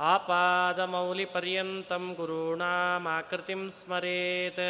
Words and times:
आपादमौलिपर्यन्तं 0.00 2.14
गुरूणामाकृतिं 2.18 3.68
स्मरेत् 3.70 4.60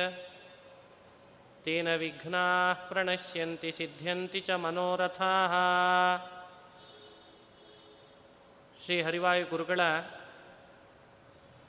तेन 1.66 1.96
विघ्नाः 1.96 2.88
प्रणश्यन्ति 2.88 3.72
सिद्ध्यन्ति 3.72 4.40
च 4.40 4.50
मनोरथाः 4.64 5.54
ಶ್ರೀ 8.80 8.96
ಹರಿವಾಯು 9.06 9.44
ಗುರುಗಳ 9.50 9.80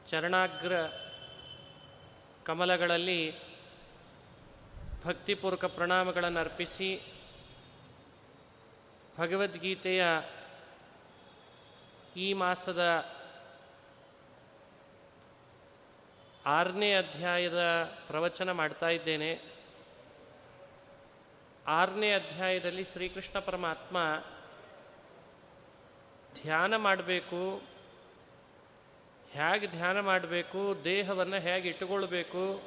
ಚರಣಾಗ್ರ 0.10 0.74
ಕಮಲಗಳಲ್ಲಿ 2.46 3.22
ಭಕ್ತಿಪೂರ್ವಕ 5.06 5.66
ಪ್ರಣಾಮಗಳನ್ನು 5.78 6.40
ಅರ್ಪಿಸಿ 6.44 6.92
ಭಗವದ್ಗೀತೆಯ 9.16 10.04
ಈ 12.18 12.28
ಮಾಸದ 12.42 12.84
ಆರನೇ 16.47 16.95
ಅಧ್ಯಾಯದ 16.95 17.93
ಪ್ರವಚನ 18.07 18.53
ಮಾಡ್ತಾ 18.53 18.89
ಇದ್ದೇನೆ. 18.89 19.53
ಆರನೇ 21.67 22.13
ಅಧ್ಯಾಯದಲ್ಲಿ 22.13 22.85
ಶ್ರೀಕೃಷ್ಣ 22.85 23.39
ಪರಮಾತ್ಮ 23.39 24.25
ಧ್ಯಾನ 26.43 26.77
ಮಾಡಬೇಕು, 26.77 27.63
ಹೇಗೆ 29.31 29.67
ಧ್ಯಾನ 29.67 30.01
ಮಾಡಬೇಕು, 30.01 30.85
ದೇಹವನ್ನು 30.85 31.37
ಹೇಗೆ 31.37 31.69
ಇಟ್ಟುಕೊಳ್ಬೇಕು, 31.69 32.63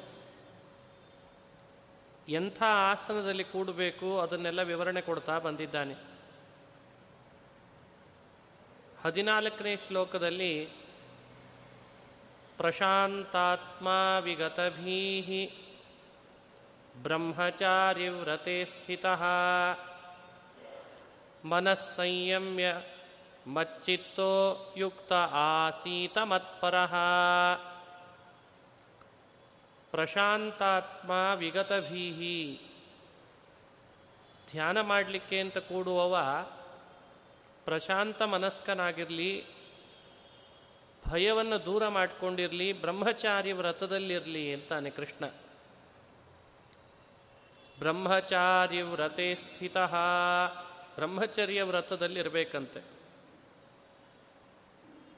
ಎಂಥ 2.28 2.62
ಆಸನದಲ್ಲಿ 2.62 3.44
ಕೂಡಬೇಕು, 3.44 4.20
ಅದನ್ನೆಲ್ಲ 4.20 4.62
ವಿವರಣೆ 4.62 5.00
ಕೊಡ್ತಾ 5.00 5.38
ಬಂದಿದ್ದಾನೆ. 5.38 5.94
ಹದಿನಾಲ್ಕನೇ 9.04 9.76
ಶ್ಲೋಕದಲ್ಲಿ 9.76 10.85
ಪ್ರಶಾಂತಾತ್ಮ 12.56 13.88
ವಿಗತಭೀ 14.24 15.00
ಬ್ರಹ್ಮಚಾರಿ 17.02 18.08
ವ್ರತೆ 18.08 18.64
ಸ್ಥಿತ 18.64 19.06
ಮನಸ್ಸಂಯಮ್ಯ 21.44 22.66
ಮಚ್ಚಿತ್ತೋ 23.46 24.30
ಯುಕ್ತ 24.76 25.12
ಆಸೀತ 25.32 26.18
ಮತ್ಪರಃ 26.18 26.94
ಪ್ರಶಾಂತಾತ್ಮ 29.90 31.10
ವಿಗತಭೀಹಿ 31.38 32.38
ಧ್ಯಾನ 34.52 34.80
ಮಾಡಲಿಕ್ಕೆ 34.80 35.40
ಅಂತ 35.40 35.58
ಕೂಡುವವ 35.58 36.16
ಪ್ರಶಾಂತ 37.64 38.22
ಮನಸ್ಕನಾಗಿರಲಿ 38.22 39.55
ಭಯವನ್ನು 41.08 41.64
ದೂರ 41.64 41.88
ಮಾಡಿಕೊಂಡಿರಲಿ, 41.88 42.80
ಬ್ರಹ್ಮಚಾರಿ 42.80 43.52
ವ್ರತದಲ್ಲಿರಲಿ 43.52 44.54
ಅಂತಾನೆ 44.54 44.90
ಕೃಷ್ಣ. 44.90 45.26
ಬ್ರಹ್ಮಚಾರಿ 47.78 48.82
ವ್ರತೆ 48.82 49.34
ಸ್ಥಿತ, 49.34 49.76
ಬ್ರಹ್ಮಚರ್ಯ 50.94 51.62
ವ್ರತದಲ್ಲಿರಬೇಕಂತೆ. 51.62 52.80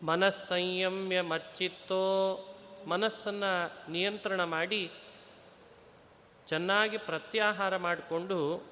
ಮನಸ್ಸಂಯಮ್ಯ 0.03 1.21
ಮಚ್ಚಿತ್ತೋ, 1.21 2.05
ಮನಸ್ಸನ್ನು 2.89 3.91
ನಿಯಂತ್ರಣ 3.91 4.45
ಮಾಡಿ, 4.45 4.91
ಚೆನ್ನಾಗಿ 6.47 6.99
ಪ್ರತ್ಯಾಹಾರ 6.99 7.77
ಮಾಡಿಕೊಂಡು, 7.77 8.63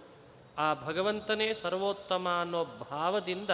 ಆ 0.58 0.74
ಭಗವಂತನೇ 0.74 1.54
ಸರ್ವೋತ್ತಮ 1.54 2.38
ಅನ್ನೋ 2.40 2.64
ಭಾವದಿಂದ 2.64 3.50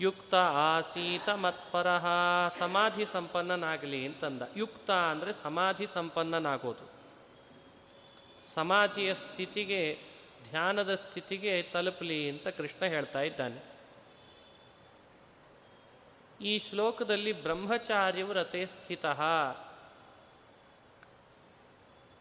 ಯುಕ್ತ 0.00 0.34
ಆಸೀತ 0.34 1.28
ಮತ್ಪರಹ, 1.28 2.06
ಸಮಾಧಿ 2.48 3.06
ಸಂಪನ್ನನಾಗಲಿ 3.06 4.06
ಅಂತಂದ. 4.06 4.42
ಯುಕ್ತ 4.56 4.90
ಅಂದರೆ 4.90 5.32
ಸಮಾಧಿ 5.32 5.86
ಸಂಪನ್ನನಾಗೋದು. 5.86 6.94
ಸಮಾಧಿಯ 8.44 9.14
ಸ್ಥಿತಿಗೆ, 9.14 9.98
ಧ್ಯಾನದ 10.50 10.94
ಸ್ಥಿತಿಗೆ 10.94 11.62
ತಲುಪಲಿ 11.62 12.30
ಅಂತ 12.30 12.48
ಕೃಷ್ಣ 12.48 12.84
ಹೇಳ್ತಾ 12.84 13.20
ಇದ್ದಾನೆ. 13.20 13.74
ಈ 16.40 16.58
ಶ್ಲೋಕದಲ್ಲಿ 16.58 17.42
ಬ್ರಹ್ಮಚಾರ್ಯವು 17.42 18.32
ರಥೆ 18.32 18.66
ಸ್ಥಿತ. 18.66 19.06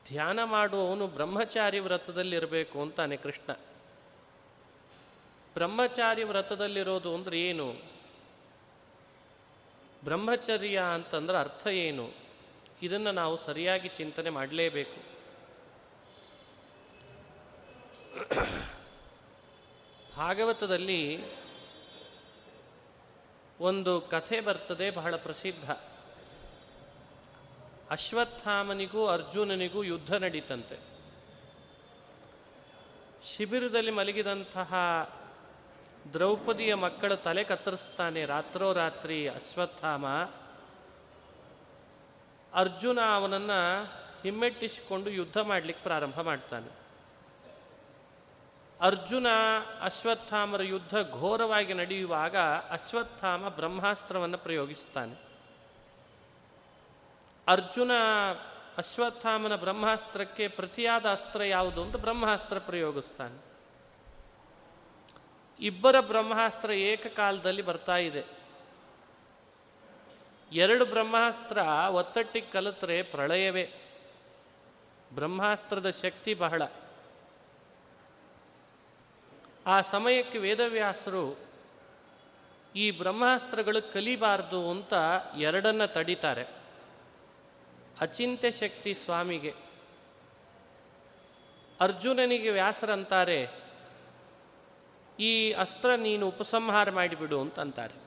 ಧ್ಯಾನ 0.07 0.43
ಮಾಡುವವನು 0.43 1.07
ಬ್ರಹ್ಮಚಾರಿ 1.07 1.79
ವ್ರತದಲ್ಲಿರಬೇಕು 1.79 2.81
ಅಂತಾನೆ 2.81 3.17
ಕೃಷ್ಣ. 3.17 3.53
ಬ್ರಹ್ಮಚಾರಿ 5.53 6.23
ವ್ರತದಲ್ಲಿರೋದು 6.23 7.15
ಅಂದ್ರೆ 7.15 7.41
ಏನು? 7.41 7.73
ಬ್ರಹ್ಮಚರ್ಯ 10.03 10.81
ಅಂತಂದ್ರೆ 10.93 11.37
ಅರ್ಥ 11.37 11.67
ಏನು? 11.67 12.09
ಇದನ್ನು 12.81 13.11
ನಾವು 13.11 13.37
ಸರಿಯಾಗಿ 13.37 13.89
ಚಿಂತನೆ 13.89 14.29
ಮಾಡಲೇಬೇಕು. 14.29 15.13
ಭಾಗವತದಲ್ಲಿ 20.17 21.19
ಒಂದು 23.59 24.01
ಕಥೆ 24.01 24.41
ಬರ್ತದೆ, 24.41 24.89
ಬಹಳ 24.89 25.15
ಪ್ರಸಿದ್ಧ. 25.15 25.71
ಅಶ್ವತ್ಥಾಮನಿಗೂ 27.89 29.07
ಅರ್ಜುನನಿಗೂ 29.07 29.83
ಯುದ್ಧ 29.83 30.13
ನಡೀತಂತೆ. 30.13 30.77
ಶಿಬಿರದಲ್ಲಿ 33.25 33.91
ಮಲಗಿದಂತಹ 33.91 34.73
ದ್ರೌಪದಿಯ 36.13 36.75
ಮಕ್ಕಳ 36.75 37.13
ತಲೆ 37.13 37.43
ಕತ್ತರಿಸ್ತಾನೆ 37.43 38.25
ರಾತ್ರೋರಾತ್ರಿ 38.25 39.27
ಅಶ್ವತ್ಥಾಮ. 39.27 40.07
ಅರ್ಜುನ 42.53 42.99
ಅವನನ್ನು 43.15 43.83
ಹಿಮ್ಮೆಟ್ಟಿಸಿಕೊಂಡು 44.23 45.09
ಯುದ್ಧ 45.09 45.37
ಮಾಡಲಿಕ್ಕೆ 45.37 45.83
ಪ್ರಾರಂಭ 45.83 46.21
ಮಾಡ್ತಾನೆ. 46.21 46.83
ಅರ್ಜುನ 48.81 49.27
ಅಶ್ವತ್ಥಾಮರ 49.81 50.63
ಯುದ್ಧ 50.63 50.95
ಘೋರವಾಗಿ 51.11 51.73
ನಡೆಯುವಾಗ 51.73 52.37
ಅಶ್ವತ್ಥಾಮ 52.69 53.49
ಬ್ರಹ್ಮಾಸ್ತ್ರವನ್ನು 53.49 54.37
ಪ್ರಯೋಗಿಸ್ತಾನೆ. 54.37 55.15
ಅರ್ಜುನ 57.47 57.91
ಅಶ್ವತ್ಥಾಮನ 58.77 59.55
ಬ್ರಹ್ಮಾಸ್ತ್ರಕ್ಕೆ 59.55 60.47
ಪ್ರತಿಯಾದ 60.47 61.05
ಅಸ್ತ್ರ 61.05 61.43
ಯಾವುದು 61.43 61.81
ಅಂತ 61.83 61.95
ಬ್ರಹ್ಮಾಸ್ತ್ರ 61.95 62.59
ಪ್ರಯೋಗಿಸ್ತಾನೆ. 62.59 63.52
ಇಬ್ಬರ 65.59 65.99
ಬ್ರಹ್ಮಾಸ್ತ್ರ 65.99 66.71
ಏಕಕಾಲದಲ್ಲಿ 66.71 67.61
ಬರ್ತಾ 67.61 67.97
ಇದೆ. 67.97 68.23
ಎರಡು 70.51 70.85
ಬ್ರಹ್ಮಾಸ್ತ್ರ 70.85 71.57
ಒತ್ತಟ್ಟಿಗೆ 71.89 72.51
ಕಲಿತರೆ 72.51 73.03
ಪ್ರಳಯವೇ. 73.03 73.73
ಬ್ರಹ್ಮಾಸ್ತ್ರದ 75.15 75.89
ಶಕ್ತಿ 75.89 76.33
ಬಹಳ. 76.33 76.61
ಆ 79.65 79.81
ಸಮಯಕ್ಕೆ 79.81 80.37
ವೇದವ್ಯಾಸರು 80.37 81.39
ಈ 82.75 82.91
ಬ್ರಹ್ಮಾಸ್ತ್ರಗಳು 82.91 83.93
ಕಲಿಬಾರ್ದು 83.93 84.71
ಅಂತ 84.71 84.93
ಎರಡನ್ನ 85.37 85.85
ತಡಿತಾರೆ. 85.85 86.45
ಅಚಿಂತ್ಯ 87.99 88.51
ಶಕ್ತಿ 88.51 88.93
ಸ್ವಾಮಿಗೆ. 88.93 89.53
ಅರ್ಜುನನಿಗೆ 91.81 92.49
ವ್ಯಾಸರಂತಾರೆ 92.49 93.62
ಈ 95.19 95.51
ಅಸ್ತ್ರ 95.51 95.95
ನೀನು 95.95 96.27
ಉಪಸಂಹಾರ 96.27 96.89
ಮಾಡಿಬಿಡು 96.89 97.41
ಅಂತಂತಾರೆ. 97.41 98.03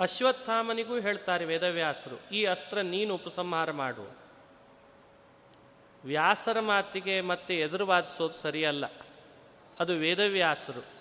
ಅಶ್ವತ್ಥಾಮನಿಗೂ 0.00 0.98
ಹೇಳ್ತಾರೆ 0.98 1.44
ವೇದವ್ಯಾಸರು, 1.44 2.30
ಈ 2.30 2.44
ಅಸ್ತ್ರ 2.44 2.80
ನೀನು 2.80 3.14
ಉಪಸಂಹಾರ 3.14 3.70
ಮಾಡು. 3.70 4.16
ವ್ಯಾಸರ 6.04 6.60
ಮಾತಿಗೆ 6.60 7.20
ಮತ್ತೆ 7.20 7.58
ಎದುರು 7.58 7.86
ವಾದಿಸೋದು 7.86 8.34
ಸರಿಯಲ್ಲ, 8.34 8.86
ಅದು 9.80 9.92
ವೇದವ್ಯಾಸರು. 9.92 11.00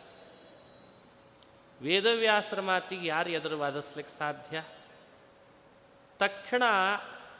ವೇದವ್ಯಾಸರ 1.81 2.61
ಮಾತಿಗೆ 2.61 3.07
ಯಾರು 3.07 3.29
ಎದುರು 3.29 3.59
ವಾದಿಸ್ಲಿಕ್ಕೆ 3.59 4.17
ಸಾಧ್ಯ? 4.17 4.63
ತಕ್ಷಣ 6.19 6.63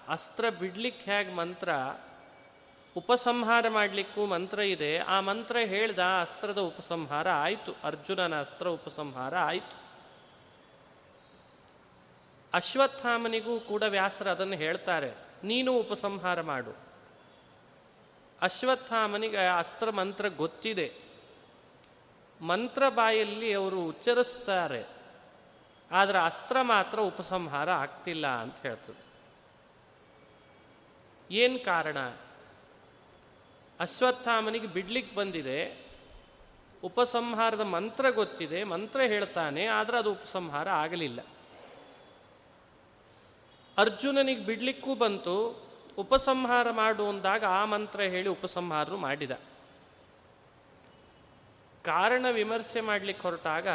ಅಸ್ತ್ರ 0.07 0.49
ಬಿಡ್ಲಿಕ್ಕೆ 0.49 1.11
ಹೇಗೆ 1.11 1.33
ಮಂತ್ರ 1.33 1.69
ಉಪಸಂಹಾರ 2.95 3.65
ಮಾಡಲಿಕ್ಕೂ 3.69 4.25
ಮಂತ್ರ 4.25 4.59
ಇದೆ. 4.59 4.97
ಆ 4.97 5.19
ಮಂತ್ರ 5.19 5.57
ಹೇಳ್ದ 5.57 5.99
ಅಸ್ತ್ರದ 5.99 6.57
ಉಪಸಂಹಾರ 6.57 7.29
ಆಯಿತು. 7.29 7.75
ಅರ್ಜುನನ 7.83 8.39
ಅಸ್ತ್ರ 8.39 8.67
ಉಪಸಂಹಾರ 8.67 9.37
ಆಯಿತು. 9.37 9.89
ಅಶ್ವತ್ಥಾಮನಿಗೂ 12.53 13.59
ಕೂಡ 13.59 13.83
ವ್ಯಾಸರು 13.83 14.29
ಅದನ್ನು 14.29 14.55
ಹೇಳ್ತಾರೆ. 14.55 15.13
ನೀನು 15.43 15.73
ಉಪಸಂಹಾರ 15.73 16.41
ಮಾಡು. 16.41 16.77
ಅಶ್ವತ್ಥಾಮನಿಗೆ 18.41 19.37
ಅಸ್ತ್ರ 19.37 19.89
ಮಂತ್ರ 19.89 20.27
ಗೊತ್ತಿದೆ. 20.27 20.93
ಮಂತ್ರ 22.41 22.89
ಬಾಯಲ್ಲಿ 22.89 23.53
ಅವರು 23.53 23.85
ಉಚ್ಚರಿಸ್ತಾರೆ. 23.85 24.85
ಆದರೆ 25.91 26.17
ಅಸ್ತ್ರ 26.17 26.61
ಮಾತ್ರ 26.61 26.99
ಉಪಸಂಹಾರ 26.99 27.71
ಆಗ್ತಿಲ್ಲ 27.71 28.27
ಅಂತ 28.27 28.61
ಹೇಳ್ತದೆ. 28.61 29.09
ಏನು 31.31 31.65
ಕಾರಣ? 31.65 31.97
ಅಶ್ವತ್ಥಾಮನಿಗೆ 33.79 34.67
ಬಿಡ್ಲಿಕ್ಕೆ 34.67 35.15
ಬಂದಿದೆ. 35.15 35.89
ಉಪಸಂಹಾರದ 36.83 37.61
ಮಂತ್ರ 37.61 38.09
ಗೊತ್ತಿದೆ. 38.09 38.63
ಮಂತ್ರ 38.63 39.01
ಹೇಳ್ತಾನೆ, 39.01 39.65
ಆದರೆ 39.65 39.97
ಅದು 39.97 40.11
ಉಪಸಂಹಾರ 40.11 40.69
ಆಗಲಿಲ್ಲ. 40.69 41.19
ಅರ್ಜುನನಿಗೆ 43.77 44.45
ಬಿಡ್ಲಿಕ್ಕೂ 44.45 44.95
ಬಂತು. 44.95 45.69
ಉಪಸಂಹಾರ 45.97 46.71
ಮಾಡು 46.71 47.09
ಅಂದಾಗ 47.09 47.45
ಆ 47.45 47.65
ಮಂತ್ರ 47.65 48.01
ಹೇಳಿ 48.01 48.29
ಉಪಸಂಹಾರ 48.29 48.89
ಮಾಡಿದ. 48.89 49.31
ಕಾರಣ 51.85 52.25
ವಿಮರ್ಶೆ 52.31 52.81
ಮಾಡಲಿಕ್ಕೆ 52.81 53.27
ಹೊರಟಾಗ 53.27 53.67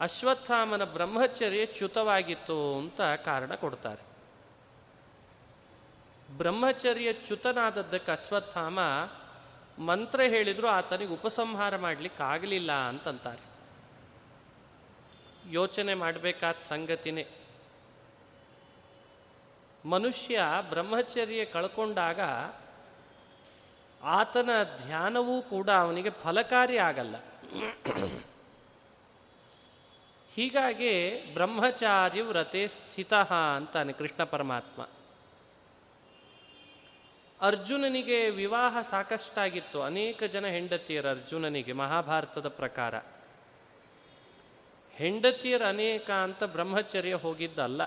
ಅಶ್ವತ್ಥಾಮನ 0.00 0.84
ಬ್ರಹ್ಮಚರ್ಯ 0.84 1.66
ಚ್ಯುತವಾಗಿತ್ತು 1.66 2.78
ಅಂತ 2.78 3.00
ಕಾರಣ 3.00 3.54
ಕೊಡ್ತಾರೆ. 3.54 4.07
ಬ್ರಹ್ಮಚರ್ಯ 6.30 7.12
ಚ್ಯುತನಾದದ್ದಕ್ಕೆ 7.12 8.12
ಅಶ್ವತ್ಥಾಮ 8.12 8.78
ಮಂತ್ರ 9.82 10.20
ಹೇಳಿದ್ರು, 10.20 10.66
ಆತನಿಗೆ 10.68 11.12
ಉಪಸಂಹಾರ 11.12 11.76
ಮಾಡಲಿಕ್ಕೆ 11.76 12.22
ಆಗಲಿಲ್ಲ 12.22 12.72
ಅಂತಂತಾರೆ. 12.72 13.48
ಯೋಚನೆ 15.52 15.94
ಮಾಡಬೇಕಾದ 15.94 16.54
ಸಂಗತಿನೇ. 16.68 17.26
ಮನುಷ್ಯ 19.84 20.40
ಬ್ರಹ್ಮಚರ್ಯ 20.68 21.44
ಕಳ್ಕೊಂಡಾಗ 21.44 22.20
ಆತನ 24.02 24.50
ಧ್ಯಾನವೂ 24.84 25.42
ಕೂಡ 25.42 25.70
ಅವನಿಗೆ 25.70 26.10
ಫಲಕಾರಿ 26.10 26.78
ಆಗಲ್ಲ. 26.78 27.16
ಹೀಗಾಗಿ 30.34 31.24
ಬ್ರಹ್ಮಚಾರಿ 31.34 32.20
ವ್ರತೆ 32.20 32.68
ಸ್ಥಿತ 32.68 33.14
ಅಂತಾನೆ 33.56 33.92
ಕೃಷ್ಣ 33.92 34.24
ಪರಮಾತ್ಮ. 34.24 34.88
ಅರ್ಜುನನಿಗೆ 37.40 38.30
ವಿವಾಹ 38.30 38.78
ಸಾಕಷ್ಟಾಗಿತ್ತು. 38.90 39.82
ಅನೇಕ 39.82 40.22
ಜನ 40.24 40.46
ಹೆಂಡತಿಯರು 40.46 41.08
ಅರ್ಜುನನಿಗೆ 41.08 41.72
ಮಹಾಭಾರತದ 41.72 42.48
ಪ್ರಕಾರ. 42.48 42.94
ಹೆಂಡತಿಯರು 44.92 45.64
ಅನೇಕ 45.64 46.10
ಅಂತ 46.10 46.44
ಬ್ರಹ್ಮಚರ್ಯ 46.44 47.14
ಹೋಗಿದ್ದಲ್ಲ. 47.14 47.86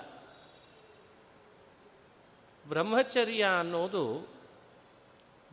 ಬ್ರಹ್ಮಚರ್ಯ 2.68 3.42
ಅನ್ನೋದು 3.60 4.28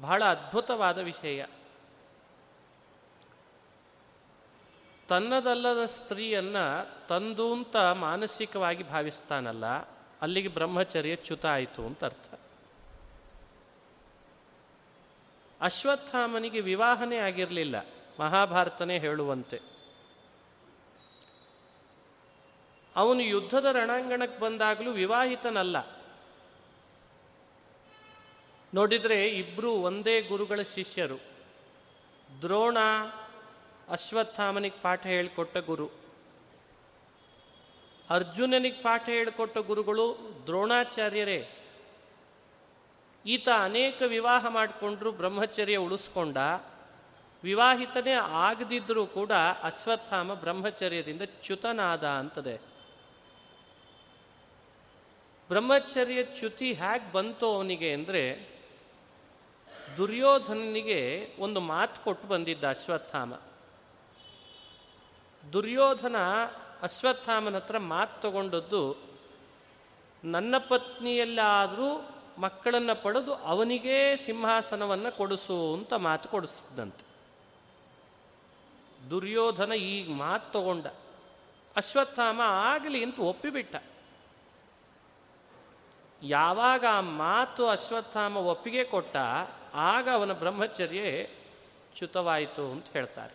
ಬಹಳ 0.02 0.24
ಅದ್ಭುತವಾದ 0.24 0.98
ವಿಷಯ. 0.98 1.46
ತನ್ನದಲ್ಲದ 5.08 5.86
ಸ್ತ್ರೀಯನ್ನ 5.86 6.58
ತಂದು 7.10 7.54
ಅಂತ 7.54 7.76
ಮಾನಸಿಕವಾಗಿ 7.76 8.84
ಭಾವಿಸ್ತಾನಲ್ಲ, 8.84 9.66
ಅಲ್ಲಿಗೆ 10.22 10.48
ಬ್ರಹ್ಮಚರ್ಯ 10.48 11.16
ಚ್ಯುತ 11.16 11.46
ಆಯಿತು 11.46 11.86
ಅಂತ 11.86 12.06
ಅರ್ಥ. 12.06 12.39
ಅಶ್ವತ್ಥಾಮನಿಗೆ 15.62 16.60
ವಿವಾಹನೇ 16.60 17.18
ಆಗಿರಲಿಲ್ಲ. 17.18 17.86
ಮಹಾಭಾರತನೇ 18.20 19.00
ಹೇಳುವಂತೆ. 19.00 19.62
ಅವನು 22.96 23.22
ಯುದ್ಧದ 23.22 23.66
ರಣಾಂಗಣಕ್ಕೆ 23.66 24.40
ಬಂದಾಗಲೂ 24.40 24.92
ವಿವಾಹಿತನಲ್ಲ. 24.92 26.04
ನೋಡಿದರೆ 28.74 29.28
ಇಬ್ಬರು 29.28 29.72
ಒಂದೇ 29.72 30.22
ಗುರುಗಳ 30.22 30.62
ಶಿಷ್ಯರು. 30.76 31.18
ದ್ರೋಣ 32.42 32.78
ಅಶ್ವತ್ಥಾಮನಿಗೆ 33.90 34.82
ಪಾಠ 34.82 35.06
ಹೇಳಿಕೊಟ್ಟ 35.06 35.58
ಗುರು. 35.58 35.90
ಅರ್ಜುನನಿಗೆ 38.10 38.82
ಪಾಠ 38.82 39.10
ಹೇಳಿಕೊಟ್ಟ 39.10 39.58
ಗುರುಗಳು 39.58 40.18
ದ್ರೋಣಾಚಾರ್ಯರೇ 40.44 41.48
ಈತ 43.26 43.48
ಅನೇಕ 43.64 44.02
ವಿವಾಹ 44.08 44.48
ಮಾಡಿಕೊಂಡ್ರು, 44.48 45.12
ಬ್ರಹ್ಮಚರ್ಯ 45.12 45.78
ಉಳಿಸ್ಕೊಂಡ. 45.78 46.38
ವಿವಾಹಿತನೇ 47.44 48.14
ಆಗದಿದ್ದರೂ 48.48 49.06
ಕೂಡ 49.06 49.32
ಅಶ್ವತ್ಥಾಮ 49.64 50.34
ಬ್ರಹ್ಮಚರ್ಯದಿಂದ 50.34 51.22
ಚ್ಯುತನಾದ 51.22 52.06
ಅಂತದೆ. 52.08 52.56
ಬ್ರಹ್ಮಚರ್ಯ 55.50 56.24
ಚ್ಯುತಿ 56.24 56.74
ಹೇಗೆ 56.74 57.12
ಬಂತು 57.12 57.48
ಅವನಿಗೆ 57.56 57.94
ಅಂದರೆ, 57.94 58.24
ದುರ್ಯೋಧನನಿಗೆ 59.98 61.00
ಒಂದು 61.40 61.60
ಮಾತು 61.60 62.04
ಕೊಟ್ಟು 62.04 62.28
ಬಂದಿದ್ದ 62.28 62.66
ಅಶ್ವತ್ಥಾಮ. 62.70 63.34
ದುರ್ಯೋಧನ 65.54 66.16
ಅಶ್ವತ್ಥಾಮನ 66.82 67.56
ಹತ್ರ 67.56 67.78
ಮಾತು 67.78 68.22
ತಗೊಂಡದ್ದು, 68.22 68.84
ನನ್ನ 70.24 70.56
ಪತ್ನಿಯಲ್ಲಾದರೂ 70.58 71.90
ಮಕ್ಕಳನ್ನು 72.40 73.04
ಪಡೆದು 73.04 73.36
ಅವನಿಗೇ 73.36 74.16
ಸಿಂಹಾಸನವನ್ನು 74.16 75.18
ಕೊಡಿಸು 75.18 75.74
ಅಂತ 75.74 75.94
ಮಾತು 75.94 76.30
ಕೊಡಿಸಿದಂತೆ. 76.30 77.10
ದುರ್ಯೋಧನ 79.10 79.72
ಈಗ 79.72 80.12
ಮಾತು 80.12 80.52
ತಗೊಂಡ. 80.52 80.88
ಅಶ್ವತ್ಥಾಮ 81.76 82.42
ಆಗಲಿ 82.46 83.04
ಅಂತ 83.04 83.20
ಒಪ್ಪಿಬಿಟ್ಟ. 83.20 83.76
ಯಾವಾಗ 86.24 86.86
ಆ 86.92 87.02
ಮಾತು 87.02 87.68
ಅಶ್ವತ್ಥಾಮ 87.68 88.38
ಒಪ್ಪಿಗೆ 88.38 88.84
ಕೊಟ್ಟ, 88.84 89.16
ಆಗ 89.74 90.10
ಅವನ 90.14 90.34
ಬ್ರಹ್ಮಚರ್ಯ 90.34 91.24
ಚ್ಯುತವಾಯಿತು 91.96 92.72
ಅಂತ 92.72 92.86
ಹೇಳ್ತಾರೆ. 92.94 93.34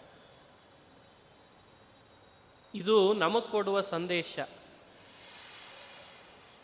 ಇದು 2.74 3.12
ನಮಗೆ 3.12 3.50
ಕೊಡುವ 3.50 3.80
ಸಂದೇಶ. 3.80 4.38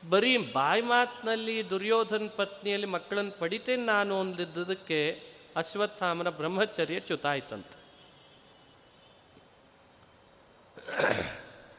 ಬರೀ 0.09 0.37
ಬಾಯಿ 0.37 0.83
ಮಾತಿನಲ್ಲಿ 0.83 1.71
ದುರ್ಯೋಧನ 1.71 2.28
ಪತ್ನಿಯಲ್ಲಿ 2.37 2.87
ಮಕ್ಕಳನ್ನು 2.87 3.30
ಪಡಿತೇನೆ 3.30 3.85
ನಾನು 3.85 4.21
ಅಂದಿದ್ದಕ್ಕೆ 4.21 5.23
ಅಶ್ವತ್ಥಾಮನ 5.57 6.28
ಬ್ರಹ್ಮಚರ್ಯ 6.28 7.00
ಚ್ಯುತಾಯ್ತಂತೆ. 7.00 7.80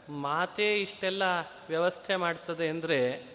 ಮಾತೇ 0.09 0.81
ಇಷ್ಟೆಲ್ಲ 0.81 1.23
ವ್ಯವಸ್ಥೆ 1.67 2.15
ಮಾಡ್ತದೆ 2.15 2.67
ಅಂದರೆ 2.67 3.31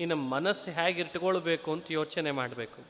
ಇನ್ನು 0.00 0.16
ಮನಸ್ಸು 0.16 0.70
ಹೇಗೆ 0.70 1.00
ಇಟ್ಕೊಳ್ಬೇಕು 1.00 1.72
ಅಂತ 1.72 1.86
ಯೋಚನೆ 1.90 2.30
ಮಾಡಬೇಕು. 2.30 2.82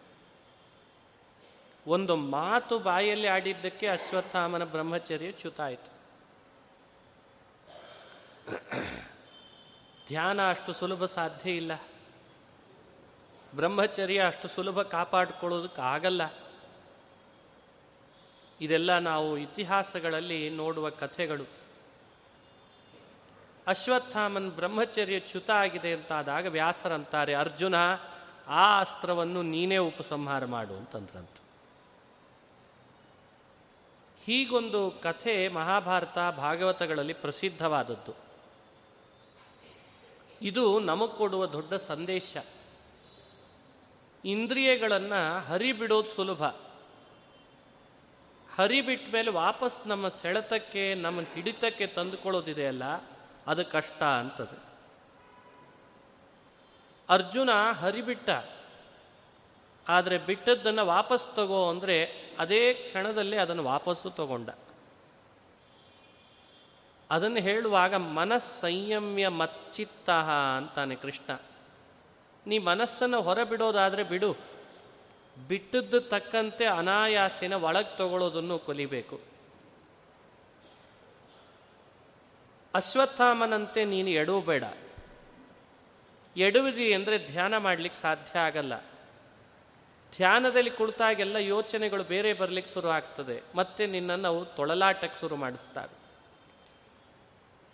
ಒಂದು 1.87 2.17
ಮಾತು 2.17 2.79
ಬಾಯಲ್ಲಿ 2.79 3.27
ಆಡಿದ್ದಕ್ಕೆ 3.27 3.87
ಅಶ್ವತ್ಥಾಮನ 3.87 4.65
ಬ್ರಹ್ಮಚರ್ಯ 4.65 5.31
ಚ್ಯುತ 5.31 5.61
ಆಯಿತು 5.61 6.01
ಧ್ಯಾನ 10.11 10.51
ಅಷ್ಟು 10.51 10.73
ಸುಲಭ 10.73 11.05
ಸಾಧ್ಯ 11.05 11.51
ಇಲ್ಲ. 11.51 11.73
ಬ್ರಹ್ಮಚರ್ಯ 13.55 14.27
ಅಷ್ಟು 14.27 14.49
ಸುಲಭ 14.49 14.83
ಕಾಪಾಡಿಕೊಳ್ಳೋದಕ್ಕೆ 14.83 15.83
ಆಗಲ್ಲ. 15.83 16.23
ಇದೆಲ್ಲ 18.61 18.99
ನಾವು 18.99 19.39
ಇತಿಹಾಸಗಳಲ್ಲಿ 19.39 20.51
ನೋಡುವ 20.51 20.91
ಕಥೆಗಳು. 20.91 21.45
ಅಶ್ವತ್ಥಾಮನ್ 23.67 24.51
ಬ್ರಹ್ಮಚರ್ಯ 24.51 25.21
ಚ್ಯುತ 25.21 25.51
ಆಗಿದೆ 25.51 25.93
ಅಂತಾದಾಗ 25.93 26.47
ವ್ಯಾಸರಂತಾರೆ, 26.47 27.35
ಅರ್ಜುನ, 27.35 27.75
ಆ 28.49 28.81
ಅಸ್ತ್ರವನ್ನು 28.81 29.43
ನೀನೇ 29.43 29.77
ಉಪಸಂಹಾರ 29.77 30.45
ಮಾಡು, 30.45 30.77
ಅಂತಂದ್ರಂತ. 30.77 31.43
ಹೀಗೊಂದು 34.25 34.91
ಕಥೆ 34.91 35.49
ಮಹಾಭಾರತ 35.49 36.19
ಭಾಗವತಗಳಲ್ಲಿ 36.37 37.13
ಪ್ರಸಿದ್ಧವಾದದ್ದು. 37.13 38.30
ಇದು 40.43 40.81
ನಮಗೆ 40.81 41.17
ಕೊಡುವ 41.17 41.47
ದೊಡ್ಡ 41.47 41.75
ಸಂದೇಶ. 41.75 42.37
ಇಂದ್ರಿಯಗಳನ್ನು 44.25 45.41
ಹರಿಬಿಡೋದು 45.47 46.09
ಸುಲಭ. 46.09 46.45
ಹರಿಬಿಟ್ಟ 48.57 49.15
ಮೇಲೆ 49.15 49.31
ವಾಪಸ್ 49.31 49.89
ನಮ್ಮ 49.89 50.09
ಸೆಳೆತಕ್ಕೆ, 50.09 50.95
ನಮ್ಮ 50.95 51.21
ಹಿಡಿತಕ್ಕೆ 51.21 51.87
ತಂದುಕೊಳ್ಳೋದಿದೆಯಲ್ಲ 51.87 52.83
ಅದು 53.47 53.65
ಕಷ್ಟ 53.65 54.03
ಅಂತದೆ. 54.03 54.71
ಅರ್ಜುನ 57.09 57.51
ಹರಿಬಿಟ್ಟ. 57.81 58.31
ಆದರೆ 59.89 60.19
ಬಿಟ್ಟದ್ದನ್ನು 60.19 60.87
ವಾಪಸ್ 60.87 61.37
ತಗೋ 61.37 61.71
ಅಂದರೆ 61.71 62.05
ಅದೇ 62.39 62.75
ಕ್ಷಣದಲ್ಲಿ 62.75 63.37
ಅದನ್ನು 63.37 63.65
ವಾಪಸ್ಸು 63.65 64.11
ತಗೊಂಡ. 64.11 64.49
ಅದನ್ನು 67.11 67.41
ಹೇಳುವಾಗ 67.41 67.95
ಮನಸ್ಸಂಯಮ್ಯ 67.95 69.29
ಮಚ್ಚಿತ್ತ 69.29 70.11
ಅಂತಾನೆ 70.57 70.97
ಕೃಷ್ಣ. 70.97 71.39
ನೀ 72.47 72.59
ಮನಸ್ಸನ್ನು 72.59 73.23
ಹೊರಬಿಡೋದಾದರೆ 73.23 74.03
ಬಿಡು. 74.03 74.37
ಬಿಟ್ಟದ್ದು 75.49 76.01
ತಕ್ಕಂತೆ 76.01 76.65
ಅನಾಯಾಸಿನ 76.65 77.53
ಒಳಗೆ 77.53 77.97
ತಗೊಳ್ಳೋದನ್ನು 77.97 78.59
ಕಲಿಬೇಕು. 78.59 79.21
ಅಶ್ವತ್ಥಾಮನಂತೆ 82.75 83.85
ನೀನು 83.85 84.11
ಎಡವಬೇಡ 84.11 84.65
ಎಡುವಿದಿ 86.37 86.95
ಅಂದರೆ 86.95 87.27
ಧ್ಯಾನ 87.27 87.57
ಮಾಡಲಿಕ್ಕೆ 87.57 88.01
ಸಾಧ್ಯ 88.01 88.39
ಆಗಲ್ಲ. 88.39 88.81
ಧ್ಯಾನದಲ್ಲಿ 90.17 90.71
ಕುಳಿತಾಗೆಲ್ಲ 90.71 91.37
ಯೋಚನೆಗಳು 91.37 92.05
ಬೇರೆ 92.05 92.33
ಬರಲಿಕ್ಕೆ 92.33 92.75
ಶುರು 92.75 92.89
ಆಗ್ತದೆ. 92.89 93.43
ಮತ್ತೆ 93.55 93.87
ನಿನ್ನನ್ನು 93.87 94.29
ಅವು 94.29 94.45
ತೊಳಲಾಟಕ್ಕೆ 94.45 95.21
ಶುರು 95.21 95.37
ಮಾಡಿಸ್ತಾರೆ 95.37 96.00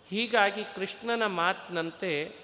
ಹೀಗಾಗಿ 0.09 0.63
ಕೃಷ್ಣನ 0.63 1.25
ಮಾತಿನಂತೆ 1.25 2.35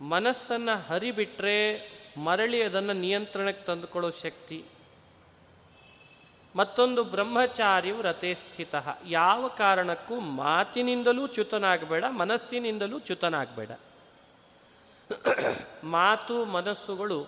ಮನಸ್ಸನ್ನು 0.00 0.86
ಹರಿಬಿಟ್ರೆ 0.86 1.88
ಮರಳಿ 2.16 2.62
ಅದನ್ನು 2.62 2.92
ನಿಯಂತ್ರಣಕ್ಕೆ 2.92 3.64
ತಂದುಕೊಳ್ಳೋ 3.64 4.10
ಶಕ್ತಿ. 4.10 4.64
ಮತ್ತೊಂದು 6.56 7.04
ಬ್ರಹ್ಮಚಾರಿಯು 7.04 7.96
ವ್ರತೆ 7.96 8.34
ಸ್ಥಿತ. 8.34 8.74
ಯಾವ 9.06 9.48
ಕಾರಣಕ್ಕೂ 9.48 10.20
ಮಾತಿನಿಂದಲೂ 10.20 11.26
ಚ್ಯುತನಾಗಬೇಡ, 11.26 12.04
ಮನಸ್ಸಿನಿಂದಲೂ 12.08 12.98
ಚ್ಯುತನಾಗಬೇಡ. 12.98 13.70
ಮಾತು, 15.84 16.44
ಮನಸ್ಸುಗಳು 16.44 17.26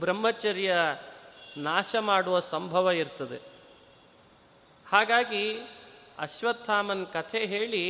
ಬ್ರಹ್ಮಚರ್ಯ 0.00 0.74
ನಾಶ 1.56 1.96
ಮಾಡುವ 2.00 2.40
ಸಂಭವ 2.40 2.90
ಇರ್ತದೆ. 2.90 3.40
ಹಾಗಾಗಿ 4.88 5.58
ಅಶ್ವತ್ಥಾಮನ್ 6.20 7.06
ಕಥೆ 7.06 7.46
ಹೇಳಿ, 7.46 7.84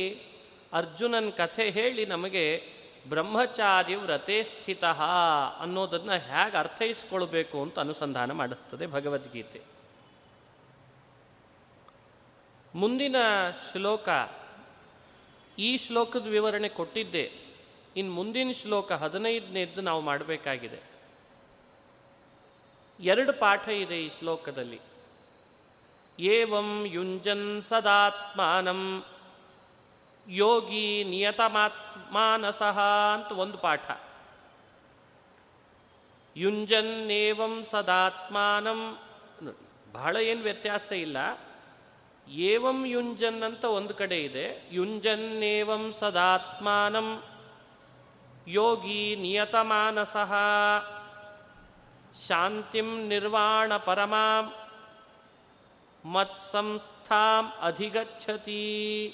ಅರ್ಜುನನ್ 0.73 1.31
ಕಥೆ 1.31 1.69
ಹೇಳಿ 1.69 2.05
ನಮಗೆ 2.05 2.63
ಬ್ರಹ್ಮಚಾರಿ 3.09 3.95
ವ್ರತೆ 3.95 4.43
ಸ್ಥಿತ 4.43 4.83
ಅನ್ನೋದನ್ನು 5.59 6.11
ಹೇಗೆ 6.11 6.57
ಅರ್ಥೈಸ್ಕೊಳ್ಬೇಕು 6.57 7.61
ಅಂತ 7.61 7.79
ಅನುಸಂಧಾನ 7.79 8.31
ಮಾಡಿಸ್ತದೆ 8.31 8.87
ಭಗವದ್ಗೀತೆ. 8.87 9.61
ಮುಂದಿನ 12.75 13.15
ಶ್ಲೋಕ, 13.71 14.09
ಈ 15.59 15.77
ಶ್ಲೋಕದ 15.77 16.27
ವಿವರಣೆ 16.27 16.69
ಕೊಟ್ಟಿದ್ದೆ. 16.69 17.31
ಇನ್ನು 17.95 18.13
ಮುಂದಿನ 18.13 18.51
ಶ್ಲೋಕ 18.51 18.91
ಹದಿನೈದನೇದ್ದು 18.91 19.81
ನಾವು 19.81 20.01
ಮಾಡಬೇಕಾಗಿದೆ. 20.01 20.79
ಎರಡು 22.99 23.33
ಪಾಠ 23.33 23.67
ಇದೆ 23.67 24.01
ಈ 24.01 24.09
ಶ್ಲೋಕದಲ್ಲಿ. 24.19 24.79
ಏವಂ 26.19 26.85
ಯುಂಜನ್ 26.85 27.61
ಸದಾತ್ಮಾನಂ 27.61 29.03
ಯೋಗಿ 30.27 31.03
ನಿಯತಮಾತ್ಮಾನಸಃ 31.03 32.79
ಅಂತ 33.13 33.31
ಒಂದು 33.31 33.57
ಪಾಠ। 33.57 33.91
ಯುಂಜನ್ನೇವಂ 36.37 37.63
ಸದಾತ್ಮಾನಂ 37.63 38.97
ಬಹಳ 39.93 40.17
ಏನು 40.17 40.41
ವ್ಯತ್ಯಾಸ 40.41 40.91
ಇಲ್ಲ। 40.91 41.17
ಏವಂ 42.27 42.85
ಯುಂಜನ್ 42.85 43.43
ಅಂತ 43.43 43.65
ಒಂದು 43.65 43.93
ಕಡೆ 43.93 44.21
ಇದೆ। 44.21 44.69
ಯುಂಜನ್ನೇವಂ 44.71 45.91
ಸದಾತ್ಮಾನಂ 45.91 47.23
ಯೋಗಿ 48.47 49.15
ನಿಯತಮಾನಸಃ। 49.15 50.33
ಶಾಂತಿಂ 52.27 53.07
ನಿರ್ವಾಣ 53.07 53.77
ಪರಮಾಂ। 53.77 54.60
ಮತ್ಸಂಸ್ಥಾಂ 56.05 57.53
ಅಧಿಗಚ್ಚತಿ 57.61 59.13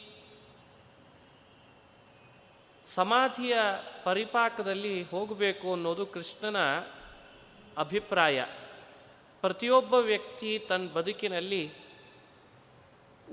ಸಮಾಧಿಯ 2.86 3.58
ಪರಿಪಾಕದಲ್ಲಿ 4.04 5.04
ಹೋಗಬೇಕು 5.04 5.74
ಅನ್ನೋದು 5.74 6.06
ಕೃಷ್ಣನ 6.06 6.58
ಅಭಿಪ್ರಾಯ. 7.78 8.46
ಪ್ರತಿಯೊಬ್ಬ 9.42 9.94
ವ್ಯಕ್ತಿ 9.94 10.60
ತನ್ನ 10.60 10.90
ಬದುಕಿನಲ್ಲಿ 10.94 11.72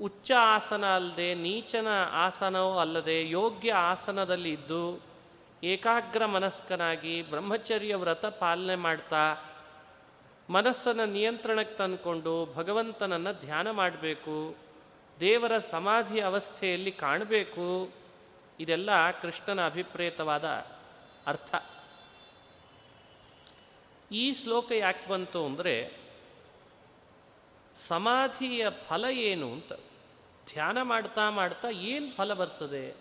ಉಚ್ಚ 0.01 0.31
ಆಸನ 0.39 0.95
ಅಲ್ಲದೆ 0.95 1.33
ನೀಚನ 1.33 1.87
ಆಸನವೂ 2.11 2.79
ಅಲ್ಲದೆ 2.79 3.29
ಯೋಗ್ಯ 3.29 3.73
ಆಸನದಲ್ಲಿ 3.73 4.51
ಇದ್ದು 4.51 5.01
ಏಕಾಗ್ರ 5.63 6.25
ಮನಸ್ಕನಾಗಿ 6.25 7.21
ಬ್ರಹ್ಮಚರ್ಯ 7.21 7.95
ವ್ರತ 7.95 8.25
ಪಾಲನೆ 8.25 8.75
ಮಾಡ್ತಾ 8.75 9.35
ಮನಸ್ಸನ್ನು 10.49 11.05
ನಿಯಂತ್ರಣಕ್ಕೆ 11.05 11.77
ತಂದುಕೊಂಡು 11.77 12.53
ಭಗವಂತನನ್ನು 12.55 13.39
ಧ್ಯಾನ 13.39 13.71
ಮಾಡಬೇಕು, 13.71 14.55
ದೇವರ 15.19 15.59
ಸಮಾಧಿ 15.59 16.19
ಅವಸ್ಥೆಯಲ್ಲಿ 16.19 16.91
ಕಾಣಬೇಕು, 16.91 17.91
ಇದೆಲ್ಲ 18.59 19.11
ಕೃಷ್ಣನ 19.21 19.65
ಅಭಿಪ್ರೇತವಾದ 19.65 20.45
ಅರ್ಥ. 21.27 21.55
ಈ 24.11 24.33
ಶ್ಲೋಕ 24.33 24.71
ಯಾಕೆ 24.71 25.09
ಬಂತು 25.09 25.45
ಅಂದರೆ, 25.45 26.05
ಸಮಾಧಿಯ 27.75 28.65
ಫಲ 28.89 29.05
ಏನು 29.05 29.53
ಅಂತ. 29.53 29.73
ಧ್ಯಾನ 30.51 30.77
ಮಾಡ್ತಾ 30.81 31.29
ಮಾಡ್ತಾ 31.29 31.69
ಏನು 31.69 32.15
ಫಲ 32.15 32.33
ಬರ್ತದೆ? 32.33 32.95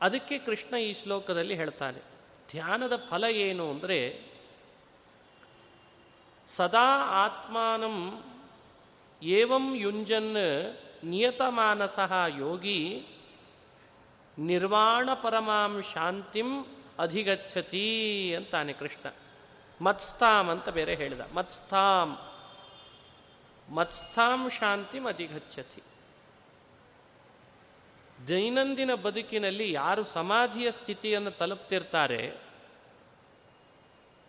ಅದಕ್ಕೆ 0.00 0.38
ಕೃಷ್ಣ 0.38 0.74
ಈ 0.74 0.92
ಶ್ಲೋಕದಲ್ಲಿ 1.02 1.54
ಹೇಳ್ತಾನೆ. 1.54 2.02
ಧ್ಯಾನದ 2.50 2.96
ಫಲ 3.10 3.24
ಏನು 3.24 3.70
ಅಂದರೆ 3.70 4.33
ಸದಾ 6.46 6.88
ಆತ್ಮಾನಂ 7.24 8.24
ಏವಂ 9.22 9.76
ಯುಂಜನ್ 9.76 10.34
ನಿಯತಮಾನಸಃ 11.04 12.12
ಯೋಗಿ 12.38 13.06
ನಿರ್ವಾಣ 14.38 15.08
ಪರಮಾಂ 15.14 15.82
ಶಾಂತಿಂ 15.82 16.66
ಅಧಿಗಚ್ಚತಿ 16.98 17.86
ಅಂತಾನೆ 18.34 18.72
ಕೃಷ್ಣ. 18.72 19.12
ಮತ್ಸ್ಥಾಮ್ 19.80 20.50
ಅಂತ 20.50 20.68
ಬೇರೆ 20.68 20.94
ಹೇಳಿದ. 20.94 21.20
ಮತ್ಸ್ಥಾಮ್ 21.32 22.16
ಮತ್ಸ್ಥಾಂ 23.72 24.50
ಶಾಂತಿಂ 24.50 25.04
ಅಧಿಗಚ್ಚತಿ 25.06 25.82
ದೈನಂದಿನ 28.28 28.94
ಬದುಕಿನಲ್ಲಿ 28.94 29.72
ಯಾರು 29.72 30.04
ಸಮಾಧಿಯ 30.04 30.70
ಸ್ಥಿತಿಯನ್ನು 30.70 31.30
ತಲುಪ್ತಿರ್ತಾರೆ 31.30 32.36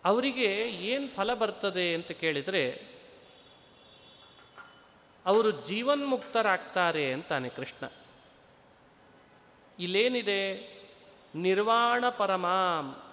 ಅವರಿಗೆ 0.05 0.69
ಏನು 0.69 1.07
ಫಲ 1.07 1.33
ಬರ್ತದೆ 1.33 1.93
ಅಂತ 1.93 2.11
ಕೇಳಿದರೆ, 2.11 2.95
ಅವರು 5.25 5.51
ಜೀವನ್ಮುಕ್ತರಾಗ್ತಾರೆ 5.51 7.13
ಅಂತಾನೆ 7.13 7.49
ಕೃಷ್ಣ. 7.49 7.91
ಇಲ್ಲೇನಿದೆ? 9.79 10.75
ನಿರ್ವಾಣ 11.35 12.09
ಪರಮಾಂ, 12.09 13.03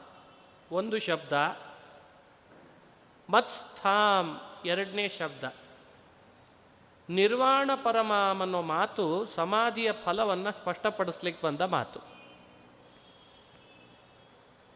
ಒಂದು 0.72 0.99
ಶಬ್ದ, 0.99 1.58
ಮತ್ಸ್ಥಾಂ, 3.30 4.40
ಎರಡನೇ 4.66 5.08
ಶಬ್ದ. 5.08 5.44
ನಿರ್ವಾಣ 7.08 7.70
ಪರಮಾಮ್ 7.84 8.40
ಅನ್ನೋ 8.40 8.62
ಮಾತು 8.62 9.25
ಸಮಾಧಿಯ 9.25 9.92
ಫಲವನ್ನು 9.92 10.52
ಸ್ಪಷ್ಟಪಡಿಸ್ಲಿಕ್ಕೆ 10.52 11.46
ಬಂದ 11.46 11.61
ಮಾತು. 11.61 12.22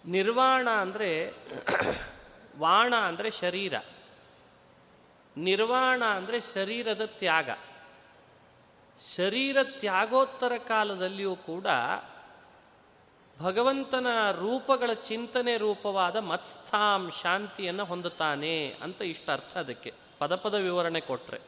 ನಿರ್ವಾಣ 0.07 0.71
ಅಂದರೆ 0.71 1.35
ವಾಣ 2.59 2.95
ಅಂದರೆ 2.95 3.31
ಶರೀರ. 3.31 3.75
ನಿರ್ವಾಣ 5.37 6.05
ಅಂದರೆ 6.05 6.41
ಶರೀರದ 6.41 7.05
ತ್ಯಾಗ. 7.05 7.51
ಶರೀರ 9.17 9.57
ತ್ಯಾಗೋತ್ತರ 9.63 10.53
ಕಾಲದಲ್ಲಿಯೂ 10.69 11.37
ಕೂಡ 11.37 11.67
ಭಗವಂತನ 13.41 14.07
ರೂಪಗಳ 14.31 14.93
ಚಿಂತನೆ 14.93 15.57
ರೂಪವಾದ 15.57 16.17
ಮತ್ಸ್ಥಾಂ 16.17 17.11
ಶಾಂತಿಯನ್ನು 17.23 17.85
ಹೊಂದುತ್ತಾನೆ 17.85 18.71
ಅಂತ 18.83 19.03
ಇಷ್ಟ 19.03 19.31
ಅರ್ಥ 19.31 19.57
ಅದಕ್ಕೆ. 19.57 19.93
ಪದಪದ 20.19 20.55
ವಿವರಣೆ 20.55 21.01
ಕೊಟ್ಟರೆ 21.01 21.41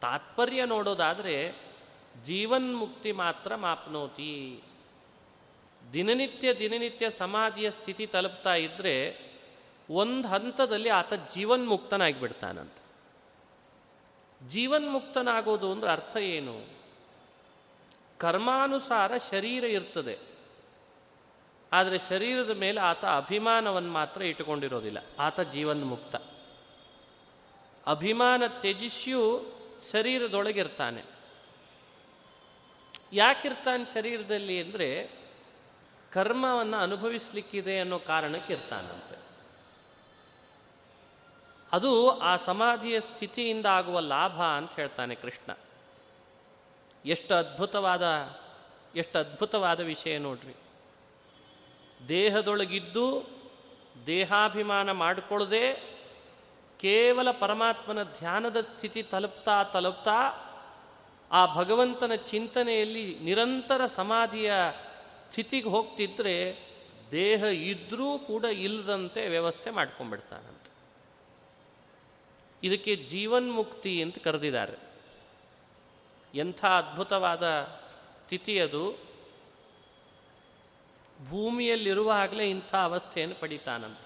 ತಾತ್ಪರ್ಯ 0.00 0.64
ನೋಡೋದಾದರೆ 0.64 1.56
ಜೀವನ್ಮುಕ್ತಿ 2.24 3.12
ಮಾತ್ರ 3.12 3.54
ಮಾಪ್ನೋತಿ. 3.54 4.62
ದಿನನಿತ್ಯ 5.92 6.54
ದಿನನಿತ್ಯ 6.54 7.10
ಸಮಾಧಿಯ 7.10 7.70
ಸ್ಥಿತಿ 7.70 8.06
ತಲುಪ್ತಾ 8.06 8.54
ಇದ್ದರೆ 8.54 9.20
ಒಂದು 9.90 10.28
ಹಂತದಲ್ಲಿ 10.28 10.88
ಆತ 10.88 11.14
ಜೀವನ್ಮುಕ್ತನಾಗಿಬಿಡ್ತಾನಂತ. 11.14 12.76
ಜೀವನ್ಮುಕ್ತನಾಗೋದು 14.48 15.72
ಅಂದ್ರೆ 15.72 15.90
ಅರ್ಥ 15.90 16.16
ಏನು? 16.16 16.66
ಕರ್ಮಾನುಸಾರ 18.18 19.12
ಶರೀರ 19.30 19.64
ಇರ್ತದೆ. 19.64 20.18
ಆದರೆ 21.72 21.98
ಶರೀರದ 22.08 22.50
ಮೇಲೆ 22.50 22.80
ಆತ 22.80 23.04
ಅಭಿಮಾನವನ್ನು 23.04 23.92
ಮಾತ್ರ 23.92 24.22
ಇಟ್ಟುಕೊಂಡಿರೋದಿಲ್ಲ. 24.22 24.98
ಆತ 25.18 25.40
ಜೀವನ್ಮುಕ್ತ. 25.40 26.16
ಅಭಿಮಾನ 27.86 28.42
ತ್ಯಜಿಸಿಯೂ 28.46 29.40
ಶರೀರದೊಳಗಿರ್ತಾನೆ. 29.92 31.02
ಯಾಕಿರ್ತಾನೆ 33.12 33.94
ಶರೀರದಲ್ಲಿ 33.94 34.62
ಅಂದರೆ 34.62 35.23
ಕರ್ಮವನ್ನು 36.14 36.76
ಅನುಭವಿಸ್ಲಿಕ್ಕಿದೆ 36.76 37.80
ಅನ್ನೋ 37.80 37.98
ಕಾರಣಕ್ಕೆ 37.98 38.52
ಇರ್ತಾನಂತೆ 38.52 39.16
ಅದು 41.72 42.18
ಆ 42.18 42.36
ಸಮಾಧಿಯ 42.36 43.00
ಸ್ಥಿತಿಯಿಂದ 43.00 43.66
ಆಗುವ 43.66 44.00
ಲಾಭ 44.00 44.42
ಅಂತ 44.42 44.74
ಹೇಳ್ತಾನೆ 44.74 45.14
ಕೃಷ್ಣ. 45.14 45.56
ಎಷ್ಟು 47.04 47.34
ಅದ್ಭುತವಾದ 47.34 48.04
ಎಷ್ಟು 48.96 49.18
ಅದ್ಭುತವಾದ 49.18 49.80
ವಿಷಯ 49.80 50.18
ನೋಡ್ರಿ. 50.18 50.54
ದೇಹದೊಳಗಿದ್ದು 52.08 53.26
ದೇಹಾಭಿಮಾನ 54.06 54.92
ಮಾಡಿಕೊಳ್ಳದೆ 54.92 55.74
ಕೇವಲ 56.80 57.30
ಪರಮಾತ್ಮನ 57.30 58.02
ಧ್ಯಾನದ 58.02 58.60
ಸ್ಥಿತಿ 58.60 59.02
ತಲುಪ್ತಾ 59.02 59.64
ತಲುಪ್ತಾ 59.64 60.18
ಆ 61.32 61.54
ಭಗವಂತನ 61.54 62.14
ಚಿಂತನೆಯಲ್ಲಿ 62.14 63.18
ನಿರಂತರ 63.20 63.86
ಸಮಾಧಿಯ 63.86 64.52
ಸ್ಥಿತಿಗೆ 65.18 65.68
ಹೋಗ್ತಿದ್ರೆ 65.68 66.58
ದೇಹ 67.10 67.44
ಇದ್ರೂ 67.44 68.18
ಕೂಡ 68.18 68.44
ಇಲ್ಲದಂತೆ 68.44 69.28
ವ್ಯವಸ್ಥೆ 69.28 69.70
ಮಾಡ್ಕೊಂಡ್ಬಿಡ್ತಾನಂತ 69.70 70.70
ಇದಕ್ಕೆ 72.62 72.96
ಜೀವನ್ಮುಕ್ತಿ 72.96 74.02
ಅಂತ 74.02 74.18
ಕರೆದಿದ್ದಾರೆ. 74.18 74.94
ಎಂಥ 76.34 76.64
ಅದ್ಭುತವಾದ 76.64 77.62
ಸ್ಥಿತಿ 77.88 78.60
ಅದು. 78.60 78.92
ಭೂಮಿಯಲ್ಲಿರುವಾಗಲೇ 81.30 82.50
ಇಂಥ 82.50 82.74
ಅವಸ್ಥೆಯನ್ನು 82.74 83.40
ಪಡಿತಾನಂತ. 83.40 83.98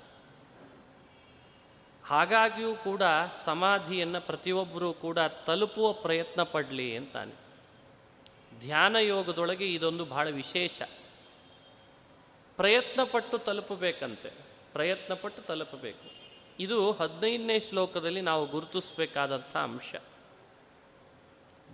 ಹಾಗಾಗಿಯೂ 2.05 2.75
ಕೂಡ 2.75 3.03
ಸಮಾಧಿಯನ್ನು 3.45 4.21
ಪ್ರತಿಯೊಬ್ಬರೂ 4.21 4.93
ಕೂಡ 4.93 5.19
ತಲುಪುವ 5.19 5.93
ಪ್ರಯತ್ನ 5.93 6.43
ಪಡಲಿ 6.43 6.97
ಅಂತಾನೆ. 6.97 7.48
ಧ್ಯಾನ 8.61 8.97
ಯೋಗದೊಳಗೆ 8.97 9.75
ಇದೊಂದು 9.75 10.05
ಬಹಳ 10.05 10.29
ವಿಶೇಷ. 10.29 10.83
ಪ್ರಯತ್ನಪಟ್ಟು 12.57 13.39
ತಲುಪಬೇಕಂತೆ. 13.39 14.31
ಪ್ರಯತ್ನಪಟ್ಟು 14.73 15.43
ತಲುಪಬೇಕು. 15.43 16.19
ಇದು 16.61 16.93
ಹದಿನೈದನೇ 16.93 17.61
ಶ್ಲೋಕದಲ್ಲಿ 17.61 18.21
ನಾವು 18.21 18.47
ಗುರುತಿಸಬೇಕಾದಂಥ 18.47 19.57
ಅಂಶ. 19.57 19.95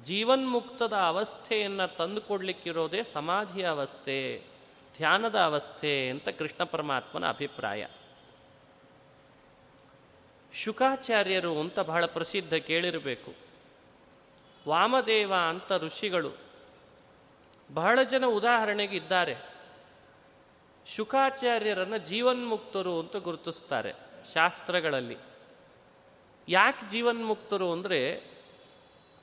ಜೀವನ್ಮುಕ್ತದ 0.02 0.92
ಅವಸ್ಥೆಯನ್ನು 0.92 1.96
ತಂದುಕೊಡ್ಲಿಕ್ಕಿರೋದೇ 1.96 3.04
ಸಮಾಧಿಯ 3.04 3.68
ಅವಸ್ಥೆ, 3.68 4.42
ಧ್ಯಾನದ 4.96 5.38
ಅವಸ್ಥೆ 5.38 6.10
ಅಂತ 6.10 6.28
ಕೃಷ್ಣ 6.28 6.64
ಪರಮಾತ್ಮನ 6.64 7.28
ಅಭಿಪ್ರಾಯ. 7.28 7.86
ಶುಕಾಚಾರ್ಯರು 10.54 11.60
ಅಂತ 11.60 11.80
ಬಹಳ 11.80 12.06
ಪ್ರಸಿದ್ಧ 12.06 12.54
ಕೇಳಿರಬೇಕು. 12.54 13.34
ವಾಮದೇವ 14.68 15.34
ಅಂತ 15.34 15.72
ಋಷಿಗಳು 15.72 16.43
ಬಹಳ 17.72 18.02
ಜನ 18.02 18.24
ಉದಾಹರಣೆಗೆ 18.26 18.96
ಇದ್ದಾರೆ. 18.96 19.36
ಶುಕಾಚಾರ್ಯರನ್ನು 20.86 21.98
ಜೀವನ್ಮುಕ್ತರು 21.98 23.00
ಅಂತ 23.00 23.16
ಗುರುತಿಸ್ತಾರೆ 23.16 23.92
ಶಾಸ್ತ್ರಗಳಲ್ಲಿ. 24.34 25.16
ಯಾಕೆ 26.48 26.88
ಜೀವನ್ಮುಕ್ತರು 26.90 27.72
ಅಂದರೆ 27.72 28.34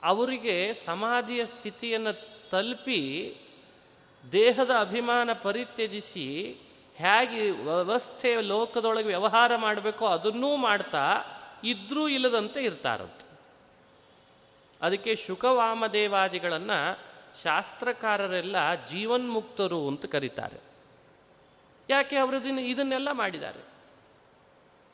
ಅವರಿಗೆ 0.02 0.74
ಸಮಾಧಿಯ 0.74 1.46
ಸ್ಥಿತಿಯನ್ನು 1.46 2.12
ತಲುಪಿ 2.50 3.00
ದೇಹದ 4.32 4.70
ಅಭಿಮಾನ 4.80 5.30
ಪರಿತ್ಯಜಿಸಿ 5.32 6.56
ಹೇಗೆ 6.96 7.50
ವ್ಯವಸ್ಥೆ 7.50 8.40
ಲೋಕದೊಳಗೆ 8.40 9.06
ವ್ಯವಹಾರ 9.06 9.56
ಮಾಡಬೇಕೋ 9.56 10.06
ಅದನ್ನೂ 10.06 10.56
ಮಾಡ್ತಾ 10.56 11.04
ಇದ್ರೂ 11.64 12.08
ಇಲ್ಲದಂತೆ 12.08 12.64
ಇರ್ತಾರಂತೆ. 12.64 13.40
ಅದಕ್ಕೆ 14.80 15.16
ಶುಕವಾಮದೇವಾದಿಗಳನ್ನು 15.16 17.11
ಶಾಸ್ತ್ರಕಾರರೆಲ್ಲ 17.42 18.74
ಜೀವನ್ಮುಕ್ತರು 18.74 19.88
ಅಂತ 19.88 20.04
ಕರೀತಾರೆ. 20.06 20.60
ಯಾಕೆ 21.90 22.16
ಅವರು 22.16 22.36
ಇದನ್ನೆಲ್ಲ 22.60 23.08
ಮಾಡಿದ್ದಾರೆ? 23.12 23.72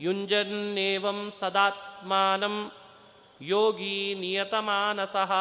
ಯುಂಜನ್ನೇವಂ 0.01 1.33
ಸದಾತ್ಮಾನಂ 1.39 2.73
ಯೋಗಿ 3.41 4.15
ನಿಯತಮಾನಸಃ. 4.15 5.33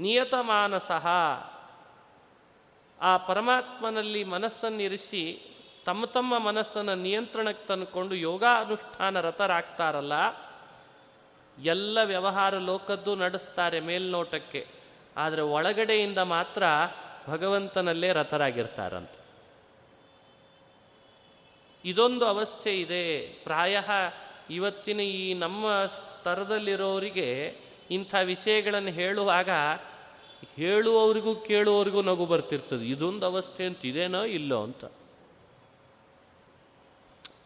ನಿಯತಮಾನಸಃ. 0.00 1.06
ಆ 3.00 3.16
ಪರಮಾತ್ಮನಲ್ಲಿ 3.16 4.24
ಮನಸ್ಸನ್ನಿರಿಸಿ 4.24 5.50
ತಮ್ಮ 5.86 6.04
ತಮ್ಮ 6.04 6.38
ಮನಸ್ಸನ್ನು 6.38 6.94
ನಿಯಂತ್ರಣಕ್ಕೆ 6.94 7.66
ತಂದುಕೊಂಡು 7.66 8.14
ಯೋಗಾನುಷ್ಠಾನ 8.14 9.20
ರತರಾಗ್ತಾರಲ್ಲ 9.20 10.43
ಎಲ್ಲ 11.62 11.98
ವ್ಯವಹಾರ 12.04 12.58
ಲೋಕದ್ದು 12.58 13.14
ನಡೆಸ್ತಾರೆ 13.14 13.80
ಮೇಲ್ನೋಟಕ್ಕೆ. 13.80 14.66
ಆದರೆ 15.16 15.42
ಒಳಗಡೆಯಿಂದ 15.42 16.18
ಮಾತ್ರ 16.18 16.62
ಭಗವಂತನಲ್ಲೇ 17.28 18.12
ರಥರಾಗಿರ್ತಾರಂತ. 18.12 19.10
ಇದೊಂದು 21.84 22.26
ಅವಸ್ಥೆ 22.26 22.80
ಇದೆ. 22.80 23.20
ಪ್ರಾಯ 23.20 23.82
ಇವತ್ತಿನ 24.50 25.00
ಈ 25.00 25.34
ನಮ್ಮ 25.34 25.86
ಸ್ತರದಲ್ಲಿರೋರಿಗೆ 25.86 27.58
ಇಂಥ 27.90 28.14
ವಿಷಯಗಳನ್ನು 28.24 28.90
ಹೇಳುವಾಗ 28.90 29.50
ಹೇಳುವವರಿಗೂ 30.56 31.34
ಕೇಳುವವರಿಗೂ 31.34 32.02
ನಗು 32.02 32.26
ಬರ್ತಿರ್ತದೆ. 32.26 32.86
ಇದೊಂದು 32.86 33.26
ಅವಸ್ಥೆ 33.26 33.66
ಅಂತ 33.66 33.84
ಇದೇನೋ 33.84 34.22
ಇಲ್ಲೋ 34.22 34.62
ಅಂತ. 34.62 34.84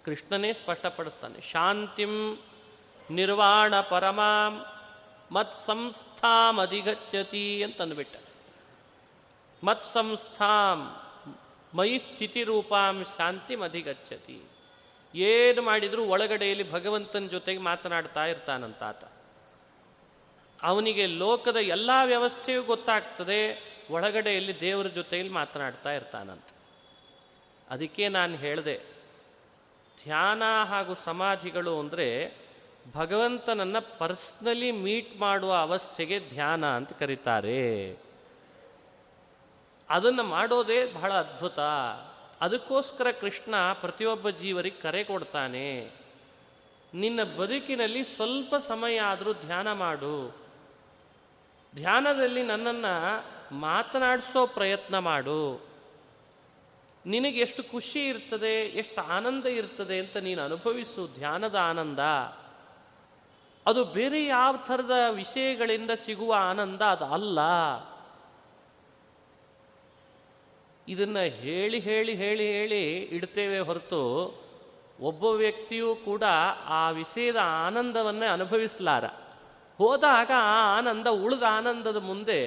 ಕೃಷ್ಣನೇ 0.05 0.53
ಸ್ಪಷ್ಟಪಡಿಸ್ತಾನೆ, 0.53 1.41
ಶಾಂತಿಂ 1.41 2.43
ನಿರ್ವಾಣ 3.11 3.81
ಪರಮಾಂ 3.81 4.65
ಮತ್ 5.33 5.55
ಸಂಸ್ಥಾಂ 5.55 6.61
ಅಧಿಗಚ್ಚತಿ 6.61 7.65
ಮತ್ 9.65 9.83
ಸಂಸ್ಥಾಂ 9.83 10.79
ಮೈ 11.77 11.99
ಸ್ಥಿತಿ 11.99 12.43
ರೂಪಾಂ 12.45 13.05
ಶಾಂತಿ 13.17 13.55
ಅಧಿಗಚ್ಚತಿ 13.63 14.43
ಏನು 15.15 15.63
ಮಾಡಿದರೂ 15.63 16.05
ಒಳಗಡೆಯಲ್ಲಿ 16.05 16.73
ಭಗವಂತನ 16.73 17.27
ಜೊತೆಗೆ 17.27 17.61
ಮಾತನಾಡ್ತಾ 17.61 18.27
ಇರ್ತಾನಂತಾತ. 18.27 19.05
ಅವನಿಗೆ 20.63 21.07
ಲೋಕದ 21.07 21.57
ಎಲ್ಲ 21.57 21.91
ವ್ಯವಸ್ಥೆಯೂ 22.05 22.63
ಗೊತ್ತಾಗ್ತದೆ, 22.63 23.41
ಒಳಗಡೆಯಲ್ಲಿ 23.91 24.61
ದೇವರ 24.61 24.87
ಜೊತೆಯಲ್ಲಿ 24.87 25.33
ಮಾತನಾಡ್ತಾ 25.33 25.93
ಇರ್ತಾನಂತ. 25.93 26.49
ಅದಕ್ಕೆ 27.71 28.09
ನಾನು 28.09 28.37
ಹೇಳಿದೆ, 28.37 28.77
ಧ್ಯಾನ 30.05 30.43
ಹಾಗೂ 30.65 30.95
ಸಮಾಧಿಗಳು 30.95 31.79
ಅಂದರೆ 31.79 32.09
ಭಗವಂತನನ್ನು 32.95 33.99
ಪರ್ಸ್ನಲಿ 33.99 34.73
ಮೀಟ್ 34.73 35.17
ಮಾಡುವ 35.17 35.55
ಅವಸ್ಥೆಗೆ 35.55 36.21
ಧ್ಯಾನ 36.21 36.67
ಅಂತ 36.67 36.93
ಕರೀತಾರೆ. 36.93 37.97
ಅದನ್ನು 39.91 40.23
ಮಾಡೋದೇ 40.23 40.93
ಬಹಳ 40.93 41.13
ಅದ್ಭುತ. 41.13 41.59
ಅದಕ್ಕೋಸ್ಕರ 42.41 43.11
ಕೃಷ್ಣ 43.11 43.55
ಪ್ರತಿಯೊಬ್ಬ 43.73 44.31
ಜೀವರಿಗೆ 44.31 44.81
ಕರೆ 44.81 45.05
ಕೊಡ್ತಾನೆ. 45.05 45.91
ನಿನ್ನ 46.95 47.25
ಬದುಕಿನಲ್ಲಿ 47.25 48.05
ಸ್ವಲ್ಪ 48.05 48.55
ಸಮಯ 48.69 49.01
ಆದರೂ 49.01 49.33
ಧ್ಯಾನ 49.33 49.73
ಮಾಡು. 49.73 50.37
ಧ್ಯಾನದಲ್ಲಿ 51.75 52.43
ನನ್ನನ್ನು 52.43 53.25
ಮಾತನಾಡಿಸೋ 53.55 54.47
ಪ್ರಯತ್ನ 54.47 54.99
ಮಾಡು. 54.99 55.67
ನಿನಗೆ 57.07 57.41
ಎಷ್ಟು 57.41 57.63
ಖುಷಿ 57.63 58.09
ಇರ್ತದೆ, 58.09 58.61
ಎಷ್ಟು 58.61 59.03
ಆನಂದ 59.03 59.47
ಇರ್ತದೆ 59.47 59.99
ಅಂತ 59.99 60.17
ನೀನು 60.17 60.43
ಅನುಭವಿಸು 60.43 61.15
ಧ್ಯಾನದ 61.15 61.55
ಆನಂದ. 61.55 61.99
ಅದು 63.69 63.85
ಬೇರೆ 63.85 64.27
ಯಾವ 64.27 64.57
ಥರದ 64.57 64.93
ವಿಷಯಗಳಿಂದ 65.11 65.91
ಸಿಗುವ 65.91 66.35
ಆನಂದ 66.39 66.83
ಅದು 66.83 67.05
ಅಲ್ಲ. 67.05 67.39
ಇದನ್ನು 70.89 71.23
ಹೇಳಿ 71.23 71.79
ಹೇಳಿ 71.79 72.15
ಹೇಳಿ 72.15 72.53
ಹೇಳಿ 72.53 72.97
ಇಡ್ತೇವೆ 72.97 73.59
ಹೊರತು 73.59 74.03
ಒಬ್ಬ 75.01 75.25
ವ್ಯಕ್ತಿಯೂ 75.25 75.95
ಕೂಡ 75.95 76.23
ಆ 76.65 76.91
ವಿಷಯದ 76.91 77.37
ಆನಂದವನ್ನೇ 77.43 78.27
ಅನುಭವಿಸಲಾರ. 78.27 79.05
ಹೋದಾಗ 79.79 80.31
ಆ 80.35 80.79
ಆನಂದ 80.79 81.07
ಉಳಿದ 81.07 81.43
ಆನಂದದ 81.43 81.97
ಮುಂದೆ 81.97 82.41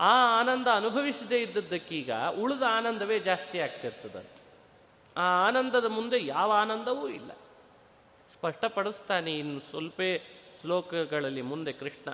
ಆ 0.00 0.40
ಆನಂದ 0.40 0.66
ಅನುಭವಿಸದೇ 0.74 1.42
ಇದ್ದದ್ದಕ್ಕೀಗ 1.42 2.12
ಉಳಿದ 2.12 2.62
ಆನಂದವೇ 2.68 3.18
ಜಾಸ್ತಿ 3.18 3.60
ಆಗ್ತಿರ್ತದಂತೆ. 3.60 4.42
ಆ 5.16 5.48
ಆನಂದದ 5.48 5.84
ಮುಂದೆ 5.84 6.26
ಯಾವ 6.26 6.52
ಆನಂದವೂ 6.52 7.08
ಇಲ್ಲ. 7.08 7.30
ಸ್ಪಷ್ಟಪಡಿಸ್ತಾನೆ 8.34 9.38
ಇನ್ನು 9.38 9.60
ಸ್ವಲ್ಪ 9.60 10.00
ಶ್ಲೋಕಗಳಲ್ಲಿ 10.60 11.42
ಮುಂದೆ 11.42 11.72
ಕೃಷ್ಣ. 11.72 12.10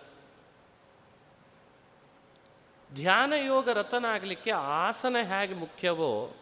ಧ್ಯಾನ 2.94 3.32
ಯೋಗ 3.32 3.68
ರತನಾಗಲಿಕ್ಕೆ 3.68 4.50
ಆಸನ 4.50 5.16
ಹೇಗೆ 5.22 5.54
ಮುಖ್ಯವೋ, 5.54 6.32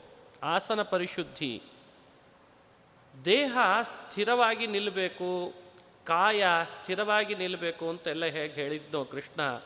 ಆಸನ 0.43 0.83
ಪರಿಶುದ್ಧಿ. 0.83 1.63
ದೇಹ 3.25 3.59
ಸ್ಥಿರವಾಗಿ 3.83 4.67
ನಿಲ್ಲಬೇಕು 4.67 5.55
ಕಾಯ 6.05 6.45
ಸ್ಥಿರವಾಗಿ 6.75 7.35
ನಿಲ್ಲಬೇಕು 7.35 7.89
ಅಂತೆಲ್ಲ 7.89 8.25
ಹೇಗೆ 8.25 8.55
ಹೇಳಿದ್ನೋ 8.55 9.05
ಕೃಷ್ಣ. 9.05 9.57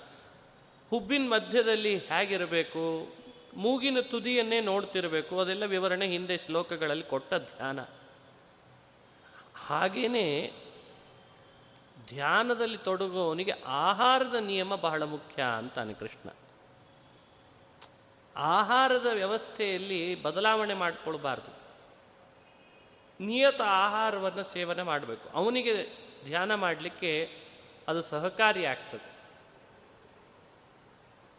ಹುಬ್ಬಿನ 0.90 1.28
ಮಧ್ಯದಲ್ಲಿ 1.28 1.98
ಹೇಗಿರಬೇಕು, 1.98 3.14
ಮೂಗಿನ 3.56 4.00
ತುದಿಯನ್ನೇ 4.00 4.60
ನೋಡ್ತಿರಬೇಕು, 4.60 5.40
ಅದೆಲ್ಲ 5.40 5.64
ವಿವರಣೆ 5.64 6.06
ಹಿಂದೆ 6.06 6.36
ಶ್ಲೋಕಗಳಲ್ಲಿ 6.38 7.04
ಕೊಟ್ಟ 7.04 7.34
ಧ್ಯಾನ. 7.34 7.80
ಹಾಗೇನೆ 9.72 10.52
ಧ್ಯಾನದಲ್ಲಿ 12.06 12.78
ತೊಡಗುವವನಿಗೆ 12.78 13.52
ಆಹಾರದ 13.66 14.34
ನಿಯಮ 14.34 14.74
ಬಹಳ 14.74 15.02
ಮುಖ್ಯ 15.02 15.42
ಅಂತಾನೆ 15.42 15.94
ಕೃಷ್ಣ. 15.94 16.30
ಆಹಾರದ 18.36 19.06
ವ್ಯವಸ್ಥೆಯಲ್ಲಿ 19.12 20.22
ಬದಲಾವಣೆ 20.22 20.74
ಮಾಡಿಕೊಳ್ಬಾರ್ದು. 20.74 21.62
ನಿಯತ 23.24 23.60
ಆಹಾರವನ್ನು 23.62 24.44
ಸೇವನೆ 24.44 24.82
ಮಾಡಬೇಕು. 24.82 25.28
ಅವನಿಗೆ 25.28 25.86
ಧ್ಯಾನ 26.24 26.54
ಮಾಡಲಿಕ್ಕೆ 26.54 27.30
ಅದು 27.88 28.00
ಸಹಕಾರಿಯಾಗ್ತದೆ 28.00 29.12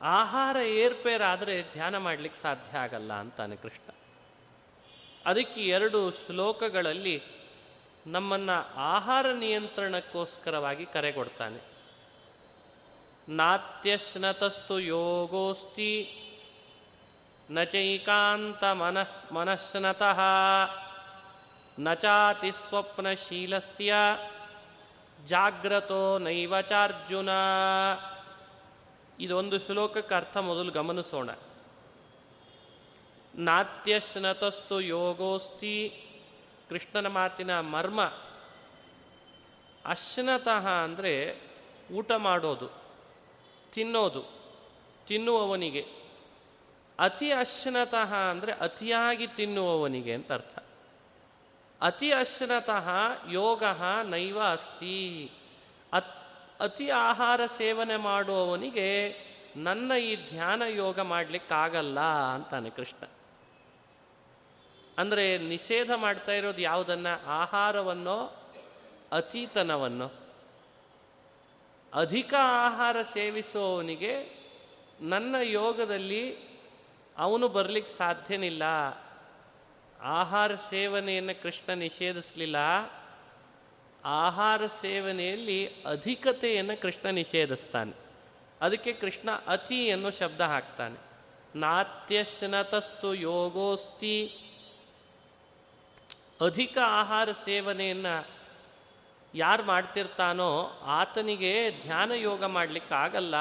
ಆಹಾರ 0.01 0.55
ಏರ್ಪೇರಾದರೆ 0.55 1.71
ಧ್ಯಾನ 1.71 1.97
ಮಾಡಲಿಕ್ಕೆ 1.97 2.39
ಸಾಧ್ಯ 2.39 2.77
ಆಗಲ್ಲ 2.77 3.13
ಅಂತಾನೆ 3.13 3.55
ಕೃಷ್ಣ. 3.55 3.93
ಅದಕ್ಕೆ 5.25 5.61
ಎರಡು 5.61 6.11
ಶ್ಲೋಕಗಳಲ್ಲಿ 6.11 7.23
ನಮ್ಮನ್ನ 8.07 8.49
ಆಹಾರ 8.75 9.31
ನಿಯಂತ್ರಣಕ್ಕೋಸ್ಕರವಾಗಿ 9.31 10.85
ಕರೆ 10.85 11.11
ಕೊಡ್ತಾನೆ. 11.11 11.73
ನಾತ್ಯಶ್ನತಸ್ತು 13.29 14.79
ಯೋಗೋಸ್ತಿ 14.79 16.19
ನಚೈಕಾಂತ 17.51 18.63
ಮನ 18.63 18.97
ಮನಃ 18.97 19.33
ಮನಶ್ನತಃ 19.33 20.19
ನಚಾತಿ 21.79 22.51
ಚಾತಿ 22.51 22.69
ಸ್ವಪ್ನಶೀಲಸ್ಯ 22.69 23.93
ಜಾಗ್ರತೋ 25.25 26.17
ನೈವಚಾರ್ಜುನ 26.17 27.29
ಇದೊಂದು 29.19 29.59
ಶ್ಲೋಕಕ್ಕೆ 29.59 30.15
ಅರ್ಥ 30.15 30.37
ಮೊದಲು 30.37 30.71
ಗಮನಿಸೋಣ. 30.71 31.29
ನಾತ್ಯಶ್ನತಸ್ತು 33.35 34.81
ಯೋಗೋಸ್ತಿ 34.81 36.02
ಕೃಷ್ಣನ 36.73 37.07
ಮಾತಿನ 37.07 37.53
ಮರ್ಮ. 37.59 38.01
ಅಶ್ನತಃ 39.85 40.65
ಅಂದರೆ 40.83 41.11
ಊಟ 41.91 42.11
ಮಾಡೋದು, 42.11 42.67
ತಿನ್ನೋದು, 43.73 44.21
ತಿನ್ನುವವನಿಗೆ. 45.07 45.83
ಅತಿ 46.99 47.29
ಅಶ್ನತಃ 47.33 48.11
ಅಂದರೆ 48.13 48.51
ಅತಿಯಾಗಿ 48.51 49.27
ತಿನ್ನುವವನಿಗೆ 49.27 50.13
ಅಂತ 50.13 50.31
ಅರ್ಥ. 50.31 50.55
ಅತಿ 51.81 52.09
ಅಶ್ನತಃ 52.13 52.87
ಯೋಗ 53.29 53.63
ನೈವ 54.09 54.39
ಅಸ್ತಿ. 54.51 54.97
ಅತ್, 55.93 56.11
ಅತಿ 56.59 56.87
ಆಹಾರ 56.89 57.45
ಸೇವನೆ 57.45 57.97
ಮಾಡುವವನಿಗೆ 57.97 58.89
ನನ್ನ 59.57 59.91
ಈ 60.01 60.13
ಧ್ಯಾನ 60.27 60.61
ಯೋಗ 60.75 60.99
ಮಾಡಲಿಕ್ಕಾಗಲ್ಲ 60.99 61.99
ಅಂತಾನೆ 62.35 62.69
ಕೃಷ್ಣ. 62.69 63.03
ಅಂದರೆ 64.97 65.37
ನಿಷೇಧ 65.37 65.91
ಮಾಡ್ತಾ 65.91 66.31
ಇರೋದು 66.31 66.61
ಯಾವುದನ್ನ? 66.61 67.07
ಆಹಾರವನ್ನೋ, 67.25 68.51
ಅತೀತನವನ್ನು? 69.11 70.11
ಅಧಿಕ 71.93 72.33
ಆಹಾರ 72.39 73.01
ಸೇವಿಸುವವನಿಗೆ 73.01 74.43
ನನ್ನ 75.01 75.35
ಯೋಗದಲ್ಲಿ 75.43 76.37
ಅವನು 77.17 77.47
ಬರಲಿಕ್ಕೆ 77.47 77.93
ಸಾಧ್ಯನಿಲ್ಲ. 77.93 78.63
ಆಹಾರ 80.01 80.55
ಸೇವನೆಯನ್ನು 80.55 81.41
ಕೃಷ್ಣ 81.41 81.73
ನಿಷೇಧಿಸಲಿಲ್ಲ. 81.73 82.55
ಆಹಾರ 84.05 84.67
ಸೇವನೆಯಲ್ಲಿ 84.67 85.83
ಅಧಿಕತೆಯನ್ನು 85.83 86.81
ಕೃಷ್ಣ 86.81 87.09
ನಿಷೇಧಿಸ್ತಾನೆ. 87.09 87.93
ಅದಕ್ಕೆ 88.61 88.93
ಕೃಷ್ಣ 88.93 89.29
ಅತಿ 89.47 89.91
ಅನ್ನೋ 89.91 90.11
ಶಬ್ದ 90.11 90.41
ಹಾಕ್ತಾನೆ. 90.41 91.13
ನಾತ್ಯಶ್ನತಸ್ತು 91.55 93.15
ಯೋಗೋಸ್ತಿ 93.15 94.39
ಅಧಿಕ 96.41 96.77
ಆಹಾರ 96.85 97.31
ಸೇವನೆಯನ್ನು 97.31 98.27
ಯಾರು 99.35 99.63
ಮಾಡ್ತಿರ್ತಾನೋ 99.63 100.79
ಆತನಿಗೆ 100.83 101.79
ಧ್ಯಾನ 101.81 102.11
ಯೋಗ 102.11 102.43
ಮಾಡಲಿಕ್ಕಾಗಲ್ಲ. 102.43 103.35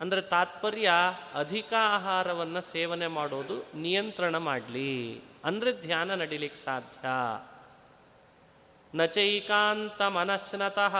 ಅಂದರೆ 0.00 0.20
ತಾತ್ಪರ್ಯ 0.20 0.90
ಅಧಿಕ 1.34 1.72
ಆಹಾರವನ್ನು 1.80 2.72
ಸೇವನೆ 2.72 3.06
ಮಾಡೋದು, 3.06 3.66
ನಿಯಂತ್ರಣ 3.74 4.36
ಮಾಡಲಿ. 4.36 5.22
ಅಂದರೆ 5.44 5.72
ಧ್ಯಾನ 5.72 6.14
ನಡಿಲಿಕ್ಕೆ 6.14 6.64
ಸಾಧ್ಯ. 6.64 7.08
ನಚೈಕಾಂತ 8.94 10.02
ಮನಸ್ನತಃ. 10.02 10.96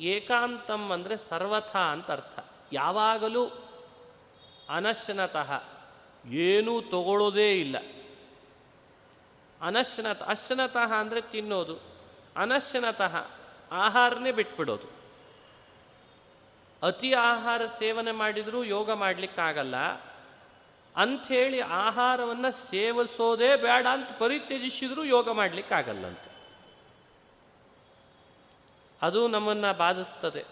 ಏಕಾಂತಂ 0.00 0.90
ಅಂದರೆ 0.90 1.16
ಸರ್ವಥ 1.16 1.76
ಅಂತ 1.76 2.10
ಅರ್ಥ. 2.10 2.38
ಯಾವಾಗಲೂ 2.72 3.46
ಅನಶ್ನತಃ. 4.68 5.73
ಏನೂ 6.28 6.80
ತಗೊಳ್ಳೋದೇ 6.80 7.60
ಇಲ್ಲ. 7.60 7.76
ಅನಶ್ನತ, 9.60 10.22
ಅಶ್ನತಃ 10.22 10.92
ಅಂದರೆ 10.92 11.20
ತಿನ್ನೋದು, 11.20 11.78
ಅನಶ್ನತಃ 12.36 13.26
ಆಹಾರನೇ 13.72 14.32
ಬಿಟ್ಬಿಡೋದು. 14.32 14.94
ಅತಿ 16.82 17.12
ಆಹಾರ 17.12 17.66
ಸೇವನೆ 17.66 18.12
ಮಾಡಿದರೂ 18.12 18.64
ಯೋಗ 18.64 18.90
ಮಾಡಲಿಕ್ಕಾಗಲ್ಲ. 18.90 19.76
ಅಂಥೇಳಿ 20.96 21.60
ಆಹಾರವನ್ನು 21.60 22.70
ಸೇವಿಸೋದೇ 22.70 23.56
ಬೇಡ 23.56 23.86
ಅಂತ 23.86 24.08
ಪರಿತ್ಯಜಿಸಿದರೂ 24.18 25.04
ಯೋಗ 25.04 25.30
ಮಾಡಲಿಕ್ಕಾಗಲ್ಲಂತೆ. 25.30 26.34
ಅದು 29.02 29.28
ನಮ್ಮನ್ನು 29.28 29.76
ಬಾಧಿಸ್ತದೆ. 29.76 30.44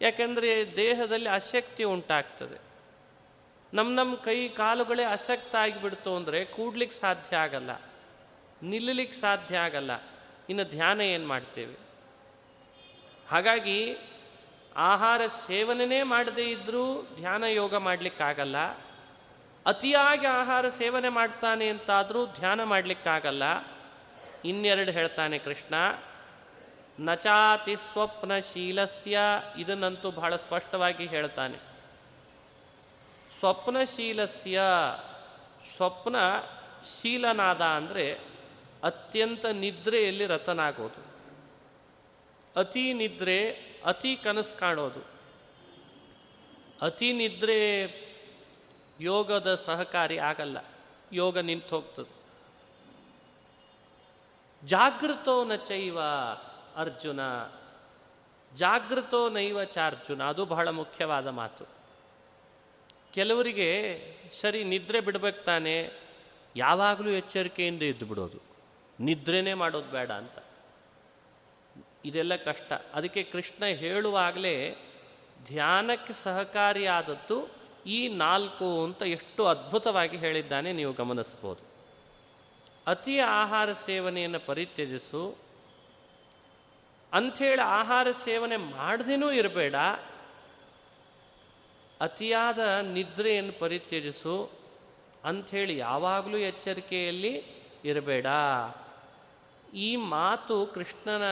ಯಾಕೆಂದರೆ 0.00 0.76
ದೇಹದಲ್ಲಿ 0.76 1.28
ಅಶಕ್ತಿ 1.28 1.84
ಉಂಟಾಗ್ತದೆ. 1.84 2.73
ನಮ್ಮ 3.74 4.00
ನಮ್ಮ 4.00 4.14
ಕೈ 4.14 4.48
ಕಾಲುಗಳೇ 4.48 5.04
ಅಸಕ್ತ 5.04 5.54
ಆಗಿಬಿಡ್ತು 5.54 6.16
ಅಂದರೆ 6.16 6.44
ಕೂಡ್ಲಿಕ್ಕೆ 6.44 6.96
ಸಾಧ್ಯ 6.96 7.36
ಆಗಲ್ಲ 7.36 7.80
ನಿಲ್ಲಲಿಕ್ಕೆ 8.62 9.18
ಸಾಧ್ಯ 9.18 9.58
ಆಗಲ್ಲ. 9.58 9.90
ಇನ್ನು 10.48 10.64
ಧ್ಯಾನ 10.64 11.00
ಏನು 11.00 11.26
ಮಾಡ್ತೇವೆ? 11.26 11.74
ಹಾಗಾಗಿ 13.30 13.96
ಆಹಾರ 14.76 15.20
ಸೇವನೆನೇ 15.26 16.02
ಮಾಡದೇ 16.02 16.50
ಇದ್ದರೂ 16.50 17.02
ಧ್ಯಾನ 17.16 17.44
ಯೋಗ 17.44 17.74
ಮಾಡಲಿಕ್ಕಾಗಲ್ಲ. 17.74 18.56
ಅತಿಯಾಗಿ 19.66 20.26
ಆಹಾರ 20.26 20.68
ಸೇವನೆ 20.68 21.08
ಮಾಡ್ತಾನೆ 21.08 21.68
ಅಂತಾದರೂ 21.68 22.26
ಧ್ಯಾನ 22.26 22.64
ಮಾಡಲಿಕ್ಕಾಗಲ್ಲ. 22.64 23.42
ಇನ್ನೆರಡು 24.44 24.90
ಹೇಳ್ತಾನೆ 24.90 25.38
ಕೃಷ್ಣ, 25.38 25.74
ನಚಾತಿ 27.00 27.76
ಸ್ವಪ್ನಶೀಲಸ್ಯ, 27.76 29.18
ಇದನ್ನಂತೂ 29.58 30.10
ಬಹಳ 30.10 30.36
ಸ್ಪಷ್ಟವಾಗಿ 30.36 31.06
ಹೇಳ್ತಾನೆ. 31.06 31.73
ಸ್ವಪ್ನಶೀಲಸ್ಯ, 33.38 34.60
ಸ್ವಪ್ನ 35.76 36.16
ಶೀಲನಾದ 37.00 37.60
ಅಂದರೆ 37.60 38.34
ಅತ್ಯಂತ 38.84 39.46
ನಿದ್ರೆಯಲ್ಲಿ 39.46 40.26
ರತನಾಗೋದು. 40.26 41.14
ಅತಿ 42.60 42.92
ನಿದ್ರೆ, 42.92 43.50
ಅತಿ 43.84 44.16
ಕನಸು 44.16 44.58
ಕಾಣೋದು. 44.58 45.04
ಅತಿ 46.82 47.12
ನಿದ್ರೆ 47.12 47.84
ಯೋಗದ 49.00 49.54
ಸಹಕಾರಿ 49.54 50.18
ಆಗಲ್ಲ. 50.18 50.58
ಯೋಗ 51.12 51.38
ನಿಂತು 51.38 51.68
ಹೋಗ್ತದೆ. 51.68 52.24
ಜಾಗೃತೋ 54.66 55.44
ನ 55.44 55.54
ಚೈವ 55.54 56.00
ಅರ್ಜುನ. 56.76 57.20
ಜಾಗೃತೋ 58.56 59.28
ನೈವ 59.28 59.64
ಚಾರ್ಜುನ. 59.64 60.22
ಅದು 60.22 60.44
ಬಹಳ 60.44 60.68
ಮುಖ್ಯವಾದ 60.68 61.26
ಮಾತು. 61.26 61.83
ಕೆಲವರಿಗೆ 63.14 64.00
ಸರಿ 64.40 64.64
ನಿದ್ರೆ 64.64 65.00
ಬಿಡ್ಬೇಕು 65.00 65.44
ತಾನೆ, 65.44 65.90
ಯಾವಾಗಲೂ 66.56 67.10
ಎಚ್ಚರಿಕೆಯಿಂದ 67.10 67.82
ಇದ್ದು 67.82 68.06
ಬಿಡೋದು. 68.06 68.38
ನಿದ್ರೆನೇ 69.00 69.54
ಮಾಡೋದು 69.54 69.90
ಬೇಡ 69.90 70.10
ಅಂತ. 70.10 70.38
ಇದೆಲ್ಲ 72.04 72.36
ಕಷ್ಟ. 72.36 72.72
ಅದಕ್ಕೆ 72.94 73.22
ಕೃಷ್ಣ 73.22 73.64
ಹೇಳುವಾಗಲೇ, 73.64 74.76
ಧ್ಯಾನಕ್ಕೆ 75.44 76.12
ಸಹಕಾರಿಯಾದದ್ದು 76.12 77.50
ಈ 77.86 78.08
ನಾಲ್ಕು 78.08 78.84
ಅಂತ 78.84 79.02
ಎಷ್ಟು 79.02 79.46
ಅದ್ಭುತವಾಗಿ 79.46 80.16
ಹೇಳಿದ್ದಾನೆ 80.16 80.72
ನೀವು 80.72 80.92
ಗಮನಿಸ್ಬೋದು 80.92 81.66
ಅತಿ 82.86 83.18
ಆಹಾರ 83.18 83.72
ಸೇವನೆಯನ್ನು 83.72 84.40
ಪರಿತ್ಯಜಿಸು. 84.40 85.36
ಅಂಥೇಳಿ 87.12 87.62
ಆಹಾರ 87.62 88.10
ಸೇವನೆ 88.10 88.56
ಮಾಡದೇನೂ 88.56 89.30
ಇರಬೇಡ. 89.30 89.74
ಅತಿಯಾದ 92.00 92.58
ನಿದ್ರೆಯನ್ನು 92.92 93.52
ಪರಿತ್ಯಜಿಸು 93.58 94.50
ಅಂಥೇಳಿ 95.24 95.76
ಯಾವಾಗಲೂ 95.76 96.36
ಎಚ್ಚರಿಕೆಯಲ್ಲಿ 96.36 97.42
ಇರಬೇಡ. 97.84 98.26
ಈ 99.74 99.96
ಮಾತು 99.96 100.66
ಕೃಷ್ಣನ 100.66 101.22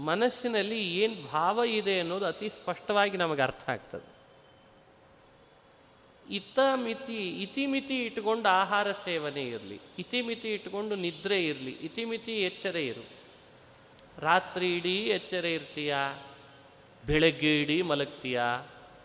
ಮನಸ್ಸಿನಲ್ಲಿ 0.00 0.94
ಏನು 0.94 1.32
ಭಾವ 1.32 1.64
ಇದೆ 1.64 2.00
ಅನ್ನೋದು 2.00 2.26
ಅತಿ 2.26 2.48
ಸ್ಪಷ್ಟವಾಗಿ 2.48 3.16
ನಮಗೆ 3.16 3.42
ಅರ್ಥ 3.42 3.70
ಆಗ್ತದೆ. 3.70 4.16
ಇತ 6.30 6.58
ಮಿತಿ 6.74 7.42
ಇತಿಮಿತಿ 7.42 8.04
ಇಟ್ಕೊಂಡು 8.04 8.48
ಆಹಾರ 8.48 8.92
ಸೇವನೆ 8.92 9.42
ಇರಲಿ 9.42 9.80
ಇತಿಮಿತಿ 9.98 10.52
ಇಟ್ಕೊಂಡು 10.52 10.94
ನಿದ್ರೆ 10.94 11.46
ಇರಲಿ 11.46 11.70
ಇತಿಮಿತಿ 11.70 12.42
ಎಚ್ಚರ 12.42 12.76
ಇರು. 12.76 13.04
ರಾತ್ರಿ 14.18 14.76
ಇಡೀ 14.76 14.96
ಎಚ್ಚರ 14.96 15.44
ಇರ್ತೀಯ? 15.44 15.96
ಬೆಳಗ್ಗೆ 17.06 17.60
ಇಡೀ 17.60 17.82
ಮಲಗ್ತೀಯ? 17.82 18.40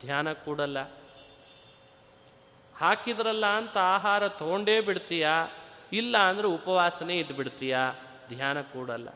ಧ್ಯಾನ 0.02 0.34
ಕೂಡಲ್ಲ. 0.34 0.84
ಹಾಕಿದ್ರಲ್ಲ 2.76 3.46
ಅಂತ 3.46 3.78
ಆಹಾರ 3.78 4.28
ತೊಗೊಂಡೇ 4.28 4.82
ಬಿಡ್ತೀಯ? 4.82 5.28
ಇಲ್ಲ 5.94 6.18
ಅಂದ್ರೆ 6.18 6.48
ಉಪವಾಸನೆ 6.48 7.20
ಇದ್ದು 7.20 7.34
ಬಿಡ್ತೀಯ? 7.34 7.78
ಧ್ಯಾನ 8.28 8.62
ಕೂಡಲ್ಲ. 8.62 9.10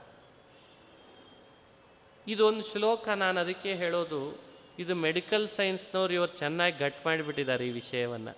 ಇದೊಂದು 2.28 2.64
ಶ್ಲೋಕ 2.64 3.10
ನಾನು 3.10 3.40
ಅದಕ್ಕೆ 3.40 3.74
ಹೇಳೋದು, 3.76 4.40
ಇದು 4.80 4.96
ಮೆಡಿಕಲ್ 4.96 5.48
ಸೈನ್ಸ್ನವ್ರು 5.48 6.14
ಇವತ್ತು 6.14 6.38
ಚೆನ್ನಾಗಿ 6.38 6.78
ಗಟ್ 6.78 7.06
ಮಾಡಿಬಿಟ್ಟಿದ್ದಾರೆ 7.06 7.68
ಈ 7.68 7.70
ವಿಷಯವನ್ನು. 7.70 8.38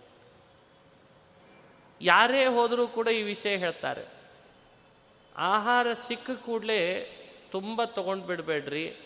ಯಾರೇ 2.01 2.45
ಹೋದರೂ 2.45 2.88
ಕೂಡ 2.88 3.07
ಈ 3.07 3.21
ವಿಷಯ 3.23 3.57
ಹೇಳ್ತಾರೆ. 3.57 4.05
ಆಹಾರ 5.38 5.88
ಸಿಕ್ಕ 5.93 6.31
ಕೂಡಲೇ 6.31 7.13
ತುಂಬ 7.51 7.83
ತಗೊಂಡು 7.83 8.25
ಬಿಡಬೇಡ್ರಿ. 8.25 8.97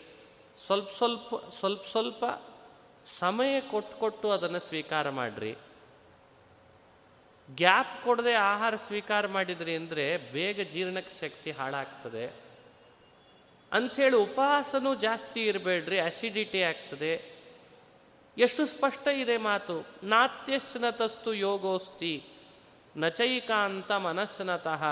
ಸ್ವಲ್ಪ 0.65 0.89
ಸ್ವಲ್ಪ 0.89 1.35
ಸ್ವಲ್ಪ 1.59 1.81
ಸ್ವಲ್ಪ 1.91 2.25
ಸಮಯ 3.19 3.61
ಕೊಟ್ಟು 3.61 3.97
ಕೊಟ್ಟು 3.97 4.31
ಅದನ್ನು 4.31 4.59
ಸ್ವೀಕಾರ 4.59 5.09
ಮಾಡಿರಿ. 5.09 5.55
ಗ್ಯಾಪ್ 7.55 8.03
ಕೊಡದೆ 8.03 8.33
ಆಹಾರ 8.33 8.75
ಸ್ವೀಕಾರ 8.75 9.27
ಮಾಡಿದ್ರಿ 9.27 9.75
ಅಂದರೆ 9.75 10.17
ಬೇಗ 10.17 10.61
ಜೀರ್ಣಕ್ಕೆ 10.61 11.19
ಶಕ್ತಿ 11.19 11.51
ಹಾಳಾಗ್ತದೆ. 11.51 12.51
ಅಂಥೇಳಿ 13.71 14.15
ಉಪವಾಸನೂ 14.15 14.95
ಜಾಸ್ತಿ 14.95 15.45
ಇರಬೇಡ್ರಿ 15.45 15.99
ಅಸಿಡಿಟಿ 15.99 16.61
ಆಗ್ತದೆ. 16.61 17.31
ಎಷ್ಟು 18.37 18.65
ಸ್ಪಷ್ಟ 18.65 19.07
ಇದೆ 19.07 19.37
ಮಾತು 19.37 19.85
ನಾತ್ಯಸ್ನತಸ್ತು 20.03 21.33
ಯೋಗೋಸ್ತಿ 21.33 22.23
ನಚೈಕಾಂತ 22.97 23.91
ಮನಸ್ಸಿನತಃ 23.91 24.83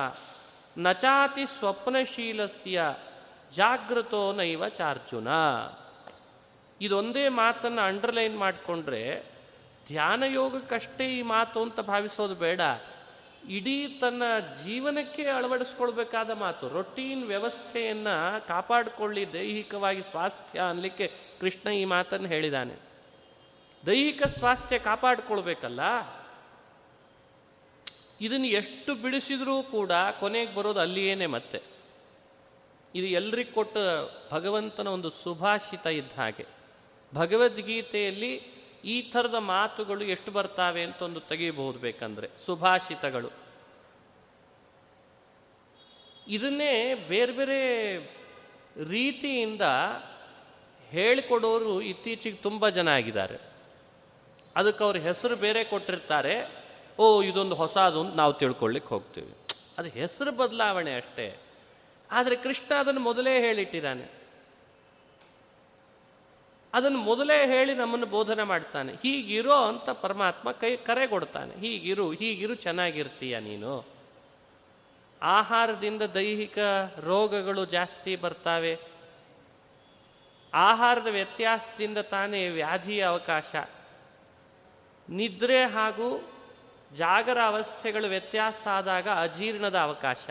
ನಚಾತಿ 0.78 1.46
ಸ್ವಪ್ನಶೀಲಸ್ಯ 1.46 2.82
ಜಾಗೃತೋ 3.54 4.34
ನೈವ 4.34 4.70
ಚಾರ್ಜುನ. 4.70 5.28
ಇದೊಂದೇ 6.82 7.30
ಮಾತನ್ನು 7.30 7.82
ಅಂಡರ್ಲೈನ್ 7.82 8.38
ಮಾಡಿಕೊಂಡ್ರೆ, 8.38 9.26
ಧ್ಯಾನ 9.88 10.24
ಯೋಗಕ್ಕಷ್ಟೇ 10.24 11.18
ಈ 11.18 11.22
ಮಾತು 11.22 11.62
ಅಂತ 11.62 11.80
ಭಾವಿಸೋದು 11.80 12.36
ಬೇಡ. 12.36 12.62
ಇಡೀ 13.50 13.88
ತನ್ನ 13.88 14.24
ಜೀವನಕ್ಕೆ 14.64 15.26
ಅಳವಡಿಸ್ಕೊಳ್ಬೇಕಾದ 15.26 16.32
ಮಾತು 16.32 16.70
ರೊಟೀನ್ 16.70 17.28
ವ್ಯವಸ್ಥೆಯನ್ನು 17.28 18.48
ಕಾಪಾಡಿಕೊಳ್ಳಿ, 18.48 19.34
ದೈಹಿಕವಾಗಿ 19.34 20.02
ಸ್ವಾಸ್ಥ್ಯ 20.02 20.60
ಅನ್ನಲಿಕ್ಕೆ 20.60 21.12
ಕೃಷ್ಣ 21.40 21.70
ಈ 21.70 21.86
ಮಾತನ್ನು 21.86 22.28
ಹೇಳಿದ್ದಾನೆ 22.28 22.76
ದೈಹಿಕ 23.86 24.28
ಸ್ವಾಸ್ಥ್ಯ 24.28 24.80
ಕಾಪಾಡಿಕೊಳ್ಬೇಕಲ್ಲ? 24.80 25.80
ಇದನ್ನು 28.22 28.48
ಎಷ್ಟು 28.48 28.96
ಬಿಡಿಸಿದ್ರೂ 28.96 29.64
ಕೂಡ 29.64 29.92
ಕೊನೆಗೆ 30.20 30.56
ಬರೋದು 30.56 30.80
ಅಲ್ಲಿಯೇನೆ 30.80 31.26
ಮತ್ತೆ. 31.26 31.62
ಇದು 32.96 33.08
ಎಲ್ರಿಗೂ 33.08 33.54
ಕೊಟ್ಟ 33.54 33.78
ಭಗವಂತನ 34.32 34.88
ಒಂದು 34.88 35.10
ಸುಭಾಷಿತ 35.10 35.88
ಇದ್ದ 35.88 36.12
ಹಾಗೆ. 36.18 36.59
ಭಗವದ್ಗೀತೆಯಲ್ಲಿ 37.14 38.60
ಈ 38.86 39.02
ಥರದ 39.02 39.36
ಮಾತುಗಳು 39.36 40.04
ಎಷ್ಟು 40.04 40.32
ಬರ್ತಾವೆ 40.32 40.84
ಅಂತ 40.84 41.02
ಒಂದು 41.02 41.20
ತೆಗಿಬಹುದು 41.20 41.80
ಬೇಕಂದ್ರೆ 41.80 42.30
ಸುಭಾಷಿತಗಳು. 42.46 43.30
ಇದನ್ನೇ 46.28 46.94
ಬೇರೆ 47.10 47.32
ಬೇರೆ 47.32 47.98
ರೀತಿಯಿಂದ 48.90 49.62
ಹೇಳಿಕೊಡೋರು 50.90 51.82
ಇತ್ತೀಚೆಗೆ 51.82 52.38
ತುಂಬ 52.38 52.70
ಜನ 52.70 52.88
ಆಗಿದ್ದಾರೆ. 52.88 53.38
ಅದಕ್ಕೆ 54.56 54.84
ಅವ್ರ 54.84 54.98
ಹೆಸರು 54.98 55.36
ಬೇರೆ 55.36 55.64
ಕೊಟ್ಟಿರ್ತಾರೆ. 55.64 56.64
ಓ, 57.00 57.22
ಇದೊಂದು 57.22 57.56
ಹೊಸದು 57.56 58.02
ಅಂತ 58.02 58.16
ನಾವು 58.16 58.34
ತಿಳ್ಕೊಳ್ಳಿಕ್ಕೆ 58.34 58.90
ಹೋಗ್ತೀವಿ. 58.90 59.34
ಅದು 59.78 59.90
ಹೆಸರು 59.90 60.32
ಬದಲಾವಣೆ 60.32 60.96
ಅಷ್ಟೇ. 60.96 61.40
ಆದರೆ 62.12 62.36
ಕೃಷ್ಣ 62.36 62.74
ಅದನ್ನು 62.74 63.00
ಮೊದಲೇ 63.00 63.40
ಹೇಳಿಟ್ಟಿದ್ದಾನೆ. 63.40 64.19
ಅದನ್ನು 66.74 66.98
ಮೊದಲೇ 66.98 67.48
ಹೇಳಿ 67.48 67.76
ನಮ್ಮನ್ನು 67.76 68.06
ಬೋಧನೆ 68.06 68.44
ಮಾಡ್ತಾನೆ. 68.44 68.94
ಹೀಗಿರೋ 68.94 69.54
ಅಂತ 69.54 69.90
ಪರಮಾತ್ಮ 69.90 70.52
ಕೈ, 70.52 70.76
ಕರೆ 70.76 71.08
ಕೊಡ್ತಾನೆ. 71.08 71.56
ಹೀಗಿರು 71.56 72.12
ಹೀಗಿರು 72.12 72.56
ಚೆನ್ನಾಗಿರ್ತೀಯ 72.56 73.40
ನೀನು. 73.40 73.86
ಆಹಾರದಿಂದ 75.22 76.02
ದೈಹಿಕ 76.02 76.58
ರೋಗಗಳು 77.00 77.66
ಜಾಸ್ತಿ 77.66 78.16
ಬರ್ತಾವೆ. 78.16 78.80
ಆಹಾರದ 80.54 81.08
ವ್ಯತ್ಯಾಸದಿಂದ 81.08 81.98
ತಾನೇ 81.98 82.50
ವ್ಯಾಧಿಯ 82.50 83.04
ಅವಕಾಶ. 83.04 83.56
ನಿದ್ರೆ 85.10 85.66
ಹಾಗೂ 85.66 86.30
ಜಾಗರ 86.94 87.38
ಅವಸ್ಥೆಗಳು 87.46 88.08
ವ್ಯತ್ಯಾಸ 88.08 88.68
ಆದಾಗ 88.72 89.10
ಅಜೀರ್ಣದ 89.10 89.78
ಅವಕಾಶ. 89.78 90.30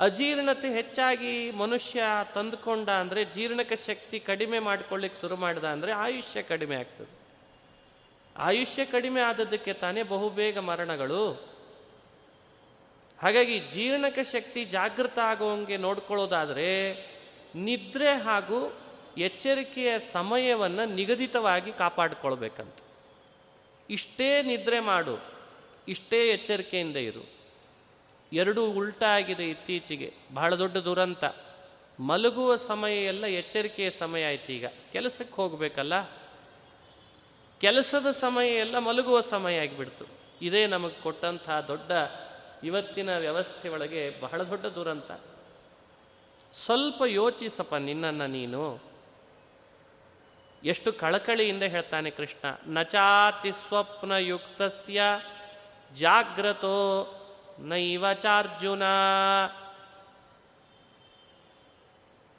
ಅಜೀರ್ಣತೆ 0.00 0.68
ಹೆಚ್ಚಾಗಿ 0.74 1.50
ಮನುಷ್ಯ 1.50 2.02
ತಂದುಕೊಂಡ 2.34 2.88
ಅಂದರೆ 2.90 3.24
ಜೀರ್ಣಕ 3.24 3.72
ಶಕ್ತಿ 3.86 4.20
ಕಡಿಮೆ 4.20 4.58
ಮಾಡ್ಕೊಳ್ಳಿಕ್ಕೆ 4.58 5.20
ಶುರು 5.20 5.36
ಮಾಡಿದ 5.36 5.64
ಅಂದರೆ 5.64 5.92
ಆಯುಷ್ಯ 5.92 6.42
ಕಡಿಮೆ 6.42 6.76
ಆಗ್ತದೆ. 6.76 7.12
ಆಯುಷ್ಯ 8.36 8.84
ಕಡಿಮೆ 8.84 9.20
ಆದದ್ದಕ್ಕೆ 9.20 9.72
ತಾನೇ 9.72 10.02
ಬಹುಬೇಗ 10.02 10.58
ಮರಣಗಳು. 10.58 11.24
ಹಾಗಾಗಿ 13.18 13.60
ಜೀರ್ಣಕ 13.60 14.18
ಶಕ್ತಿ 14.32 14.64
ಜಾಗೃತ 14.64 15.18
ಆಗುವಂಗೆ 15.18 15.76
ನೋಡ್ಕೊಳ್ಳೋದಾದರೆ 15.76 16.70
ನಿದ್ರೆ 17.56 18.12
ಹಾಗೂ 18.18 18.60
ಎಚ್ಚರಿಕೆಯ 19.18 19.98
ಸಮಯವನ್ನು 19.98 20.84
ನಿಗದಿತವಾಗಿ 20.94 21.72
ಕಾಪಾಡಿಕೊಳ್ಬೇಕಂತ. 21.72 22.78
ಇಷ್ಟೇ 23.90 24.30
ನಿದ್ರೆ 24.42 24.80
ಮಾಡು, 24.80 25.14
ಇಷ್ಟೇ 25.88 26.28
ಎಚ್ಚರಿಕೆಯಿಂದ 26.28 26.96
ಇರು. 26.96 27.39
ಎರಡೂ 28.32 28.66
ಉಲ್ಟಾ 28.66 29.06
ಆಗಿದೆ 29.06 29.50
ಇತ್ತೀಚೆಗೆ. 29.50 30.14
ಬಹಳ 30.34 30.54
ದೊಡ್ಡ 30.54 30.76
ದುರಂತ. 30.76 31.24
ಮಲಗುವ 32.00 32.56
ಸಮಯ 32.56 33.04
ಎಲ್ಲ 33.04 33.26
ಎಚ್ಚರಿಕೆಯ 33.26 33.90
ಸಮಯ 33.90 34.24
ಆಯ್ತು 34.24 34.52
ಈಗ. 34.52 34.66
ಕೆಲಸಕ್ಕೆ 34.92 35.34
ಹೋಗಬೇಕಲ್ಲ? 35.34 36.04
ಕೆಲಸದ 37.60 38.10
ಸಮಯ 38.10 38.48
ಎಲ್ಲ 38.48 38.78
ಮಲಗುವ 38.78 39.20
ಸಮಯ 39.20 39.58
ಆಗಿಬಿಡ್ತು. 39.58 40.04
ಇದೇ 40.42 40.66
ನಮಗೆ 40.66 41.02
ಕೊಟ್ಟಂತಹ 41.02 41.60
ದೊಡ್ಡ 41.60 41.90
ಇವತ್ತಿನ 42.64 43.18
ವ್ಯವಸ್ಥೆ 43.18 43.68
ಒಳಗೆ 43.68 44.20
ಬಹಳ 44.20 44.42
ದೊಡ್ಡ 44.42 44.66
ದುರಂತ. 44.66 45.12
ಸ್ವಲ್ಪ 46.64 47.02
ಯೋಚಿಸಪ್ಪ 47.06 47.74
ನಿನ್ನನ್ನು 47.74 48.26
ನೀನು. 48.26 48.80
ಎಷ್ಟು 50.64 50.92
ಕಳಕಳಿಯಿಂದ 50.92 51.62
ಹೇಳ್ತಾನೆ 51.62 52.10
ಕೃಷ್ಣ, 52.10 52.48
ನಚಾತಿ 52.66 53.52
ಸ್ವಪ್ನ 53.52 54.12
ಯುಕ್ತಸ್ಯ 54.12 55.02
ಜಾಗ್ರತೋ 55.94 57.06
ನೈವ 57.60 58.12
ಚಾರ್ಜುನ. 58.12 58.82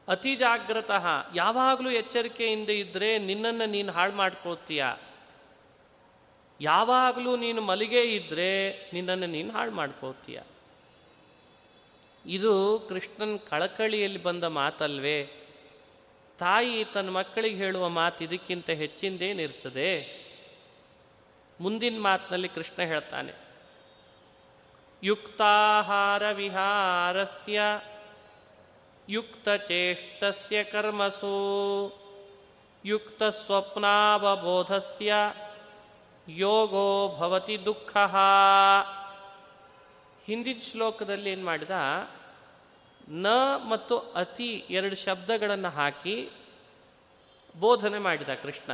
ಅತಿ 0.07 0.35
ಜಾಗ್ರತಃ, 0.35 1.07
ಯಾವಾಗಲೂ 1.35 1.89
ಎಚ್ಚರಿಕೆಯಿಂದ 1.89 2.69
ಇದ್ದರೆ 2.69 3.17
ನಿನ್ನನ್ನು 3.17 3.65
ನೀನು 3.65 3.91
ಹಾಳು 3.91 4.11
ಮಾಡ್ಕೋತೀಯ. 4.11 4.85
ಯಾವಾಗಲೂ 6.61 7.35
ನೀನು 7.35 7.61
ಮಲಿಗೆ 7.61 8.01
ಇದ್ದರೆ 8.01 8.81
ನಿನ್ನನ್ನು 8.93 9.25
ನೀನು 9.25 9.51
ಹಾಳು 9.51 9.71
ಮಾಡ್ಕೋತೀಯ. 9.71 10.41
ಇದು 12.25 12.79
ಕೃಷ್ಣನ್ 12.79 13.39
ಕಳಕಳಿಯಲ್ಲಿ 13.39 14.23
ಬಂದ 14.23 14.43
ಮಾತಲ್ವೇ? 14.43 15.31
ತಾಯಿ 16.37 16.85
ತನ್ನ 16.85 17.09
ಮಕ್ಕಳಿಗೆ 17.09 17.55
ಹೇಳುವ 17.55 17.89
ಮಾತು 17.89 18.23
ಇದಕ್ಕಿಂತ 18.23 18.69
ಹೆಚ್ಚಿಂದೇನಿರ್ತದೆ? 18.69 20.21
ಮುಂದಿನ 21.59 21.99
ಮಾತಿನಲ್ಲಿ 21.99 22.47
ಕೃಷ್ಣ 22.47 22.81
ಹೇಳ್ತಾನೆ 22.81 23.40
ಯುಕ್ತಚೇಷ್ಟಸ್ಯ 29.09 30.63
ಕರ್ಮಸು 30.63 31.31
ಯುಕ್ತ 32.85 33.23
ಸ್ವಪ್ನಾವಬೋಧಸ್ಯ 33.23 35.13
ಯೋಗೋ 36.27 37.15
ಭವತಿ 37.19 37.65
ದುಃಖ 37.65 37.97
ಹಿಂದಿನ 40.25 40.59
ಶ್ಲೋಕದಲ್ಲಿ 40.71 41.29
ಏನು 41.31 41.45
ಮಾಡಿದ? 41.45 41.71
ನ 43.09 43.27
ಮತ್ತು 43.69 43.97
ಅತಿ 43.97 44.65
ಎರಡು 44.69 44.95
ಶಬ್ದಗಳನ್ನು 44.95 45.69
ಹಾಕಿ 45.69 46.29
ಬೋಧನೆ 47.59 47.99
ಮಾಡಿದ 47.99 48.29
ಕೃಷ್ಣ. 48.29 48.71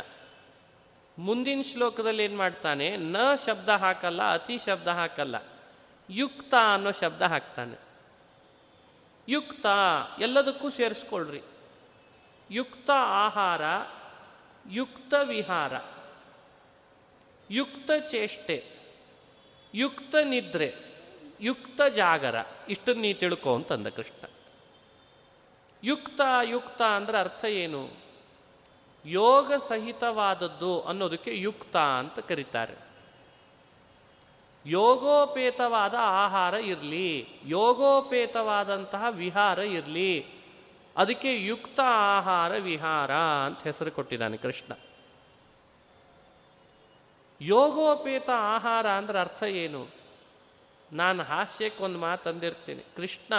ಮುಂದಿನ 1.20 1.62
ಶ್ಲೋಕದಲ್ಲಿ 1.62 2.24
ಏನು 2.24 2.38
ಮಾಡ್ತಾನೆ? 2.38 2.98
ನ 2.98 3.18
ಶಬ್ದ 3.46 3.70
ಹಾಕಲ್ಲ, 3.70 4.34
ಅತಿ 4.34 4.58
ಶಬ್ದ 4.66 4.88
ಹಾಕಲ್ಲ. 4.88 5.36
ಯುಕ್ತ 6.10 6.54
ಅನ್ನೋ 6.74 6.92
ಶಬ್ದ 6.92 7.22
ಹಾಕ್ತಾನೆ. 7.22 7.88
ಯುಕ್ತ 9.30 9.66
ಎಲ್ಲದಕ್ಕೂ 10.20 10.70
ಸೇರಿಸ್ಕೊಳ್ರಿ. 10.70 11.42
ಯುಕ್ತ 12.52 12.90
ಆಹಾರ, 12.96 13.62
ಯುಕ್ತ 14.70 15.14
ವಿಹಾರ, 15.24 15.74
ಯುಕ್ತ 17.52 17.92
ಚೇಷ್ಟೆ, 18.10 18.72
ಯುಕ್ತ 19.74 20.16
ನಿದ್ರೆ, 20.24 20.76
ಯುಕ್ತ 21.42 21.82
ಜಾಗರ, 21.82 22.36
ಇಷ್ಟನ್ನು 22.70 23.02
ನೀ 23.02 23.14
ತಿಳ್ಕೊ 23.14 23.56
ಅಂತಂದ 23.56 23.88
ಕೃಷ್ಣ. 23.88 24.30
ಯುಕ್ತ 25.84 26.22
ಯುಕ್ತ 26.44 26.82
ಅಂದ್ರೆ 26.82 27.18
ಅರ್ಥ 27.18 27.46
ಏನು? 27.46 27.90
ಯೋಗ 29.06 29.54
ಸಹಿತವಾದದ್ದು 29.54 30.82
ಅನ್ನೋದಕ್ಕೆ 30.82 31.38
ಯುಕ್ತ 31.38 31.78
ಅಂತ 31.78 32.20
ಕರೀತಾರೆ. 32.20 32.87
ಯೋಗೋಪೇತವಾದ 34.68 35.96
ಆಹಾರ 36.00 36.54
ಇರಲಿ, 36.54 37.28
ಯೋಗೋಪೇತವಾದಂತಹ 37.46 39.06
ವಿಹಾರ 39.10 39.60
ಇರಲಿ, 39.60 40.26
ಅದಕ್ಕೆ 40.98 41.46
ಯುಕ್ತ 41.46 41.80
ಆಹಾರ 41.86 42.58
ವಿಹಾರ 42.58 43.14
ಅಂತ 43.16 43.64
ಹೆಸರು 43.64 43.92
ಕೊಟ್ಟಿದ್ದಾನೆ 43.92 44.38
ಕೃಷ್ಣ. 44.38 44.74
ಯೋಗೋಪೇತ 47.42 48.30
ಆಹಾರ 48.34 48.90
ಅಂದ್ರೆ 48.90 49.20
ಅರ್ಥ 49.20 49.44
ಏನು? 49.44 49.88
ನಾನು 50.94 51.24
ಹಾಸ್ಯಕ್ಕೆ 51.24 51.84
ಒಂದು 51.84 52.00
ಮಾತು 52.00 52.30
ಅಂದಿರ್ತೀನಿ 52.30 52.84
ಕೃಷ್ಣ, 52.96 53.34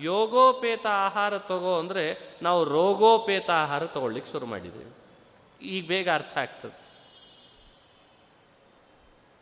ಯೋಗೋಪೇತ 0.00 0.86
ಆಹಾರ 0.86 1.38
ತಗೋ 1.38 1.78
ಅಂದರೆ 1.78 2.36
ನಾವು 2.42 2.64
ರೋಗೋಪೇತ 2.64 3.50
ಆಹಾರ 3.50 3.86
ತಗೊಳ್ಳಿಕ್ಕೆ 3.86 4.32
ಶುರು 4.32 4.46
ಮಾಡಿದ್ದೇವೆ. 4.46 5.02
ಈಗ 5.66 5.88
ಬೇಗ 5.88 6.10
ಅರ್ಥ 6.10 6.38
ಆಗ್ತದೆ. 6.38 6.81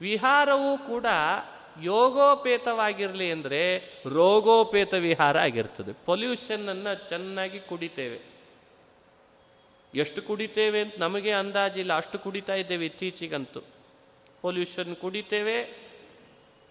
ವಿಹಾರವೂ 0.00 0.78
ಕೂಡ 0.78 1.06
ಯೋಗೋಪೇತವಾಗಿರಲಿ 1.82 3.32
ಅಂದರೆ 3.32 3.78
ರೋಗೋಪೇತ 4.06 4.94
ವಿಹಾರ 4.94 5.38
ಆಗಿರ್ತದೆ. 5.38 5.92
ಪೊಲ್ಯೂಷನ್ನನ್ನು 5.92 7.08
ಚೆನ್ನಾಗಿ 7.08 7.60
ಕುಡಿತೇವೆ. 7.60 8.20
ಎಷ್ಟು 9.94 10.22
ಕುಡಿತೇವೆ? 10.22 10.80
ಅಂತ 10.80 10.94
ನಮಗೆ 10.98 11.32
ಅಂದಾಜಿಲ್ಲ 11.32 11.96
ಅಷ್ಟು 11.96 12.18
ಕುಡಿತಾ 12.18 12.54
ಇದ್ದೇವೆ 12.54 12.86
ಇತ್ತೀಚೆಗಂತೂ. 12.86 13.60
ಪೊಲ್ಯೂಷನ್ 14.42 14.96
ಕುಡಿತೇವೆ. 14.96 15.64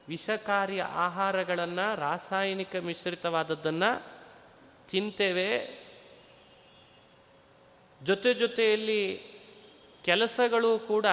ವಿಷಕಾರಿ 0.07 0.79
ಆಹಾರಗಳನ್ನು, 0.79 1.99
ರಾಸಾಯನಿಕ 1.99 2.75
ಮಿಶ್ರಿತವಾದದ್ದನ್ನು 2.75 4.03
ತಿಂತೇವೆ. 4.87 5.79
ಜೊತೆ 8.03 8.33
ಜೊತೆಯಲ್ಲಿ 8.33 9.21
ಕೆಲಸಗಳು 10.03 10.79
ಕೂಡ 10.79 11.05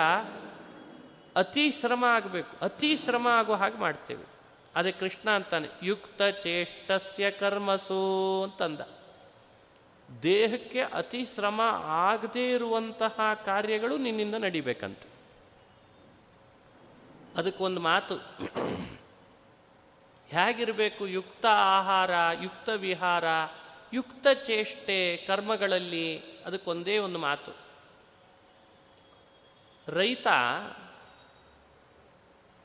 ಅತಿ 1.36 1.64
ಶ್ರಮ 1.80 2.04
ಆಗಬೇಕು, 2.08 2.64
ಅತಿ 2.64 2.96
ಶ್ರಮ 2.96 3.28
ಆಗೋ 3.28 3.54
ಹಾಗೆ 3.54 3.78
ಮಾಡ್ತೇವೆ. 3.78 4.24
ಅದೇ 4.74 4.92
ಕೃಷ್ಣ 4.92 5.30
ಅಂತಾನೆ, 5.30 5.68
ಯುಕ್ತ 5.82 6.22
ಚೇಷ್ಟಸ್ಯ 6.42 7.30
ಕರ್ಮಸು 7.30 8.02
ಅಂತಂದ. 8.42 8.80
ದೇಹಕ್ಕೆ 10.22 10.80
ಅತಿ 10.80 11.26
ಶ್ರಮ 11.34 11.60
ಆಗದೇ 11.86 12.50
ಇರುವಂತಹ 12.50 13.20
ಕಾರ್ಯಗಳು 13.44 13.96
ನಿನ್ನಿಂದ 13.96 14.34
ನಡಿಬೇಕಂತ. 14.34 15.02
ಅದಕ್ಕೊಂದು 17.36 17.80
ಮಾತು, 17.80 18.16
ಹೇಗಿರಬೇಕು 20.28 21.06
ಯುಕ್ತ 21.06 21.46
ಆಹಾರ, 21.46 22.10
ಯುಕ್ತ 22.42 22.68
ವಿಹಾರ, 22.68 23.24
ಯುಕ್ತ 23.92 24.26
ಚೇಷ್ಟೆ 24.46 25.16
ಕರ್ಮಗಳಲ್ಲಿ? 25.16 26.06
ಅದಕ್ಕೊಂದೇ 26.46 26.98
ಒಂದು 26.98 27.18
ಮಾತು. 27.18 27.52
ರೈತ 29.88 30.26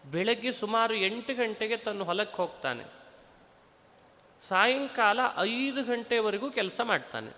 ಬೆಳಗ್ಗೆ 0.05 0.51
ಸುಮಾರು 0.51 0.93
ಎಂಟು 0.93 1.33
ಗಂಟೆಗೆ 1.33 1.77
ತನ್ನ 1.77 2.03
ಹೊಲಕ್ಕೆ 2.03 2.37
ಹೋಗ್ತಾನೆ. 2.37 2.83
ಸಾಯಂಕಾಲ 4.39 5.19
ಐದು 5.37 5.83
ಗಂಟೆವರೆಗೂ 5.83 6.49
ಕೆಲಸ 6.49 6.81
ಮಾಡ್ತಾನೆ. 6.83 7.31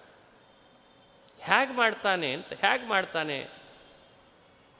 ಹೇಗೆ 1.39 1.73
ಮಾಡ್ತಾನೆ 1.73 2.33
ಅಂತ 2.33 2.53
ಹೇಗೆ 2.53 2.87
ಮಾಡ್ತಾನೆ? 2.87 3.49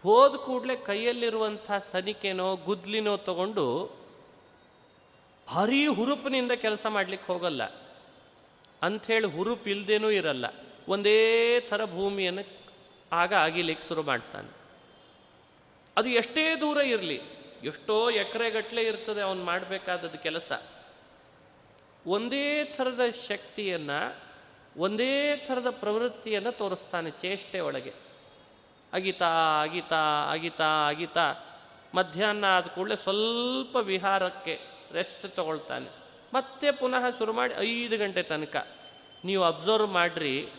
ಹೋದ 0.04 0.36
ಕೂಡಲೇ 0.36 0.76
ಕೈಯಲ್ಲಿರುವಂಥ 0.76 1.72
ಸನಿಕೆನೋ, 1.72 2.56
ಗುದ್ಲಿನೋ 2.56 3.17
ತಗೊಂಡು 3.17 3.98
ಭಾರೀ 5.54 5.88
ಹುರುಪಿನಿಂದ 5.88 6.52
ಕೆಲಸ 6.52 6.86
ಮಾಡಲಿಕ್ಕೆ 6.86 7.34
ಹೋಗಲ್ಲ. 7.34 7.63
ಅಂಥೇಳಿ 8.82 9.28
ಹುರುಪು 9.28 9.69
ಇಲ್ಲದೇನೂ 9.69 10.10
ಇರಲ್ಲ. 10.10 10.46
ಒಂದೇ 10.88 11.60
ಥರ 11.60 11.86
ಭೂಮಿಯನ್ನು 11.86 12.41
ಆಗ 13.12 13.34
ಆಗಿಲಿಕ್ಕೆ 13.34 13.88
ಶುರು 13.88 14.04
ಮಾಡ್ತಾನೆ. 14.04 14.50
ಅದು 15.98 16.10
ಎಷ್ಟೇ 16.10 16.56
ದೂರ 16.56 16.78
ಇರಲಿ. 16.78 17.43
ಎಷ್ಟೋ 17.63 18.10
ಎಕರೆಗಟ್ಟಲೆ 18.10 18.84
ಇರ್ತದೆ 18.84 19.21
ಅವನು 19.21 19.43
ಮಾಡಬೇಕಾದದ್ದು 19.43 20.17
ಕೆಲಸ. 20.17 20.52
ಒಂದೇ 22.08 22.63
ಥರದ 22.63 23.02
ಶಕ್ತಿಯನ್ನು, 23.28 24.15
ಒಂದೇ 24.78 25.36
ಥರದ 25.47 25.67
ಪ್ರವೃತ್ತಿಯನ್ನು 25.69 26.52
ತೋರಿಸ್ತಾನೆ 26.52 27.10
ಚೇಷ್ಟೆ 27.12 27.60
ಒಳಗೆ. 27.60 27.93
ಅಗಿತಾ 28.93 29.62
ಅಗಿತಾ 29.62 30.32
ಅಗಿತಾ 30.32 30.88
ಅಗಿತಾ. 30.88 31.34
ಮಧ್ಯಾಹ್ನ 31.95 32.45
ಆದ 32.45 32.65
ಕೂಡಲೇ 32.65 32.95
ಸ್ವಲ್ಪ 32.95 33.76
ವಿಹಾರಕ್ಕೆ 33.76 34.60
ರೆಸ್ಟ್ 34.91 35.36
ತಗೊಳ್ತಾನೆ. 35.36 35.88
ಮತ್ತೆ 36.34 36.71
ಪುನಃ 36.71 37.17
ಶುರು 37.17 37.34
ಮಾಡಿ 37.34 37.54
ಐದು 37.58 37.97
ಗಂಟೆ 37.97 38.23
ತನಕ. 38.23 38.67
ನೀವು 39.26 39.43
ಅಬ್ಸರ್ವ್ 39.43 39.88
ಮಾಡಿರಿ, 39.88 40.49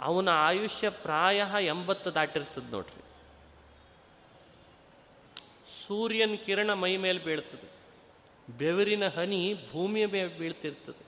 ಅವನ 0.00 0.28
ಆಯುಷ್ಯ 0.28 0.90
ಪ್ರಾಯ 0.90 1.44
ಎಂಬತ್ತು 1.60 2.14
ದಾಟಿರ್ತದೆ 2.14 2.70
ನೋಡ್ರಿ. 2.70 3.09
ಸೂರ್ಯನ 5.90 6.34
ಕಿರಣ 6.46 6.72
ಮೈ 6.72 6.96
ಮೇಲೆ 6.96 7.18
ಬೀಳ್ತದೆ. 7.18 7.70
ಬೆವರಿನ 8.58 9.08
ಹನಿ 9.08 9.54
ಭೂಮಿಯ 9.72 10.06
ಮೇಲೆ 10.06 10.38
ಬೀಳ್ತಿರ್ತದೆ. 10.38 11.04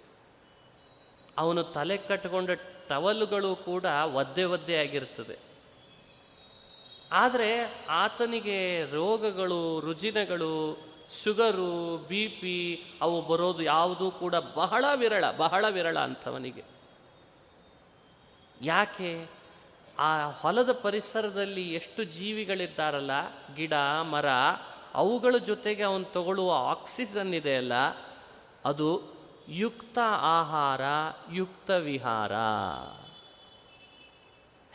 ಅವನು 1.39 1.63
ತಲೆ 1.63 1.97
ಕಟ್ಟಿಕೊಂಡ 1.97 2.51
ಟವಲ್ಗಳು 2.89 3.57
ಕೂಡ 3.57 3.85
ಒದ್ದೆ 4.13 4.45
ಒದ್ದೆ 4.45 4.77
ಆಗಿರ್ತದೆ. 4.77 5.39
ಆದರೆ 7.13 7.81
ಆತನಿಗೆ 7.89 8.91
ರೋಗಗಳು, 8.91 9.81
ರುಜಿನಗಳು, 9.81 10.79
ಶುಗರು, 11.25 11.97
ಬಿ 12.09 12.29
ಪಿ 12.29 12.85
ಅವು 13.01 13.23
ಬರೋದು 13.23 13.63
ಯಾವುದೂ 13.63 14.11
ಕೂಡ 14.11 14.35
ಬಹಳ 14.35 14.85
ವಿರಳ 14.95 15.31
ಬಹಳ 15.31 15.69
ವಿರಳ 15.69 15.99
ಅಂಥವನಿಗೆ. 15.99 16.65
ಯಾಕೆ? 18.63 19.31
ಆ 19.99 20.31
ಹೊಲದ 20.31 20.73
ಪರಿಸರದಲ್ಲಿ 20.73 21.75
ಎಷ್ಟು 21.75 22.05
ಜೀವಿಗಳಿದ್ದಾರಲ್ಲ, 22.05 23.11
ಗಿಡ, 23.55 23.73
ಮರ 24.03 24.27
ಅವುಗಳ 24.95 25.37
ಜೊತೆಗೆ 25.37 25.83
ಅವನು 25.83 26.05
ತಗೊಳ್ಳುವ 26.05 26.71
ಆಕ್ಸಿಜನ್ 26.71 27.35
ಇದೆಯಲ್ಲ 27.35 27.73
ಅದು 28.65 29.03
ಯುಕ್ತ 29.49 29.99
ಆಹಾರ, 30.21 30.81
ಯುಕ್ತ 31.33 31.71
ವಿಹಾರ. 31.71 32.33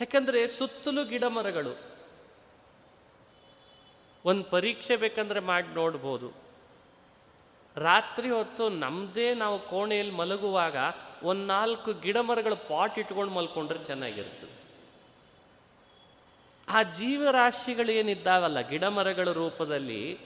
ಯಾಕಂದರೆ 0.00 0.48
ಸುತ್ತಲೂ 0.48 1.04
ಗಿಡ 1.04 1.24
ಮರಗಳು. 1.24 1.78
ಒಂದು 4.24 4.44
ಪರೀಕ್ಷೆ 4.44 4.96
ಬೇಕಂದ್ರೆ 4.96 5.40
ಮಾಡಿ 5.40 5.68
ನೋಡ್ಬೋದು. 5.68 6.32
ರಾತ್ರಿ 7.76 8.30
ಹೊತ್ತು 8.30 8.68
ನಮ್ಮದೇ 8.68 9.34
ನಾವು 9.34 9.58
ಕೋಣೆಯಲ್ಲಿ 9.58 10.14
ಮಲಗುವಾಗ 10.14 10.76
ಒಂದು 11.22 11.46
ನಾಲ್ಕು 11.46 11.92
ಗಿಡ 11.92 12.16
ಮರಗಳು 12.16 12.56
ಪಾಟ್ 12.56 12.98
ಇಟ್ಕೊಂಡು 12.98 13.32
ಮಲ್ಕೊಂಡ್ರೆ 13.32 13.84
ಚೆನ್ನಾಗಿರ್ತದೆ 13.84 14.47
ಆ 16.74 16.82
ಜೀವರಾಶಿಗಳೇನಿದ್ದಾವಲ್ಲ 16.82 18.60
ಗಿಡ 18.60 18.84
ಮರಗಳ 18.84 19.32
ರೂಪದಲ್ಲಿ 19.32 20.18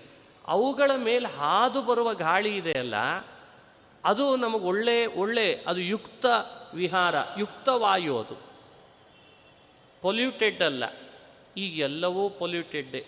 ಅವುಗಳ 0.49 0.91
ಮೇಲೆ 0.97 1.29
ಹಾದು 1.29 1.83
ಬರುವ 1.83 2.15
ಗಾಳಿ 2.15 2.57
ಇದೆಯಲ್ಲ 2.57 2.95
ಅದು 4.05 4.37
ನಮಗೆ 4.37 4.65
ಒಳ್ಳೆ 4.65 5.07
ಒಳ್ಳೆ, 5.07 5.65
ಅದು 5.67 5.81
ಯುಕ್ತ 5.81 6.27
ವಿಹಾರ, 6.75 7.15
ಯುಕ್ತ 7.39 7.69
ವಾಯು 7.69 8.19
ಅದು. 8.19 8.37
ಪೊಲ್ಯೂಟೆಡ್ 10.03 10.63
ಅಲ್ಲ 10.63 10.85
ಈಗ 11.57 11.79
ಎಲ್ಲವೂ 11.79 12.29
ಪೊಲ್ಯೂಟೆಡ್ಡೇ 12.29 13.07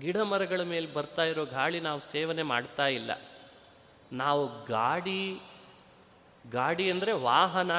ಗಿಡ 0.00 0.16
ಮರಗಳ 0.16 0.62
ಮೇಲೆ 0.62 0.86
ಬರ್ತಾ 0.86 1.22
ಇರೋ 1.22 1.44
ಗಾಳಿ 1.44 1.80
ನಾವು 1.80 2.00
ಸೇವನೆ 2.00 2.42
ಮಾಡ್ತಾ 2.42 2.86
ಇಲ್ಲ. 2.86 3.10
ನಾವು 4.12 4.64
ಗಾಡಿ 4.64 5.40
ಗಾಡಿ 6.50 6.90
ಅಂದರೆ 6.90 7.12
ವಾಹನ 7.12 7.70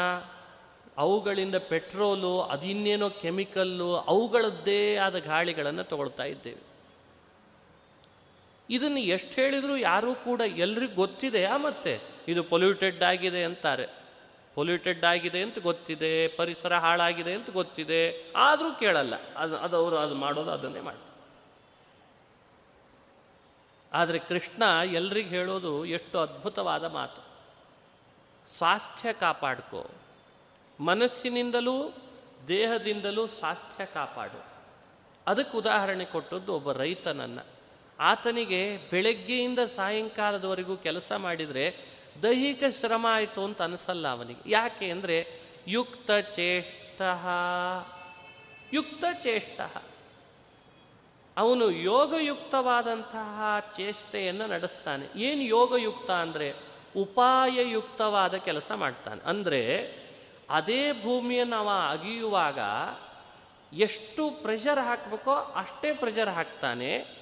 ಅವುಗಳಿಂದ 0.98 1.56
ಪೆಟ್ರೋಲು, 1.56 2.42
ಅದಿನ್ನೇನೋ 2.42 3.10
ಕೆಮಿಕಲ್ಲು, 3.10 3.96
ಅವುಗಳದ್ದೇ 3.96 4.96
ಆದ 4.96 5.18
ಗಾಳಿಗಳನ್ನು 5.18 5.84
ತಗೊಳ್ತಾ 5.84 6.24
ಇದ್ದೇವೆ. 6.24 6.72
ಇದನ್ನು 8.70 9.00
ಎಷ್ಟು 9.00 9.42
ಹೇಳಿದರೂ 9.42 9.76
ಯಾರೂ 9.76 10.16
ಕೂಡ 10.16 10.42
ಎಲ್ರಿಗೂ 10.42 10.96
ಗೊತ್ತಿದೆಯಾ 10.96 11.58
ಮತ್ತೆ 11.58 12.02
ಇದು 12.28 12.44
ಪೊಲ್ಯೂಟೆಡ್ 12.44 13.04
ಆಗಿದೆ 13.04 13.44
ಅಂತಾರೆ. 13.44 13.88
ಪೊಲ್ಯೂಟೆಡ್ 14.56 15.06
ಆಗಿದೆ 15.06 15.42
ಅಂತ 15.42 15.60
ಗೊತ್ತಿದೆ, 15.60 16.28
ಪರಿಸರ 16.28 16.76
ಹಾಳಾಗಿದೆ 16.76 17.34
ಅಂತ 17.34 17.50
ಗೊತ್ತಿದೆ, 17.50 18.34
ಆದರೂ 18.36 18.80
ಕೇಳಲ್ಲ. 18.80 19.34
ಅದು 19.34 19.58
ಅದು 19.58 19.78
ಅವರು 19.78 19.98
ಅದು 19.98 20.16
ಮಾಡೋದು 20.16 20.52
ಅದನ್ನೇ 20.52 20.80
ಮಾಡ್ತಾರೆ. 20.80 21.12
ಆದರೆ 23.94 24.20
ಕೃಷ್ಣ 24.20 24.64
ಎಲ್ರಿಗೂ 24.94 25.30
ಹೇಳೋದು 25.30 25.86
ಎಷ್ಟು 25.86 26.20
ಅದ್ಭುತವಾದ 26.20 26.84
ಮಾತು. 26.84 27.22
ಸ್ವಾಸ್ಥ್ಯ 28.48 29.14
ಕಾಪಾಡ್ಕೋ. 29.14 29.90
ಮನಸ್ಸಿನಿಂದಲೂ 30.82 31.94
ದೇಹದಿಂದಲೂ 32.48 33.28
ಸ್ವಾಸ್ಥ್ಯ 33.28 33.86
ಕಾಪಾಡು. 33.86 34.46
ಅದಕ್ಕೆ 35.28 35.58
ಉದಾಹರಣೆ 35.58 36.06
ಕೊಟ್ಟದ್ದು 36.06 36.56
ಒಬ್ಬ 36.56 36.72
ರೈತನನ್ನು. 36.72 37.46
ಆತನಿಗೆ 38.00 38.78
ಬೆಳಗ್ಗೆಯಿಂದ 38.78 39.60
ಸಾಯಂಕಾಲದವರೆಗೂ 39.60 40.76
ಕೆಲಸ 40.76 41.12
ಮಾಡಿದರೆ 41.12 41.92
ದೈಹಿಕ 42.24 42.64
ಶ್ರಮ 42.80 43.06
ಆಯಿತು 43.10 43.44
ಅಂತ 43.44 43.62
ಅನಿಸಲ್ಲ 43.62 44.08
ಅವನಿಗೆ. 44.08 44.42
ಯಾಕೆ 44.46 44.90
ಅಂದರೆ 44.90 45.28
ಯುಕ್ತ 45.68 46.12
ಚೇಷ್ಟ. 46.12 47.02
ಯುಕ್ತ 48.74 49.04
ಚೇಷ್ಟ. 49.24 49.62
ಅವನು 51.38 51.72
ಯೋಗಯುಕ್ತವಾದಂತಹ 51.72 53.42
ಚೇಷ್ಟೆಯನ್ನು 53.78 54.48
ನಡೆಸ್ತಾನೆ. 54.48 55.20
ಏನು 55.20 55.42
ಯೋಗಯುಕ್ತ 55.42 56.12
ಅಂದರೆ 56.12 56.56
ಉಪಾಯಯುಕ್ತವಾದ 56.98 58.36
ಕೆಲಸ 58.36 58.72
ಮಾಡ್ತಾನೆ. 58.72 59.22
ಅಂದರೆ 59.26 60.01
ಅದೇ 60.52 61.02
ಭೂಮಿಯನ್ನು 61.02 61.56
ಅವ 61.56 61.70
ಅಗಿಯುವಾಗ 61.90 62.60
ಎಷ್ಟು 63.74 64.32
ಪ್ರೆಷರ್ 64.42 64.80
ಹಾಕಬೇಕೋ 64.80 65.32
ಅಷ್ಟೇ 65.32 65.94
ಪ್ರೆಷರ್ 65.94 66.30
ಹಾಕ್ತಾನೆ. 66.30 67.22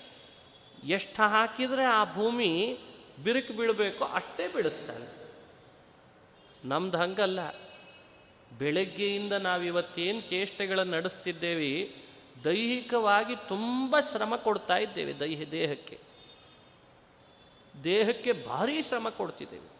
ಎಷ್ಟು 0.83 1.23
ಹಾಕಿದರೆ 1.23 1.83
ಆ 1.83 2.13
ಭೂಮಿ 2.13 2.77
ಬಿರುಕು 3.23 3.53
ಬೀಳಬೇಕೋ 3.53 4.05
ಅಷ್ಟೇ 4.05 4.47
ಬೀಳಿಸ್ತಾನೆ. 4.47 5.31
ನಮ್ದು 6.65 6.97
ಹಂಗಲ್ಲ. 6.97 7.39
ಬೆಳಗ್ಗೆಯಿಂದ 8.57 9.33
ನಾವಿವತ್ತೇನು 9.33 10.21
ಚೇಷ್ಟೆಗಳನ್ನು 10.21 10.93
ನಡೆಸ್ತಿದ್ದೇವೆ, 10.93 11.95
ದೈಹಿಕವಾಗಿ 12.43 13.35
ತುಂಬ 13.35 13.99
ಶ್ರಮ 13.99 14.35
ಕೊಡ್ತಾ 14.35 14.77
ಇದ್ದೇವೆ 14.77 15.19
ದೈಹ 15.19 15.49
ದೇಹಕ್ಕೆ. 15.49 15.99
ದೇಹಕ್ಕೆ 17.83 18.33
ಭಾರಿ 18.33 18.81
ಶ್ರಮ 18.81 19.09
ಕೊಡ್ತಿದ್ದೇವೆ. 19.09 19.78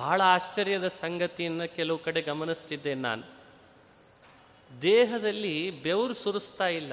ಬಹಳ 0.00 0.20
ಆಶ್ಚರ್ಯದ 0.24 0.88
ಸಂಗತಿಯನ್ನು 0.88 1.76
ಕೆಲವು 1.76 1.98
ಕಡೆ 1.98 2.22
ಗಮನಿಸ್ತಿದ್ದೆ 2.22 2.94
ನಾನು. 2.94 3.22
ದೇಹದಲ್ಲಿ 4.82 5.82
ಬೆವರು 5.82 6.14
ಸುರಿಸ್ತಾ 6.14 6.68
ಇಲ್ಲ. 6.68 6.92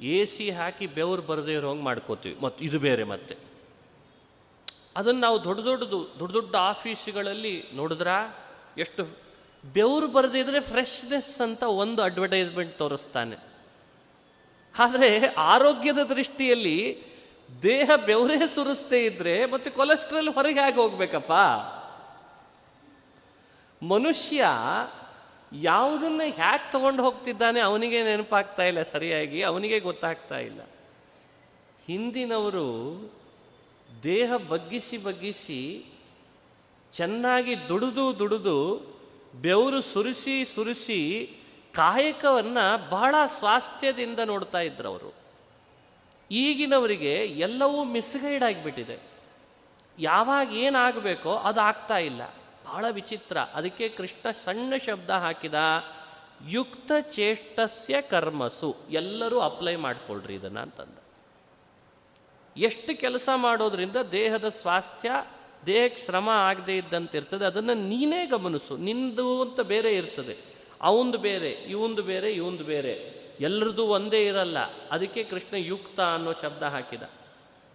ಎ 0.00 0.24
ಸಿ 0.24 0.50
ಹಾಕಿ 0.50 0.86
ಬೆವರು 0.86 1.22
ಬರದೇ 1.22 1.52
ಇರೋಂಗೆ 1.52 1.82
ಮಾಡ್ಕೋತೀವಿ. 1.82 2.40
ಮತ್ತು 2.40 2.64
ಇದು 2.64 2.78
ಬೇರೆ 2.78 3.04
ಮತ್ತೆ. 3.04 3.36
ಅದನ್ನು 4.96 5.20
ನಾವು 5.20 5.44
ದೊಡ್ಡ 5.44 5.60
ದೊಡ್ಡದು, 5.60 6.14
ದೊಡ್ಡ 6.18 6.32
ದೊಡ್ಡ 6.32 6.56
ಆಫೀಸ್ಗಳಲ್ಲಿ 6.56 7.64
ನೋಡಿದ್ರ? 7.74 8.08
ಎಷ್ಟು 8.78 9.04
ಬೆವರು 9.72 10.36
ಇದ್ರೆ 10.36 10.60
ಫ್ರೆಶ್ನೆಸ್ 10.60 11.40
ಅಂತ 11.40 11.62
ಒಂದು 11.62 12.02
ಅಡ್ವರ್ಟೈಸ್ಮೆಂಟ್ 12.02 12.78
ತೋರಿಸ್ತಾನೆ. 12.78 13.36
ಆದರೆ 14.78 15.26
ಆರೋಗ್ಯದ 15.26 15.98
ದೃಷ್ಟಿಯಲ್ಲಿ 15.98 17.02
ದೇಹ 17.62 17.90
ಬೆವರೇ 18.06 18.46
ಸುರಿಸ್ತೇ 18.46 19.04
ಇದ್ರೆ 19.04 19.46
ಮತ್ತೆ 19.46 19.70
ಕೊಲೆಸ್ಟ್ರಾಲ್ 19.70 20.28
ಹೊರಗೆ 20.28 20.60
ಆಗಿ 20.60 20.76
ಹೋಗ್ಬೇಕಪ್ಪ? 20.76 21.32
ಮನುಷ್ಯ 23.82 24.44
ಯಾವುದನ್ನ 25.52 26.20
ಹ್ಯಾಕ್ 26.34 26.72
ತಗೊಂಡು 26.72 27.02
ಹೋಗ್ತಿದ್ದಾನೆ 27.02 27.60
ಅವನಿಗೆ 27.60 28.04
ನೆನಪಾಗ್ತಾ 28.04 28.62
ಇಲ್ಲ 28.62 28.82
ಸರಿಯಾಗಿ, 28.82 29.42
ಅವನಿಗೆ 29.42 29.80
ಗೊತ್ತಾಗ್ತಾ 29.80 30.38
ಇಲ್ಲ. 30.38 30.60
ಹಿಂದಿನವರು 31.86 32.66
ದೇಹ 34.02 34.32
ಬಗ್ಗಿಸಿ 34.48 34.98
ಬಗ್ಗಿಸಿ 34.98 35.84
ಚೆನ್ನಾಗಿ 36.92 37.68
ದುಡಿದು 37.68 38.18
ದುಡಿದು 38.18 38.76
ಬೆವರು 39.34 39.82
ಸುರಿಸಿ 39.82 40.44
ಸುರಿಸಿ 40.54 41.30
ಕಾಯಕವನ್ನು 41.72 42.90
ಬಹಳ 42.90 43.14
ಸ್ವಾಸ್ಥ್ಯದಿಂದ 43.38 44.18
ನೋಡ್ತಾ 44.18 44.60
ಇದ್ರು 44.60 44.88
ಅವರು 44.88 45.14
ಈಗಿನವರಿಗೆ 46.30 47.14
ಎಲ್ಲವೂ 47.14 47.84
ಮಿಸ್ಗೈಡ್ 47.84 48.42
ಆಗಿಬಿಟ್ಟಿದೆ. 48.42 48.98
ಯಾವಾಗ 49.98 50.52
ಏನಾಗಬೇಕೋ 50.52 51.34
ಅದು 51.34 51.60
ಆಗ್ತಾ 51.60 51.98
ಇಲ್ಲ. 51.98 52.22
ಬಹಳ 52.66 52.84
ವಿಚಿತ್ರ. 52.90 53.38
ಅದಕ್ಕೆ 53.38 53.88
ಕೃಷ್ಣ 53.88 54.30
ಸಣ್ಣ 54.30 54.74
ಶಬ್ದ 54.86 55.10
ಹಾಕಿದ. 55.10 55.54
ಯುಕ್ತ 56.48 56.92
ಚೇಷ್ಟಸ್ಯ 57.00 58.02
ಕರ್ಮಸು. 58.02 58.76
ಎಲ್ಲರೂ 58.90 59.40
ಅಪ್ಲೈ 59.40 59.76
ಮಾಡ್ಕೊಳ್ರಿ 59.76 60.34
ಇದನ್ನು 60.34 60.60
ಅಂತಂದ. 60.60 60.98
ಎಷ್ಟು 62.56 63.00
ಕೆಲಸ 63.00 63.28
ಮಾಡೋದ್ರಿಂದ 63.34 63.96
ದೇಹದ 63.96 64.48
ಸ್ವಾಸ್ಥ್ಯ, 64.48 65.10
ದೇಹಕ್ಕೆ 65.66 66.04
ಶ್ರಮ 66.04 66.28
ಆಗದೆ 66.28 66.76
ಇದ್ದಂತೆ 66.76 67.18
ಇರ್ತದೆ. 67.18 67.44
ಅದನ್ನು 67.44 67.74
ನೀನೇ 67.74 68.26
ಗಮನಿಸು. 68.26 68.76
ನಿಂದು 68.76 69.42
ಅಂತ 69.42 69.60
ಬೇರೆ 69.60 69.94
ಇರ್ತದೆ. 69.94 70.36
ಅವಂದು 70.80 71.18
ಬೇರೆ, 71.18 71.50
ಇವಂದು 71.50 72.02
ಬೇರೆ 72.02 72.32
ಇವಂದು 72.32 72.64
ಬೇರೆ. 72.64 73.16
ಎಲ್ಲರದು 73.40 73.86
ಒಂದೇ 73.86 74.26
ಇರಲ್ಲ. 74.26 74.58
ಅದಕ್ಕೆ 74.90 75.24
ಕೃಷ್ಣ 75.24 75.56
ಯುಕ್ತ 75.56 76.00
ಅನ್ನೋ 76.00 76.32
ಶಬ್ದ 76.32 76.62
ಹಾಕಿದ. 76.62 77.02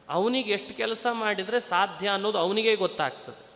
ಅವನಿಗೆ 0.09 0.51
ಎಷ್ಟು 0.51 0.77
ಕೆಲಸ 0.77 1.07
ಮಾಡಿದರೆ 1.11 1.61
ಸಾಧ್ಯ 1.61 2.09
ಅನ್ನೋದು 2.09 2.37
ಅವನಿಗೆ 2.37 2.75
ಗೊತ್ತಾಗ್ತದೆ. 2.75 3.50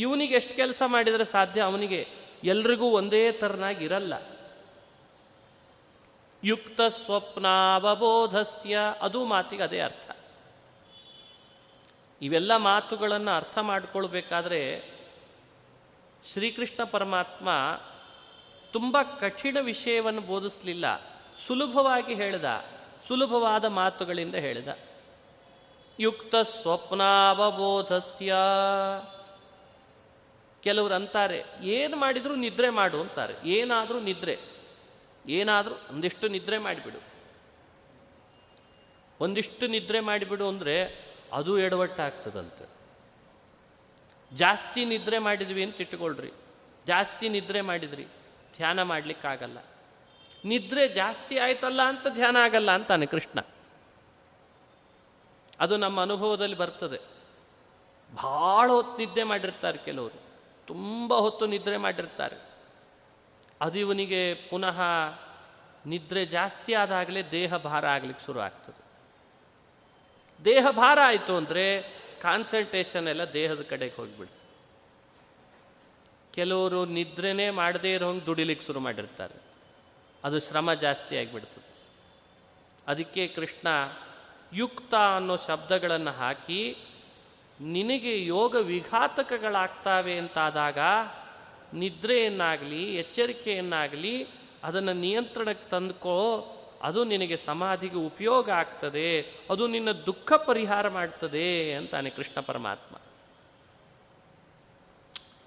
ಇವನಿಗೆ 0.00 0.34
ಎಷ್ಟು 0.34 0.56
ಕೆಲಸ 0.56 0.82
ಮಾಡಿದರೆ 0.86 1.24
ಸಾಧ್ಯ? 1.24 1.60
ಅವನಿಗೆ 1.60 2.08
ಎಲ್ರಿಗೂ 2.44 2.84
ಒಂದೇ 2.84 3.32
ತರನಾಗಿರಲ್ಲ. 3.32 4.14
ಯುಕ್ತ 6.44 6.80
ಸ್ವಪ್ನಾವಬೋಧಸ್ಯ, 6.80 8.78
ಅದು 9.00 9.24
ಮಾತಿಗೆ 9.24 9.62
ಅದೇ 9.62 9.80
ಅರ್ಥ. 9.80 10.10
ಇವೆಲ್ಲ 12.22 12.56
ಮಾತುಗಳನ್ನು 12.56 13.30
ಅರ್ಥ 13.30 13.58
ಮಾಡಿಕೊಳ್ಬೇಕಾದ್ರೆ 13.58 14.90
ಶ್ರೀಕೃಷ್ಣ 16.26 16.84
ಪರಮಾತ್ಮ 16.84 17.48
ತುಂಬ 18.72 18.98
ಕಠಿಣ 19.20 19.56
ವಿಷಯವನ್ನು 19.60 20.20
ಬೋಧಿಸಲಿಲ್ಲ. 20.20 20.96
ಸುಲಭವಾಗಿ 21.46 22.14
ಹೇಳಿದ, 22.14 22.44
ಸುಲಭವಾದ 23.08 23.64
ಮಾತುಗಳಿಂದ 23.64 24.34
ಹೇಳಿದ. 24.34 24.68
ಯುಕ್ತ 26.00 26.34
ಸ್ವಪ್ನಾವಬೋಧಸ್ಯ. 26.36 28.34
ಕೆಲವರು 30.62 30.94
ಅಂತಾರೆ, 30.94 31.44
ಏನು 31.60 31.96
ಮಾಡಿದರೂ 31.96 32.34
ನಿದ್ರೆ 32.34 32.70
ಮಾಡು 32.70 33.00
ಅಂತಾರೆ. 33.00 33.34
ಏನಾದರೂ 33.44 34.00
ನಿದ್ರೆ. 34.00 34.38
ಏನಾದರೂ 35.28 35.74
ಒಂದಿಷ್ಟು 35.90 36.28
ನಿದ್ರೆ 36.28 36.58
ಮಾಡಿಬಿಡು. 36.58 36.98
ಒಂದಿಷ್ಟು 39.20 39.66
ನಿದ್ರೆ 39.66 40.00
ಮಾಡಿಬಿಡು 40.00 40.48
ಅಂದರೆ 40.48 41.04
ಅದು 41.32 41.58
ಎಡವಟ್ಟಾಗ್ತದಂತೆ. 41.58 42.64
ಜಾಸ್ತಿ 44.36 44.84
ನಿದ್ರೆ 44.84 45.18
ಮಾಡಿದ್ವಿ 45.18 45.64
ಅಂತ 45.64 45.80
ಇಟ್ಕೊಳ್ರಿ. 45.80 46.32
ಜಾಸ್ತಿ 46.86 47.28
ನಿದ್ರೆ 47.28 47.60
ಮಾಡಿದ್ರಿ, 47.60 48.04
ಧ್ಯಾನ 48.56 48.82
ಮಾಡಲಿಕ್ಕಾಗಲ್ಲ. 48.82 49.58
ನಿದ್ರೆ 50.44 50.88
ಜಾಸ್ತಿ 50.88 51.38
ಆಯ್ತಲ್ಲ 51.38 51.82
ಅಂತ 51.82 52.06
ಧ್ಯಾನ 52.08 52.36
ಆಗಲ್ಲ 52.36 52.70
ಅಂತಾನೆ 52.70 53.06
ಕೃಷ್ಣ. 53.06 53.40
ಅದು 55.60 55.76
ನಮ್ಮ 55.76 56.02
ಅನುಭವದಲ್ಲಿ 56.02 56.56
ಬರ್ತದೆ. 56.56 56.98
ಭಾಳ 58.14 58.70
ಹೊತ್ತು 58.70 58.98
ನಿದ್ದೆ 58.98 59.22
ಮಾಡಿರ್ತಾರೆ 59.22 59.78
ಕೆಲವರು. 59.78 60.29
ತುಂಬ 60.70 61.14
ಹೊತ್ತು 61.14 61.46
ನಿದ್ರೆ 61.46 61.76
ಮಾಡಿರ್ತಾರೆ. 61.76 62.36
ಅದು 63.60 63.78
ಇವನಿಗೆ 63.78 64.34
ಪುನಃ 64.34 64.80
ನಿದ್ರೆ 65.86 66.26
ಜಾಸ್ತಿ 66.26 66.74
ಆದಾಗಲೇ 66.74 67.22
ದೇಹ 67.22 67.56
ಭಾರ 67.56 67.86
ಆಗ್ಲಿಕ್ಕೆ 67.86 68.26
ಶುರು 68.26 68.40
ಆಗ್ತದೆ. 68.40 68.84
ದೇಹ 70.44 70.66
ಭಾರ 70.70 70.98
ಆಯಿತು 71.04 71.36
ಅಂದರೆ 71.36 71.82
ಕಾನ್ಸಂಟ್ರೇಷನ್ 72.22 73.08
ಎಲ್ಲ 73.08 73.32
ದೇಹದ 73.32 73.62
ಕಡೆಗೆ 73.62 73.94
ಹೋಗಿಬಿಡ್ತದೆ. 73.94 74.50
ಕೆಲವರು 76.34 76.84
ನಿದ್ರೆನೇ 76.84 77.50
ಮಾಡದೇ 77.50 77.92
ಇರೋಂಗೆ 77.92 78.26
ದುಡಿಲಿಕ್ಕೆ 78.26 78.66
ಶುರು 78.66 78.80
ಮಾಡಿರ್ತಾರೆ. 78.80 79.34
ಅದು 80.24 80.40
ಶ್ರಮ 80.40 80.74
ಜಾಸ್ತಿ 80.74 81.16
ಆಗಿಬಿಡ್ತದೆ. 81.16 81.70
ಅದಕ್ಕೆ 82.86 83.28
ಕೃಷ್ಣ 83.28 83.68
ಯುಕ್ತ 84.52 84.94
ಅನ್ನೋ 84.94 85.36
ಶಬ್ದಗಳನ್ನು 85.36 86.10
ಹಾಕಿ 86.10 86.76
ನಿನಗೆ 87.60 88.24
ಯೋಗ 88.24 88.56
ವಿಘಾತಕಗಳಾಗ್ತಾವೆ 88.56 90.18
ಅಂತಾದಾಗ 90.18 90.78
ನಿದ್ರೆಯನ್ನಾಗಲಿ, 91.74 92.96
ಎಚ್ಚರಿಕೆಯನ್ನಾಗಲಿ, 92.96 94.26
ಅದನ್ನು 94.64 94.92
ನಿಯಂತ್ರಣಕ್ಕೆ 94.92 95.70
ತಂದುಕೋ, 95.70 96.46
ಅದು 96.82 97.04
ನಿನಗೆ 97.04 97.36
ಸಮಾಧಿಗೆ 97.36 97.96
ಉಪಯೋಗ 97.96 98.50
ಆಗ್ತದೆ, 98.50 99.26
ಅದು 99.50 99.66
ನಿನ್ನ 99.66 99.92
ದುಃಖ 99.92 100.32
ಪರಿಹಾರ 100.32 100.88
ಮಾಡ್ತದೆ 100.88 101.74
ಅಂತಾನೆ 101.74 102.10
ಕೃಷ್ಣ 102.10 102.40
ಪರಮಾತ್ಮ. 102.40 102.96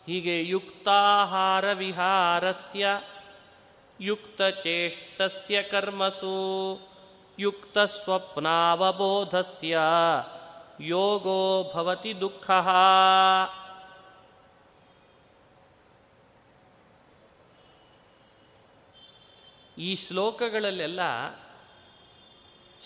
ಹೀಗೆ 0.08 0.46
ಯುಕ್ತಾಹಾರ 0.46 1.74
ವಿಹಾರಸ್ಯ, 1.74 3.02
ಯುಕ್ತ 4.02 4.42
ಚೇಷ್ಟಸ್ಯ 4.42 5.64
ಕರ್ಮಸು, 5.64 6.80
ಯುಕ್ತ 7.40 7.80
ಸ್ವಪ್ನಾವಬೋಧಸ್ಯ. 7.80 9.78
ಯೋಗೋ 10.82 11.72
ಭವತಿ 11.74 12.22
ದುಃಖ. 12.22 12.52
ಈ 19.78 19.96
ಶ್ಲೋಕಗಳಲ್ಲೆಲ್ಲ 19.96 21.00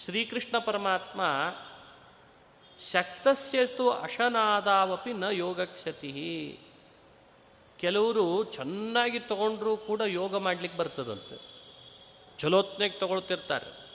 ಶ್ರೀಕೃಷ್ಣ 0.05 0.57
ಪರಮಾತ್ಮ 0.57 1.21
ಶಕ್ತಸ್ಯತು 2.91 3.91
ಅಶನಾದಾವಪಿ 3.91 5.13
ನ 5.13 5.23
ಯೋಗಕ್ಷತಿ. 5.23 6.59
ಕೆಲವರು 7.77 8.43
ಚೆನ್ನಾಗಿ 8.43 9.19
ತಗೊಂಡ್ರೂ 9.19 9.77
ಕೂಡ 9.77 10.01
ಯೋಗ 10.01 10.37
ಮಾಡ್ಲಿಕ್ಕೆ 10.37 10.79
ಬರ್ತದಂತೆ. 10.79 11.41
ಚಲೋತ್ನೆಗೆ 12.37 12.99
ತಗೊಳ್ತಿರ್ತಾರೆ. 12.99 13.87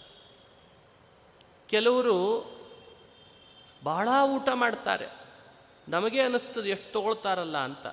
ಕೆಲವರು 1.68 2.51
ಬಹಳ 3.84 4.08
ಊಟ 4.24 4.48
ಮಾಡ್ತಾರೆ. 4.54 5.08
ನಮಗೆ 5.88 6.20
ಅನ್ನಿಸ್ತದೆ 6.20 6.70
ಎಷ್ಟು 6.70 6.92
ತಗೊಳ್ತಾರಲ್ಲ 6.92 7.58
ಅಂತ. 7.58 7.86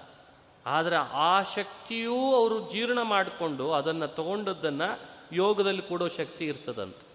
ಆದರೆ 0.66 0.96
ಆ 0.96 1.42
ಶಕ್ತಿಯೂ 1.42 2.36
ಅವರು 2.36 2.72
ಜೀರ್ಣ 2.72 3.02
ಮಾಡಿಕೊಂಡು 3.02 3.72
ಅದನ್ನು 3.72 4.08
ತಗೊಂಡದ್ದನ್ನು 4.08 5.00
ಯೋಗದಲ್ಲಿ 5.32 5.82
ಕೊಡೋ 5.82 6.08
ಶಕ್ತಿ 6.08 6.46
ಇರ್ತದಂತೆ. 6.46 7.08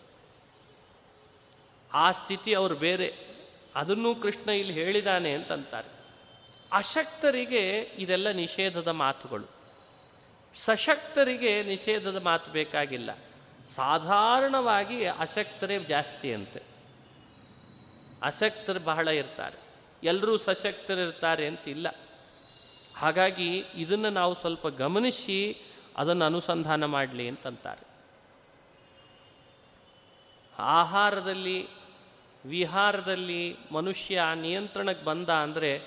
ಆ 1.93 2.13
ಸ್ಥಿತಿ 2.13 2.55
ಅವರು 2.55 2.75
ಬೇರೆ. 2.75 3.19
ಅದನ್ನು 3.75 4.15
ಕೃಷ್ಣ 4.15 4.51
ಇಲ್ಲಿ 4.51 4.73
ಹೇಳಿದಾನೆ 4.73 5.33
ಅಂತಂತಾರೆ. 5.33 5.89
ಅಶಕ್ತರಿಗೆ 6.73 7.79
ಇದೆಲ್ಲ 7.79 8.31
ನಿಷೇಧದ 8.31 8.89
ಮಾತುಗಳು. 8.89 9.47
ಸಶಕ್ತರಿಗೆ 10.55 11.63
ನಿಷೇಧದ 11.63 12.23
ಮಾತು 12.23 12.51
ಬೇಕಾಗಿಲ್ಲ. 12.51 13.11
ಸಾಧಾರಣವಾಗಿ 13.67 15.05
ಅಶಕ್ತರೇ 15.07 15.79
ಜಾಸ್ತಿ 15.79 16.35
ಅಂತೆ. 16.35 16.74
ಅಶಕ್ತರು 18.25 18.81
ಬಹಳ 18.81 19.09
ಇರ್ತಾರೆ. 19.09 19.59
ಎಲ್ಲರೂ 20.03 20.37
ಸಶಕ್ತರಿರ್ತಾರೆ 20.37 21.47
ಅಂತಿಲ್ಲ. 21.47 21.95
ಹಾಗಾಗಿ 22.97 23.59
ಇದನ್ನು 23.59 24.11
ನಾವು 24.11 24.35
ಸ್ವಲ್ಪ 24.35 24.69
ಗಮನಿಸಿ 24.69 25.57
ಅದನ್ನು 25.97 26.25
ಅನುಸಂಧಾನ 26.25 26.85
ಮಾಡಲಿ 26.85 27.29
ಅಂತಂತಾರೆ. 27.29 27.87
ಆಹಾರದಲ್ಲಿ, 30.59 31.69
ವಿಹಾರದಲ್ಲಿ 32.47 33.57
ಮನುಷ್ಯ 33.73 34.23
ನಿಯಂತ್ರಣಕ್ಕೆ 34.35 35.05
ಬಂದ 35.05 35.29
ಅಂದರೆ 35.29 35.83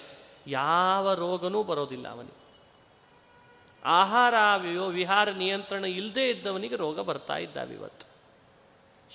ಯಾವ 0.47 1.13
ರೋಗನೂ 1.13 1.63
ಬರೋದಿಲ್ಲ 1.63 2.07
ಅವನಿಗೆ. 2.07 2.47
ಆಹಾರ 3.85 4.33
ವಿಹಾರ 4.87 5.29
ನಿಯಂತ್ರಣ 5.29 5.85
ಇಲ್ಲದೇ 5.85 6.29
ಇದ್ದವನಿಗೆ 6.29 6.75
ರೋಗ 6.75 6.99
ಬರ್ತಾ 6.99 7.37
ಇದ್ದಾವೆ 7.37 7.73
ಇವತ್ತು. 7.73 8.07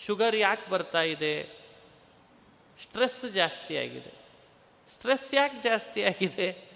ಶುಗರ್ 0.06 0.36
ಯಾಕೆ 0.36 0.70
ಬರ್ತಾ 0.70 1.02
ಇದೆ? 1.02 1.61
ಸ್ಟ್ರೆಸ್ 2.80 3.32
ಜಾಸ್ತಿ 3.32 3.76
ಆಗಿದೆ. 3.76 4.12
ಸ್ಟ್ರೆಸ್ 4.88 5.34
ಯಾಕೆ 5.34 5.62
ಜಾಸ್ತಿ 5.62 6.04
ಆಗಿದೆ? 6.04 6.70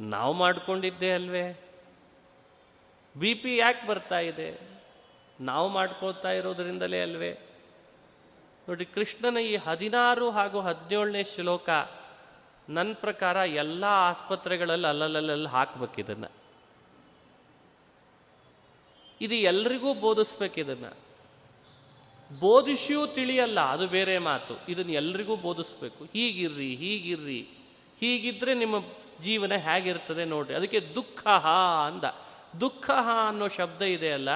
ನಾವು 0.00 0.32
ಮಾಡಿಕೊಂಡಿದ್ದೆ 0.32 1.12
ಅಲ್ವೇ. 1.12 1.60
ಬಿ 3.16 3.34
ಪಿ 3.34 3.56
ಯಾಕೆ 3.56 3.86
ಬರ್ತಾ 3.86 4.18
ಇದೆ? 4.18 4.60
ನಾವು 5.40 5.68
ಮಾಡ್ಕೋತಾ 5.68 6.32
ಇರೋದ್ರಿಂದಲೇ 6.32 7.02
ಅಲ್ವೇ. 7.02 7.38
ನೋಡಿ, 8.68 8.84
ಕೃಷ್ಣನ 8.84 9.36
ಈ 9.36 9.56
ಹದಿನಾರು 9.56 10.30
ಹಾಗೂ 10.30 10.60
ಹದಿನೇಳನೇ 10.60 11.24
ಶ್ಲೋಕ 11.24 11.70
ನನ್ನ 12.68 12.92
ಪ್ರಕಾರ 12.92 13.36
ಎಲ್ಲ 13.36 13.84
ಆಸ್ಪತ್ರೆಗಳಲ್ಲಿ 13.84 14.86
ಅಲ್ಲಲ್ಲಲ್ಲಿ 14.86 15.48
ಹಾಕ್ಬೇಕು 15.48 16.00
ಇದನ್ನ 16.00 16.24
ಇದು 19.20 19.34
ಎಲ್ರಿಗೂ 19.34 19.94
ಬೋಧಿಸ್ಬೇಕು 19.94 20.60
ಇದನ್ನ 20.60 20.84
ಬೋಧಿಸಿಯೂ 22.38 23.06
ತಿಳಿಯಲ್ಲ, 23.06 23.60
ಅದು 23.60 23.86
ಬೇರೆ 23.86 24.18
ಮಾತು. 24.18 24.54
ಇದನ್ನು 24.68 24.92
ಎಲ್ರಿಗೂ 24.92 25.36
ಬೋಧಿಸ್ಬೇಕು. 25.36 26.04
ಹೀಗಿರ್ರಿ 26.04 26.76
ಹೀಗಿರ್ರಿ. 26.76 27.48
ಹೀಗಿದ್ರೆ 28.00 28.54
ನಿಮ್ಮ 28.54 28.76
ಜೀವನ 29.22 29.52
ಹೇಗಿರ್ತದೆ 29.54 30.24
ನೋಡ್ರಿ. 30.24 30.54
ಅದಕ್ಕೆ 30.54 30.80
ದುಃಖ 30.80 31.26
ಅಂದ. 31.86 32.04
ದುಃಖ 32.60 32.90
ಅನ್ನೋ 33.28 33.48
ಶಬ್ದ 33.48 33.82
ಇದೆ 33.82 34.12
ಅಲ್ಲ. 34.12 34.28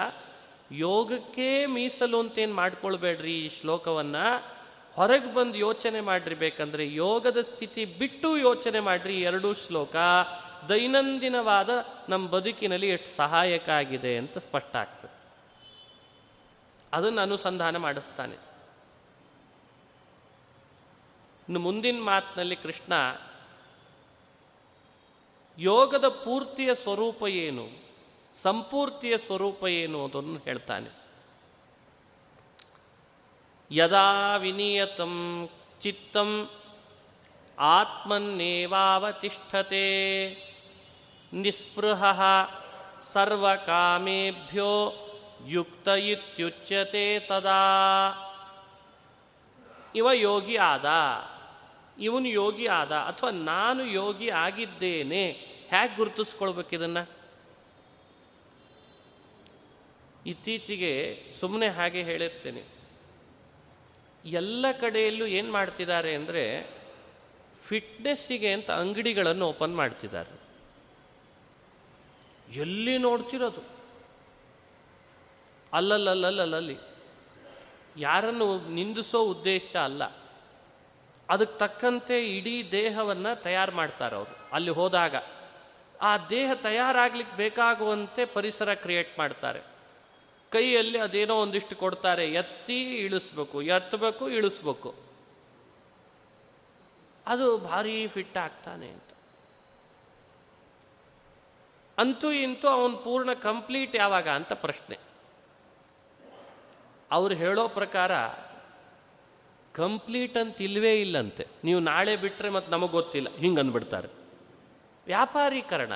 ಯೋಗಕ್ಕೆ 0.72 1.66
ಮೀಸಲು 1.66 2.18
ಅಂತೇನು 2.18 2.54
ಮಾಡ್ಕೊಳ್ಬೇಡ್ರಿ 2.54 3.46
ಈ 3.46 3.50
ಶ್ಲೋಕವನ್ನು. 3.60 4.54
ಹೊರಗೆ 4.94 5.34
ಬಂದು 5.34 5.58
ಯೋಚನೆ 5.58 6.00
ಮಾಡ್ರಿ 6.00 6.34
ಬೇಕಂದ್ರೆ, 6.34 6.94
ಯೋಗದ 6.94 7.40
ಸ್ಥಿತಿ 7.40 7.84
ಬಿಟ್ಟು 7.84 8.38
ಯೋಚನೆ 8.38 8.80
ಮಾಡ್ರಿ 8.80 9.20
ಎರಡೂ 9.20 9.54
ಶ್ಲೋಕ. 9.54 9.96
ದೈನಂದಿನವಾದ 10.68 11.70
ನಮ್ಮ 12.08 12.28
ಬದುಕಿನಲ್ಲಿ 12.28 12.88
ಎಷ್ಟು 12.88 13.16
ಸಹಾಯಕ 13.16 13.68
ಆಗಿದೆ 13.68 14.16
ಅಂತ 14.16 14.38
ಸ್ಪಷ್ಟ 14.38 14.76
ಆಗ್ತದೆ. 14.76 15.23
ಅದನ್ನು 16.94 17.20
ಅನುಸಂಧಾನ 17.20 17.76
ಮಾಡಿಸ್ತಾನೆ. 17.76 18.34
ಇನ್ನು 21.44 21.60
ಮುಂದಿನ 21.60 21.98
ಮಾತಿನಲ್ಲಿ 22.02 22.56
ಕೃಷ್ಣ, 22.56 22.92
ಯೋಗದ 25.58 26.08
ಪೂರ್ತಿಯ 26.08 26.74
ಸ್ವರೂಪ 26.74 27.22
ಏನು, 27.22 27.68
ಸಂಪೂರ್ತಿಯ 28.42 29.18
ಸ್ವರೂಪ 29.18 29.64
ಏನು 29.64 30.04
ಅದನ್ನು 30.04 30.38
ಹೇಳ್ತಾನೆ. 30.38 30.90
ಯದಾ 33.70 34.36
ವಿನಿಯತಂ 34.36 35.48
ಚಿತ್ತಂ 35.80 36.50
ಆತ್ಮನ್ನೇವಾವತಿಷ್ಠತೆ 37.58 38.66
ನಿಸ್ಪೃಹ 41.32 42.04
ಸರ್ವಕಾಮೇಭ್ಯೋ 43.00 44.72
ಯುಕ್ತ 45.46 45.88
ಇತ್ಯುಚ್ಯತೆ 45.88 47.20
ತದಾ. 47.20 47.50
ಇವ 49.94 50.10
ಯೋಗಿ 50.12 50.56
ಆದ. 50.56 50.84
ಇವನು 52.00 52.28
ಯೋಗಿ 52.28 52.66
ಆದ. 52.66 52.92
ಅಥವಾ 52.92 53.30
ನಾನು 53.30 53.84
ಯೋಗಿ 53.84 54.28
ಆಗಿದ್ದೇನೆ. 54.28 55.30
ಹೇಗೆ 55.68 55.96
ಗುರುತಿಸ್ಕೊಳ್ಬೇಕು 55.96 56.74
ಇದನ್ನ? 56.74 56.98
ಇತ್ತೀಚೆಗೆ 60.26 61.22
ಸುಮ್ಮನೆ 61.40 61.68
ಹಾಗೆ 61.68 62.02
ಹೇಳಿರ್ತೇನೆ. 62.02 62.64
ಎಲ್ಲ 64.24 64.66
ಕಡೆಯಲ್ಲೂ 64.80 65.26
ಏನು 65.26 65.52
ಮಾಡ್ತಿದ್ದಾರೆ 65.52 66.14
ಅಂದರೆ 66.14 66.70
ಫಿಟ್ನೆಸ್ಸಿಗೆ 67.62 68.52
ಅಂತ 68.52 68.70
ಅಂಗಡಿಗಳನ್ನು 68.70 69.46
ಓಪನ್ 69.46 69.76
ಮಾಡ್ತಿದ್ದಾರೆ. 69.76 70.44
ಎಲ್ಲಿ 72.60 72.98
ನೋಡ್ತಿರೋದು? 72.98 73.73
ಅಲ್ಲಲ್ಲಲ್ಲಲ್ಲಲ್ಲಿ. 75.74 76.78
ಯಾರನ್ನು 77.96 78.68
ನಿಂದಿಸೋ 78.68 79.22
ಉದ್ದೇಶ 79.22 79.76
ಅಲ್ಲ. 79.76 80.04
ಅದಕ್ಕೆ 81.30 81.58
ತಕ್ಕಂತೆ 81.58 82.36
ಇಡೀ 82.38 82.70
ದೇಹವನ್ನು 82.70 83.42
ತಯಾರು 83.42 83.72
ಮಾಡ್ತಾರೆ 83.72 84.16
ಅವರು, 84.16 84.38
ಅಲ್ಲಿ 84.52 84.70
ಹೋದಾಗ. 84.70 85.14
ಆ 86.02 86.16
ದೇಹ 86.16 86.50
ತಯಾರಾಗ್ಲಿಕ್ಕೆ 86.54 87.36
ಬೇಕಾಗುವಂತೆ 87.36 88.24
ಪರಿಸರ 88.24 88.74
ಕ್ರಿಯೇಟ್ 88.74 89.18
ಮಾಡ್ತಾರೆ. 89.18 89.60
ಕೈಯಲ್ಲಿ 90.50 90.98
ಅದೇನೋ 90.98 91.34
ಒಂದಿಷ್ಟು 91.34 91.76
ಕೊಡ್ತಾರೆ, 91.76 92.32
ಎತ್ತಿ 92.32 92.96
ಇಳಿಸ್ಬೇಕು 92.96 93.62
ಎತ್ತಬೇಕು 93.62 94.30
ಇಳಿಸ್ಬೇಕು. 94.30 94.94
ಅದು 97.26 97.58
ಭಾರಿ 97.58 98.06
ಫಿಟ್ 98.06 98.36
ಆಗ್ತಾನೆ 98.36 98.88
ಅಂತ. 98.88 99.02
ಅಂತೂ 101.98 102.30
ಇಂತೂ 102.30 102.68
ಅವನು 102.68 102.96
ಪೂರ್ಣ 102.96 103.32
ಕಂಪ್ಲೀಟ್ 103.32 103.96
ಯಾವಾಗ 103.96 104.28
ಅಂತ 104.28 104.52
ಪ್ರಶ್ನೆ. 104.52 105.13
ಅವ್ರು 107.14 107.34
ಹೇಳೋ 107.34 107.68
ಪ್ರಕಾರ 107.68 108.12
ಕಂಪ್ಲೀಟ್ 109.72 110.36
ಅಂತ 110.36 110.60
ಇಲ್ವೇ 110.60 111.00
ಇಲ್ಲಂತೆ. 111.00 111.46
ನೀವು 111.64 111.80
ನಾಳೆ 111.80 112.16
ಬಿಟ್ಟರೆ 112.16 112.48
ಮತ್ತೆ 112.48 112.72
ನಮಗೆ 112.72 112.92
ಗೊತ್ತಿಲ್ಲ. 112.92 113.36
ಹಿಂಗೆ 113.36 113.60
ಅಂದ್ಬಿಡ್ತಾರೆ. 113.60 114.08
ವ್ಯಾಪಾರೀಕರಣ. 115.06 115.92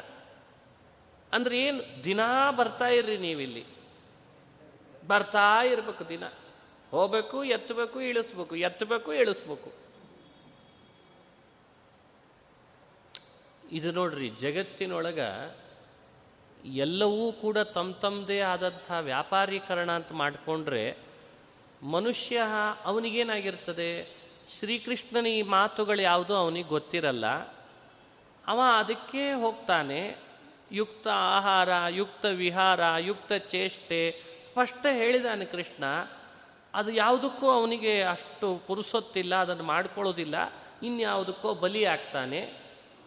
ಅಂದ್ರೆ 1.32 1.60
ಏನು 1.60 2.04
ದಿನಾ 2.04 2.50
ಬರ್ತಾ 2.50 2.88
ಇರ್ರಿ 2.88 3.18
ನೀವಿಲ್ಲಿ. 3.18 3.64
ಬರ್ತಾ 5.06 5.62
ಇರ್ಬೇಕು 5.64 6.08
ದಿನ. 6.08 6.22
ಹೋಗಬೇಕು 6.90 7.44
ಎತ್ತಬೇಕು 7.44 8.00
ಇಳಿಸ್ಬೇಕು. 8.00 8.56
ಎತ್ತಬೇಕು 8.56 9.14
ಇಳಿಸ್ಬೇಕು. 9.14 9.72
ಇದು 13.72 13.92
ನೋಡ್ರಿ, 13.92 14.28
ಜಗತ್ತಿನೊಳಗ 14.28 15.18
ಎಲ್ಲವೂ 16.64 17.32
ಕೂಡ 17.32 17.58
ತಮ್ಮ 17.58 17.94
ತಮ್ಮದೇ 17.94 18.40
ಆದಂಥ 18.40 18.92
ವ್ಯಾಪಾರೀಕರಣ 19.00 19.92
ಅಂತ 19.92 20.12
ಮಾಡಿಕೊಂಡ್ರೆ 20.12 21.07
ಮನುಷ್ಯ 21.82 22.40
ಅವನಿಗೇನಾಗಿರ್ತದೆ? 22.84 24.16
ಶ್ರೀಕೃಷ್ಣನ 24.58 25.26
ಈ 25.26 25.42
ಮಾತುಗಳು 25.42 26.02
ಯಾವುದೂ 26.02 26.34
ಅವನಿಗೆ 26.34 26.68
ಗೊತ್ತಿರಲ್ಲ. 26.68 27.26
ಅವ 28.46 28.60
ಅದಕ್ಕೆ 28.78 29.32
ಹೋಗ್ತಾನೆ. 29.32 30.16
ಯುಕ್ತ 30.72 31.08
ಆಹಾರ, 31.08 31.68
ಯುಕ್ತ 31.88 32.24
ವಿಹಾರ, 32.24 32.80
ಯುಕ್ತ 32.98 33.32
ಚೇಷ್ಟೆ, 33.32 34.22
ಸ್ಪಷ್ಟ 34.46 34.86
ಹೇಳಿದಾನೆ 34.92 35.44
ಕೃಷ್ಣ. 35.44 35.84
ಅದು 36.74 36.92
ಯಾವುದಕ್ಕೂ 36.92 37.50
ಅವನಿಗೆ 37.50 38.02
ಅಷ್ಟು 38.02 38.62
ಪುರುಸೊತ್ತಿಲ್ಲ, 38.66 39.34
ಅದನ್ನು 39.34 39.62
ಮಾಡ್ಕೊಳ್ಳೋದಿಲ್ಲ. 39.62 40.34
ಇನ್ಯಾವುದಕ್ಕೋ 40.82 41.54
ಬಲಿ 41.54 41.84
ಆಗ್ತಾನೆ. 41.84 42.52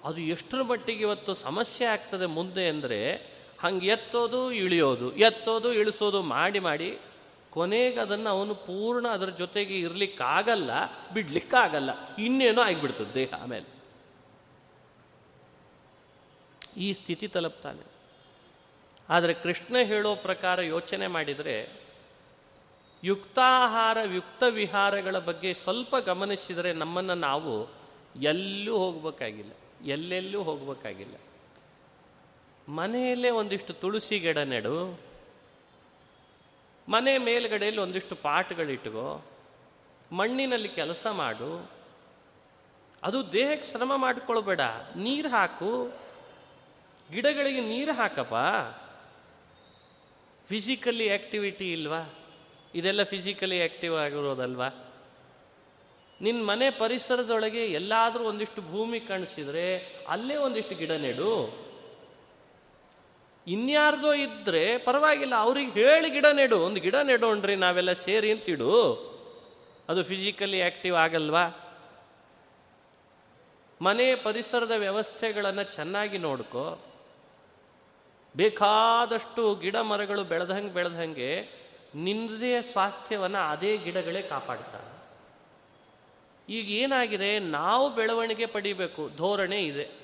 ಅದು 0.06 0.22
ಎಷ್ಟರ 0.22 0.62
ಮಟ್ಟಿಗೆ 0.62 1.02
ಇವತ್ತು 1.02 1.34
ಸಮಸ್ಯೆ 1.34 1.88
ಆಗ್ತದೆ 1.88 2.26
ಮುಂದೆ 2.26 2.68
ಅಂದರೆ 2.68 3.14
ಹಂಗೆ 3.60 3.88
ಎತ್ತೋದು, 3.88 4.52
ಇಳಿಯೋದು, 4.52 5.16
ಎತ್ತೋದು, 5.16 5.74
ಇಳಿಸೋದು, 5.74 6.24
ಮಾಡಿ 6.24 6.60
ಮಾಡಿ 6.60 6.98
ಕೊನೆಗೆ 7.52 8.00
ಅದನ್ನು 8.00 8.30
ಅವನು 8.30 8.56
ಪೂರ್ಣ 8.56 9.08
ಅದರ 9.08 9.30
ಜೊತೆಗೆ 9.30 9.80
ಇರಲಿಕ್ಕಾಗಲ್ಲ, 9.80 10.70
ಬಿಡ್ಲಿಕ್ಕಾಗಲ್ಲ. 11.14 12.16
ಇನ್ನೇನೋ 12.16 12.62
ಆಗಿಬಿಡ್ತದೆ 12.62 13.14
ದೇಹ 13.14 13.34
ಆಮೇಲೆ. 13.42 13.82
ಈ 16.78 16.94
ಸ್ಥಿತಿ 16.94 17.28
ತಲುಪ್ತಾನೆ. 17.28 17.82
ಆದರೆ 19.10 19.34
ಕೃಷ್ಣ 19.34 19.76
ಹೇಳೋ 19.84 20.16
ಪ್ರಕಾರ 20.16 20.62
ಯೋಚನೆ 20.62 21.08
ಮಾಡಿದರೆ, 21.08 21.82
ಯುಕ್ತಾಹಾರ, 23.04 23.98
ಯುಕ್ತ 24.14 24.44
ವಿಹಾರಗಳ 24.50 25.18
ಬಗ್ಗೆ 25.18 25.54
ಸ್ವಲ್ಪ 25.54 25.96
ಗಮನಿಸಿದರೆ 25.96 26.74
ನಮ್ಮನ್ನು 26.74 27.16
ನಾವು 27.16 27.82
ಎಲ್ಲೂ 28.22 28.78
ಹೋಗಬೇಕಾಗಿಲ್ಲ. 28.78 29.52
ಎಲ್ಲೆಲ್ಲೂ 29.86 30.44
ಹೋಗಬೇಕಾಗಿಲ್ಲ. 30.44 31.16
ಮನೆಯಲ್ಲೇ 32.70 33.30
ಒಂದಿಷ್ಟು 33.30 33.74
ತುಳಸಿ 33.74 34.20
ಗಿಡ 34.20 34.38
ನೆಡು 34.38 35.11
ಮನೆ 36.92 37.18
ಮೇಲ್ಗಡೆಯಲ್ಲಿ 37.18 37.82
ಒಂದಿಷ್ಟು 37.82 38.16
ಪಾಟ್ಗಳಿಟ್ಕೋ, 38.16 39.26
ಮಣ್ಣಿನಲ್ಲಿ 40.12 40.70
ಕೆಲಸ 40.70 41.08
ಮಾಡು. 41.08 41.72
ಅದು 43.04 43.32
ದೇಹಕ್ಕೆ 43.32 43.72
ಶ್ರಮ 43.72 43.96
ಮಾಡಿಕೊಳ್ಬೇಡ. 43.96 44.62
ನೀರು 44.96 45.30
ಹಾಕು. 45.30 45.94
ಗಿಡಗಳಿಗೆ 47.12 47.62
ನೀರು 47.62 47.94
ಹಾಕಪ್ಪ. 47.94 48.34
ಫಿಸಿಕಲಿ 50.50 51.10
ಆ್ಯಕ್ಟಿವಿಟಿ 51.10 51.74
ಇಲ್ವಾ? 51.74 52.14
ಇದೆಲ್ಲ 52.76 53.04
ಫಿಸಿಕಲಿ 53.04 53.60
ಆ್ಯಕ್ಟಿವ್ 53.60 53.96
ಆಗಿರೋದಲ್ವಾ? 53.96 54.68
ನಿನ್ನ 56.22 56.46
ಮನೆ 56.46 56.70
ಪರಿಸರದೊಳಗೆ 56.70 57.66
ಎಲ್ಲಾದರೂ 57.66 58.24
ಒಂದಿಷ್ಟು 58.24 58.62
ಭೂಮಿ 58.62 59.00
ಕಾಣಿಸಿದರೆ 59.00 59.98
ಅಲ್ಲೇ 60.08 60.36
ಒಂದಿಷ್ಟು 60.36 60.76
ಗಿಡ 60.76 60.92
ನೆಡು. 60.92 61.58
ಇನ್ಯಾರ್ದೋ 63.48 64.14
ಇದ್ರೆ 64.14 64.78
ಪರವಾಗಿಲ್ಲ, 64.78 65.36
ಅವ್ರಿಗೆ 65.36 65.72
ಹೇಳಿ 65.72 66.10
ಗಿಡ 66.10 66.26
ನೆಡು, 66.34 66.60
ಒಂದು 66.60 66.80
ಗಿಡ 66.80 66.96
ನೆಡೋಣ್ರಿ 66.96 67.56
ನಾವೆಲ್ಲ 67.56 67.94
ಸೇರಿ 67.94 68.32
ಅಂತಿಡು. 68.32 68.72
ಅದು 69.90 70.04
ಫಿಸಿಕಲಿ 70.04 70.62
ಆಕ್ಟಿವ್ 70.62 70.96
ಆಗಲ್ವಾ? 70.96 71.76
ಮನೆ 73.82 74.16
ಪರಿಸರದ 74.16 74.72
ವ್ಯವಸ್ಥೆಗಳನ್ನು 74.72 75.64
ಚೆನ್ನಾಗಿ 75.64 76.18
ನೋಡ್ಕೋ. 76.18 76.80
ಬೇಕಾದಷ್ಟು 78.36 79.56
ಗಿಡ 79.56 79.76
ಮರಗಳು 79.76 80.24
ಬೆಳೆದಂಗೆ 80.24 80.74
ಬೆಳೆದಂಗೆ 80.74 81.62
ನಿನ್ನದೇ 81.96 82.62
ಸ್ವಾಸ್ಥ್ಯವನ್ನು 82.62 83.50
ಅದೇ 83.50 83.78
ಗಿಡಗಳೇ 83.78 84.22
ಕಾಪಾಡ್ತಾರೆ 84.22 84.92
ಈಗ 86.50 86.70
ಏನಾಗಿದೆ? 86.70 87.40
ನಾವು 87.40 87.96
ಬೆಳವಣಿಗೆ 87.96 88.46
ಪಡಿಬೇಕು, 88.46 89.10
ಧೋರಣೆ 89.18 89.64
ಇದೆ. 89.64 90.01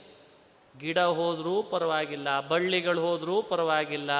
ಗಿಡ 0.80 1.00
ಹೋದರೂ 1.00 1.64
ಪರವಾಗಿಲ್ಲ, 1.64 2.48
ಬಳ್ಳಿಗಳು 2.48 3.02
ಹೋದರೂ 3.02 3.42
ಪರವಾಗಿಲ್ಲ, 3.42 4.12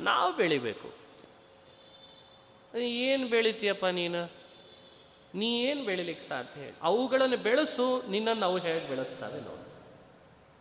ನಾವು 0.00 0.36
ಬೆಳಿಬೇಕು. 0.36 0.92
ಏನು 2.78 3.28
ಬೆಳಿತೀಯಪ್ಪ 3.28 3.86
ನೀನು? 3.86 4.30
ನೀ 5.34 5.60
ಏನು 5.60 5.84
ಬೆಳಿಲಿಕ್ಕೆ 5.84 6.28
ಸಾಧ್ಯ 6.28 6.60
ಹೇಳಿ. 6.60 6.74
ಅವುಗಳನ್ನು 6.82 7.36
ಬೆಳೆಸು, 7.36 8.10
ನಿನ್ನನ್ನು 8.10 8.46
ಅವು 8.46 8.58
ಹೇಗೆ 8.58 8.88
ಬೆಳೆಸ್ತಾವೆ 8.88 9.40
ನೋಡಿ. 9.40 9.60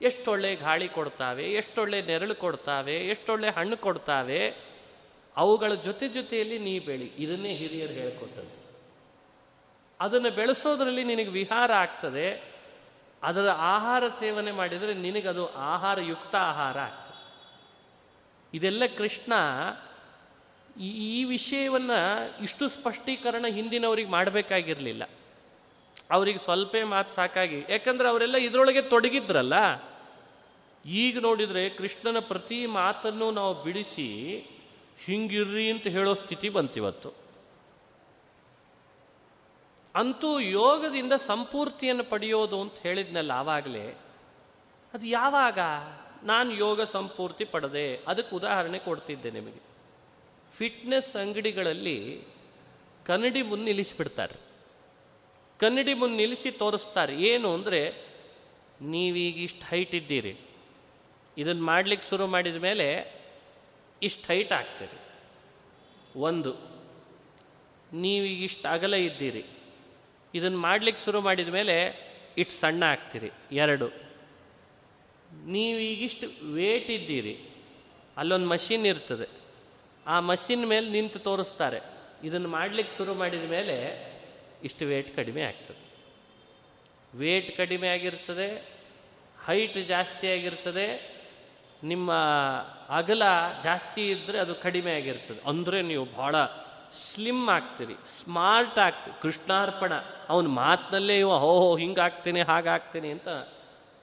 ಎಷ್ಟೊಳ್ಳೆ 0.05 0.55
ಗಾಳಿ 0.55 0.89
ಕೊಡ್ತಾವೆ, 0.89 1.53
ಎಷ್ಟೊಳ್ಳೆ 1.53 2.01
ನೆರಳು 2.01 2.35
ಕೊಡ್ತಾವೆ, 2.35 2.95
ಎಷ್ಟೊಳ್ಳೆ 2.95 3.49
ಹಣ್ಣು 3.49 3.77
ಕೊಡ್ತಾವೆ, 3.77 4.55
ಅವುಗಳ 5.37 5.73
ಜೊತೆ 5.73 6.07
ಜೊತೆಯಲ್ಲಿ 6.07 6.59
ನೀ 6.59 6.79
ಬೆಳಿ. 6.79 7.11
ಇದನ್ನೇ 7.17 7.53
ಹಿರಿಯರು 7.53 7.93
ಹೇಳಿಕೊಟ್ಟದ್ದು. 7.93 8.59
ಅದನ್ನು 9.99 10.31
ಬೆಳೆಸೋದ್ರಲ್ಲಿ 10.31 11.03
ನಿನಗೆ 11.03 11.29
ವಿಹಾರ 11.29 11.73
ಆಗ್ತದೆ. 11.73 12.48
ಅದರ 13.23 13.49
ಆಹಾರ 13.49 14.03
ಸೇವನೆ 14.19 14.51
ಮಾಡಿದರೆ 14.51 14.93
ನಿನಗದು 14.93 15.53
ಆಹಾರ 15.53 16.01
ಯುಕ್ತ 16.01 16.35
ಆಹಾರ 16.35 16.79
ಆಗ್ತದೆ. 16.79 17.09
ಇದೆಲ್ಲ 18.53 18.83
ಕೃಷ್ಣ 18.97 19.33
ಈ 20.81 21.23
ವಿಷಯವನ್ನು 21.23 22.43
ಇಷ್ಟು 22.43 22.69
ಸ್ಪಷ್ಟೀಕರಣ 22.69 23.45
ಹಿಂದಿನವ್ರಿಗೆ 23.49 24.09
ಮಾಡಬೇಕಾಗಿರಲಿಲ್ಲ. 24.09 25.09
ಅವ್ರಿಗೆ 26.11 26.37
ಸ್ವಲ್ಪ 26.37 26.75
ಮಾತು 26.83 27.13
ಸಾಕಾಗಿ, 27.13 27.65
ಯಾಕಂದ್ರೆ 27.69 28.09
ಅವರೆಲ್ಲ 28.09 28.35
ಇದರೊಳಗೆ 28.35 28.81
ತೊಡಗಿದ್ರಲ್ಲ. 28.81 29.53
ಈಗ 30.85 31.19
ನೋಡಿದರೆ 31.19 31.69
ಕೃಷ್ಣನ 31.69 32.19
ಪ್ರತಿ 32.19 32.65
ಮಾತನ್ನು 32.65 33.31
ನಾವು 33.31 33.63
ಬಿಡಿಸಿ 33.63 34.37
ಹಿಂಗಿರ್ರಿ 35.05 35.71
ಅಂತ 35.71 35.87
ಹೇಳೋ 35.87 36.13
ಸ್ಥಿತಿ 36.13 36.49
ಬಂತಿವತ್ತು. 36.49 37.28
ಅಂತೂ 39.95 40.39
ಯೋಗದಿಂದ 40.39 41.13
ಸಂಪೂರ್ತಿಯನ್ನು 41.13 42.03
ಪಡೆಯೋದು 42.03 42.61
ಅಂತ 42.61 42.73
ಹೇಳಿದ್ನಲ್ಲ 42.79 43.31
ಆವಾಗಲೇ. 43.31 43.97
ಅದು 44.93 45.07
ಯಾವಾಗ? 45.07 45.59
ನಾನು 46.23 46.53
ಯೋಗ 46.53 46.81
ಸಂಪೂರ್ತಿ 46.81 47.45
ಪಡೆದೆ. 47.45 47.95
ಅದಕ್ಕೆ 48.07 48.35
ಉದಾಹರಣೆ 48.35 48.79
ಕೊಡ್ತಿದ್ದೆ 48.79 49.31
ನಿಮಗೆ. 49.31 49.61
ಫಿಟ್ನೆಸ್ 50.57 51.15
ಅಂಗಡಿಗಳಲ್ಲಿ 51.15 52.23
ಕನ್ನಡಿ 53.05 53.41
ಮುಂದೆ 53.41 53.65
ನಿಲ್ಲಿಸಿಬಿಡ್ತಾರೆ. 53.65 54.35
ಕನ್ನಡಿ 55.59 55.93
ಮುಂದೆ 55.93 56.17
ನಿಲ್ಲಿಸಿ 56.17 56.51
ತೋರಿಸ್ತಾರೆ. 56.51 57.15
ಏನು 57.15 57.53
ಅಂದರೆ, 57.53 58.05
ನೀವೀಗ 58.81 59.37
ಇಷ್ಟು 59.37 59.65
ಹೈಟ್ 59.65 59.95
ಇದ್ದೀರಿ. 59.95 60.39
ಇದನ್ನು 61.37 61.63
ಮಾಡ್ಲಿಕ್ಕೆ 61.63 62.09
ಶುರು 62.09 62.27
ಮಾಡಿದ 62.27 62.55
ಮೇಲೆ 62.55 63.19
ಇಷ್ಟು 64.01 64.27
ಹೈಟ್ 64.27 64.53
ಆಗ್ತೀರಿ. 64.53 64.99
ಒಂದು, 66.19 66.55
ನೀವೀಗ 67.93 68.43
ಇಷ್ಟು 68.43 68.67
ಅಗಲ 68.67 68.93
ಇದ್ದೀರಿ. 68.93 69.45
ಇದನ್ನು 70.33 70.57
ಮಾಡ್ಲಿಕ್ಕೆ 70.57 71.05
ಶುರು 71.05 71.21
ಮಾಡಿದ 71.21 71.47
ಮೇಲೆ, 71.47 71.75
ಇಟ್ 72.37 72.51
ಸಣ್ಣ 72.51 72.83
ಆಗ್ತೀರಿ, 72.83 73.31
ಎರಡು. 73.51 73.87
ನೀವೀಗಿಷ್ಟು 75.45 76.53
ವೇಟ್ 76.53 76.89
ಇದ್ದೀರಿ, 76.91 77.35
ಅಲ್ಲೊಂದು 78.17 78.47
ಮಷಿನ್ 78.47 78.85
ಇರ್ತದೆ. 78.85 79.27
ಆ 80.07 80.19
ಮಷಿನ್ 80.19 80.65
ಮೇಲೆ 80.65 80.89
ನಿಂತು 80.89 81.19
ತೋರಿಸ್ತಾರೆ. 81.19 81.79
ಇದನ್ನು 82.23 82.49
ಮಾಡ್ಲಿಕ್ಕೆ 82.49 82.97
ಶುರು 82.97 83.13
ಮಾಡಿದ 83.13 83.49
ಮೇಲೆ, 83.49 83.75
ಇಷ್ಟು 84.63 84.85
ವೇಟ್ 84.85 85.15
ಕಡಿಮೆ 85.15 85.41
ಆಗ್ತದೆ. 85.41 85.81
ವೇಟ್ 87.17 87.57
ಕಡಿಮೆ 87.57 87.87
ಆಗಿರ್ತದೆ 87.87 88.65
ಹೈಟ್ 89.45 89.77
ಜಾಸ್ತಿ 89.87 90.27
ಆಗಿರ್ತದೆ, 90.31 91.19
ನಿಮ್ಮ 91.83 92.13
ಅಗಲ 92.89 93.23
ಜಾಸ್ತಿ 93.63 94.09
ಇದ್ದರೆ 94.09 94.37
ಅದು 94.39 94.55
ಕಡಿಮೆ 94.55 94.91
ಆಗಿರ್ತದೆ. 94.91 95.49
ಅಂದರೆ 95.49 95.81
ನೀವು 95.81 96.05
ಭಾಳ 96.05 96.35
ಸ್ಲಿಮ್ 96.93 97.49
ಆಗ್ತೀರಿ, 97.49 97.93
ಸ್ಮಾರ್ಟ್ 97.93 98.79
ಆಗ್ತಿ 98.79 99.21
ಕೃಷ್ಣಾರ್ಪಣ, 99.21 99.93
ಅವನ 100.29 100.47
ಮಾತಿನಲ್ಲೇ 100.47 101.19
ಇವ, 101.19 101.37
ಹೋ 101.37 101.59
ಹೋ, 101.59 101.75
ಹಿಂಗಾಗ್ತೀನಿ, 101.75 102.41
ಹಾಗಾಗ್ತೀನಿ 102.41 103.11
ಅಂತ 103.11 103.27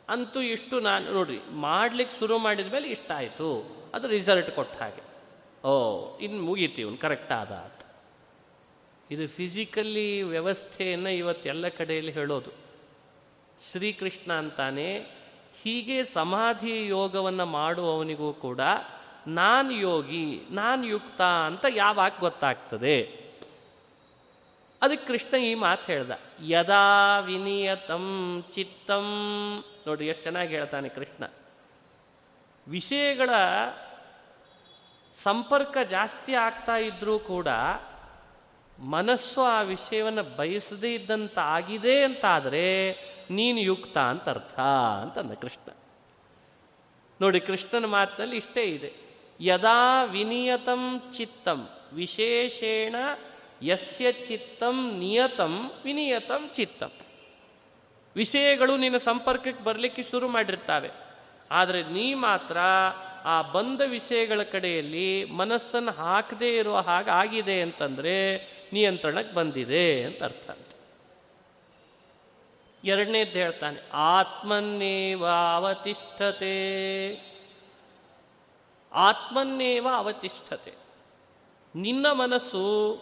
ಅಂತೂ 0.08 0.40
ಇಷ್ಟು 0.40 0.80
ನಾನು, 0.80 1.12
ನೋಡ್ರಿ, 1.12 1.40
ಮಾಡ್ಲಿಕ್ಕೆ 1.50 2.18
ಶುರು 2.18 2.38
ಮಾಡಿದ 2.38 2.72
ಮೇಲೆ 2.72 2.88
ಇಷ್ಟ 2.88 3.12
ಆಯಿತು. 3.12 3.76
ಅದು 3.94 4.08
ರಿಸಲ್ಟ್ 4.08 4.50
ಕೊಟ್ಟ 4.50 4.82
ಹಾಗೆ. 4.82 5.02
ಓ, 5.68 5.74
ಇನ್ನು 6.18 6.42
ಮುಗೀತಿ 6.42 6.80
ಇವನು 6.80 6.96
ಕರೆಕ್ಟ್ 6.96 7.32
ಆದ 7.32 7.72
ಇದು 9.10 9.28
ಫಿಸಿಕಲಿ 9.28 10.22
ವ್ಯವಸ್ಥೆಯನ್ನು 10.22 11.10
ಇವತ್ತೆಲ್ಲ 11.10 11.68
ಕಡೆಯಲ್ಲಿ 11.68 12.12
ಹೇಳೋದು. 12.12 12.50
ಶ್ರೀಕೃಷ್ಣ 13.70 14.32
ಅಂತಾನೆ, 14.32 14.96
ಹೀಗೆ 15.62 16.04
ಸಮಾಧಿ 16.04 16.86
ಯೋಗವನ್ನು 16.86 17.46
ಮಾಡುವವನಿಗೂ 17.46 18.32
ಕೂಡ 18.32 18.60
ನಾನು 19.26 19.70
ಯೋಗಿ, 19.70 20.42
ನಾನು 20.50 20.84
ಯುಕ್ತ 20.84 21.22
ಅಂತ 21.22 21.66
ಯಾವಾಗ 21.68 22.12
ಗೊತ್ತಾಗ್ತದೆ? 22.20 23.26
ಅದಕ್ಕೆ 24.82 25.06
ಕೃಷ್ಣ 25.06 25.36
ಈ 25.36 25.54
ಮಾತು 25.54 25.92
ಹೇಳ್ದ, 25.92 26.10
ಯದಾ 26.46 27.18
ವಿನಿಯತಂ 27.18 28.44
ಚಿತ್ತಂ. 28.50 29.06
ನೋಡಿ 29.86 30.06
ಎಷ್ಟು 30.06 30.22
ಚೆನ್ನಾಗಿ 30.22 30.56
ಹೇಳ್ತಾನೆ 30.56 30.88
ಕೃಷ್ಣ. 30.88 31.24
ವಿಷಯಗಳ 32.68 33.30
ಸಂಪರ್ಕ 35.12 35.76
ಜಾಸ್ತಿ 35.90 36.34
ಆಗ್ತಾ 36.34 36.76
ಇದ್ರೂ 36.76 37.18
ಕೂಡ 37.18 37.48
ಮನಸ್ಸು 38.78 39.42
ಆ 39.42 39.62
ವಿಷಯವನ್ನು 39.62 40.36
ಬಯಸದೇ 40.36 40.94
ಇದ್ದಂತ 40.94 41.38
ಆಗಿದೆ 41.38 42.04
ಅಂತಾದರೆ 42.04 42.92
ನೀನು 43.30 43.60
ಯುಕ್ತ 43.60 43.98
ಅಂತ 43.98 44.28
ಅರ್ಥ 44.28 44.60
ಅಂತಂದ 45.02 45.32
ಕೃಷ್ಣ. 45.32 45.72
ನೋಡಿ 47.20 47.40
ಕೃಷ್ಣನ 47.40 47.86
ಮಾತಿನಲ್ಲಿ 47.86 48.36
ಇಷ್ಟೇ 48.36 48.64
ಇದೆ. 48.64 49.05
ಯದಾ 49.40 50.04
ವಿನಿಯತಂ 50.04 51.02
ಚಿತ್ತಂ 51.12 51.68
ವಿಶೇಷೇಣ 51.92 52.94
ಯಸ್ಯ 53.62 54.12
ಚಿತ್ತಂ 54.12 54.98
ನಿಯತಂ 54.98 55.72
ವಿನಿಯತಂ 55.84 56.50
ಚಿತ್ತಂ 56.54 56.92
ವಿಷಯಗಳು 58.16 58.76
ನಿನ್ನ 58.76 58.96
ಸಂಪರ್ಕಕ್ಕೆ 58.96 59.64
ಬರಲಿಕ್ಕೆ 59.64 60.02
ಶುರು 60.02 60.28
ಮಾಡಿರ್ತಾವೆ. 60.28 60.90
ಆದರೆ 61.50 61.82
ನೀ 61.82 62.14
ಮಾತ್ರ 62.14 62.56
ಆ 63.24 63.42
ಬಂದ 63.42 63.80
ವಿಷಯಗಳ 63.80 64.42
ಕಡೆಯಲ್ಲಿ 64.42 65.24
ಮನಸ್ಸನ್ನು 65.24 65.92
ಹಾಕದೇ 65.92 66.56
ಇರುವ 66.56 66.76
ಹಾಗೆ 66.76 67.10
ಆಗಿದೆ 67.10 67.62
ಅಂತಂದರೆ 67.62 68.14
ನಿಯಂತ್ರಣಕ್ಕೆ 68.72 69.34
ಬಂದಿದೆ 69.34 70.04
ಅಂತ 70.04 70.24
ಅರ್ಥ 70.24 70.50
ಎರಡನೇದ್ದು 72.84 73.38
ಹೇಳ್ತಾನೆ, 73.38 73.82
ಆತ್ಮನ್ನೇವ 73.92 75.26
ಅವತಿಷ್ಠತೆ. 75.26 76.56
ಆತ್ಮನ್ನೇವ 78.92 79.88
ಅವತಿಷ್ಠತೆ. 79.94 80.74
ನಿನ್ನ 81.74 82.12
ಮನಸ್ಸು 82.12 82.92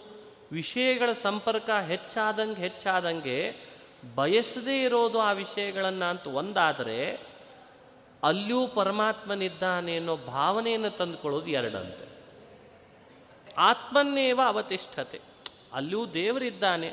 ವಿಷಯಗಳ 0.53 1.13
ಸಂಪರ್ಕ 1.13 1.71
ಹೆಚ್ಚಾದಂಗೆ 1.71 2.63
ಹೆಚ್ಚಾದಂಗೆ 2.63 3.57
ಬಯಸದೇ 4.15 4.83
ಇರೋದು 4.83 5.21
ಆ 5.21 5.33
ವಿಷಯಗಳನ್ನು 5.33 6.05
ಅಂತ 6.05 6.27
ಒಂದಾದರೆ 6.27 7.21
ಅಲ್ಲಿಯೂ 8.23 8.67
ಪರಮಾತ್ಮನಿದ್ದಾನೆ 8.67 9.97
ಅನ್ನೋ 9.97 10.17
ಭಾವನೆಯನ್ನು 10.17 10.91
ತಂದುಕೊಳ್ಳೋದು 10.91 11.47
ಎರಡಂತೆ. 11.47 12.05
ಆತ್ಮನ್ನೇವ 13.59 14.41
ಅವತಿಷ್ಠತೆ. 14.47 15.21
ಅಲ್ಲಿಯೂ 15.73 16.07
ದೇವರಿದ್ದಾನೆ, 16.07 16.93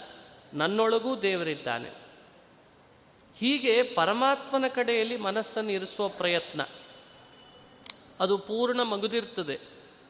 ನನ್ನೊಳಗೂ 0.54 1.16
ದೇವರಿದ್ದಾನೆ. 1.16 1.90
ಹೀಗೆ 3.38 3.84
ಪರಮಾತ್ಮನ 3.84 4.68
ಕಡೆಯಲ್ಲಿ 4.68 5.18
ಮನಸ್ಸನ್ನು 5.18 5.72
ಇರಿಸೋ 5.72 6.10
ಪ್ರಯತ್ನ. 6.10 6.62
ಅದು 8.22 8.38
ಪೂರ್ಣ 8.38 8.82
ಮಗುದಿರ್ತದೆ. 8.82 9.60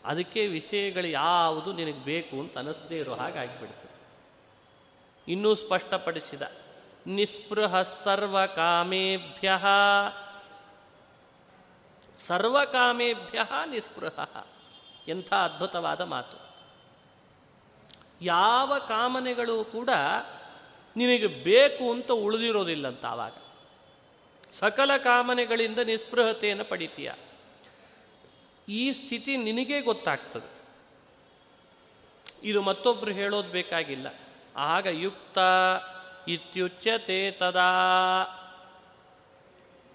ಅದಕ್ಕೆ 0.05 0.47
ವಿಷಯಗಳು 0.47 1.07
ಯಾವುದು 1.07 1.74
ನಿನಗೆ 1.74 2.03
ಬೇಕು 2.03 2.39
ಅಂತ 2.39 2.57
ಅನಿಸದೇ 2.57 2.97
ಇರೋ 2.99 3.14
ಹಾಗೆ 3.14 3.39
ಆಗಿಬಿಡ್ತದೆ 3.39 3.91
ಇನ್ನೂ 5.28 5.55
ಸ್ಪಷ್ಟಪಡಿಸಿದ, 5.55 6.41
ನಿಸ್ಪೃಹ 7.07 7.82
ಸರ್ವ 7.82 8.45
ಕಾಮೇಭ್ಯ 8.45 9.51
ಸರ್ವಕಾಮೇಭ್ಯ 12.16 13.39
ನಿಸ್ಪೃಹ. 13.66 14.45
ಎಂಥ 15.07 15.34
ಅದ್ಭುತವಾದ 15.34 16.01
ಮಾತು. 16.01 16.38
ಯಾವ 18.22 18.80
ಕಾಮನೆಗಳು 18.88 19.64
ಕೂಡ 19.64 19.89
ನಿನಗೆ 20.95 21.28
ಬೇಕು 21.28 21.91
ಅಂತ 21.91 22.12
ಉಳಿದಿರೋದಿಲ್ಲಂತ 22.12 23.05
ಆವಾಗ. 23.05 23.34
ಸಕಲ 24.51 24.97
ಕಾಮನೆಗಳಿಂದ 24.97 25.80
ನಿಸ್ಪೃಹತೆಯನ್ನು 25.80 26.66
ಪಡಿತೀಯ. 26.66 27.12
ಈ 28.72 28.93
ಸ್ಥಿತಿ 28.93 29.38
ನಿನಗೇ 29.38 29.82
ಗೊತ್ತಾಗ್ತದೆ. 29.82 30.61
ಇದು 32.43 32.61
ಮತ್ತೊಬ್ರು 32.61 33.11
ಹೇಳೋದು 33.11 33.49
ಬೇಕಾಗಿಲ್ಲ. 33.49 34.07
ಆಗ 34.55 34.86
ಯುಕ್ತ 34.86 35.38
ಇತ್ಯುಚ್ಯತೆ 36.28 37.32
ತದಾ. 37.32 37.67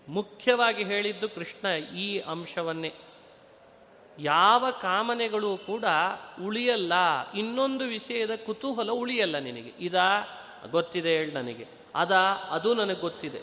ಮುಖ್ಯವಾಗಿ 0.09 0.85
ಹೇಳಿದ್ದು 0.85 1.29
ಕೃಷ್ಣ 1.29 1.85
ಈ 1.85 2.19
ಅಂಶವನ್ನೇ. 2.19 2.95
ಯಾವ 4.19 4.71
ಕಾಮನೆಗಳು 4.71 5.57
ಕೂಡ 5.57 5.85
ಉಳಿಯಲ್ಲ. 6.45 6.93
ಇನ್ನೊಂದು 7.33 7.85
ವಿಷಯದ 7.85 8.37
ಕುತೂಹಲ 8.37 8.91
ಉಳಿಯಲ್ಲ 8.91 9.39
ನಿನಗೆ. 9.39 9.73
ಇದಾ 9.81 10.21
ಗೊತ್ತಿದೆ 10.71 11.17
ಹೇಳಿ 11.17 11.33
ನನಗೆ. 11.33 11.67
ಅದ 11.95 12.13
ಅದು 12.51 12.75
ನನಗೆ 12.75 13.01
ಗೊತ್ತಿದೆ. 13.01 13.43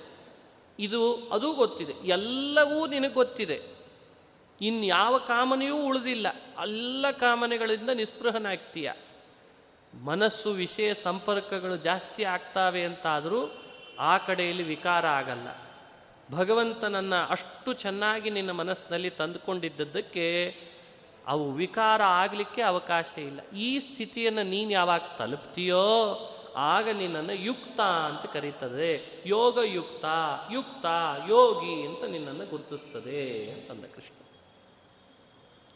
ಇದು 0.80 1.16
ಅದು 1.16 1.54
ಗೊತ್ತಿದೆ. 1.54 1.94
ಎಲ್ಲವೂ 2.08 2.88
ನಿನಗೆ 2.88 3.14
ಗೊತ್ತಿದೆ. 3.14 3.83
ಇನ್ಯಾವ 4.62 5.18
ಕಾಮನೆಯೂ 5.18 5.86
ಉಳಿದಿಲ್ಲ. 5.86 6.28
ಎಲ್ಲ 6.62 7.12
ಕಾಮನೆಗಳಿಂದ 7.12 7.90
ನಿಸ್ಪೃಹನಾಗ್ತೀಯ. 7.90 8.92
ಮನಸ್ಸು 10.04 10.52
ವಿಷಯ 10.52 10.94
ಸಂಪರ್ಕಗಳು 10.94 11.78
ಜಾಸ್ತಿ 11.78 12.24
ಆಗ್ತಾವೆ 12.24 12.84
ಅಂತಾದರೂ 12.84 13.64
ಆ 14.00 14.18
ಕಡೆಯಲ್ಲಿ 14.18 14.64
ವಿಕಾರ 14.64 15.08
ಆಗಲ್ಲ. 15.08 15.48
ಭಗವಂತನನ್ನು 16.32 17.28
ಅಷ್ಟು 17.30 17.74
ಚೆನ್ನಾಗಿ 17.74 18.30
ನಿನ್ನ 18.30 18.52
ಮನಸ್ಸಿನಲ್ಲಿ 18.52 19.10
ತಂದುಕೊಂಡಿದ್ದದ್ದಕ್ಕೆ 19.10 20.56
ಅವು 21.28 21.52
ವಿಕಾರ 21.52 22.04
ಆಗಲಿಕ್ಕೆ 22.04 22.62
ಅವಕಾಶ 22.62 23.06
ಇಲ್ಲ. 23.18 23.58
ಈ 23.58 23.80
ಸ್ಥಿತಿಯನ್ನು 23.80 24.44
ನೀನು 24.44 24.72
ಯಾವಾಗ 24.72 25.02
ತಲುಪ್ತೀಯೋ 25.18 25.84
ಆಗ 26.56 26.90
ನಿನ್ನನ್ನು 26.90 27.34
ಯುಕ್ತ 27.34 27.82
ಅಂತ 27.82 28.34
ಕರೀತದೆ. 28.34 29.24
ಯೋಗಯುಕ್ತ, 29.26 30.06
ಯುಕ್ತ, 30.52 30.86
ಯೋಗಿ 31.30 31.88
ಅಂತ 31.88 32.04
ನಿನ್ನನ್ನು 32.04 32.46
ಗುರುತಿಸ್ತದೆ 32.46 33.52
ಅಂತಂದ 33.52 33.86
ಕೃಷ್ಣ. 33.86 34.23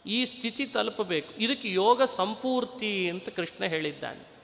ಈ 0.08 0.24
ಸ್ಥಿತಿ 0.24 0.66
ತಲುಪಬೇಕು. 0.66 1.34
ಇದಕ್ಕೆ 1.34 1.72
ಯೋಗ 1.72 2.02
ಸಂಪೂರ್ತಿ 2.02 3.10
ಅಂತ 3.10 3.28
ಕೃಷ್ಣ 3.28 3.64
ಹೇಳಿದ್ದಾನೆ. 3.64 4.38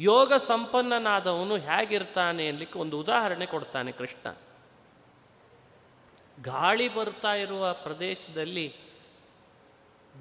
ಯೋಗ 0.00 0.34
ಸಂಪನ್ನನಾದವನು 0.34 1.56
ಹೇಗಿರ್ತಾನೆ 1.56 2.48
ಅನ್ಲಿಕ್ಕೆ 2.48 2.78
ಒಂದು 2.78 3.00
ಉದಾಹರಣೆ 3.00 3.46
ಕೊಡ್ತಾನೆ 3.46 3.92
ಕೃಷ್ಣ. 3.92 4.36
ಗಾಳಿ 6.42 6.94
ಬರ್ತಾ 6.94 7.34
ಇರುವ 7.34 7.72
ಪ್ರದೇಶದಲ್ಲಿ 7.72 8.74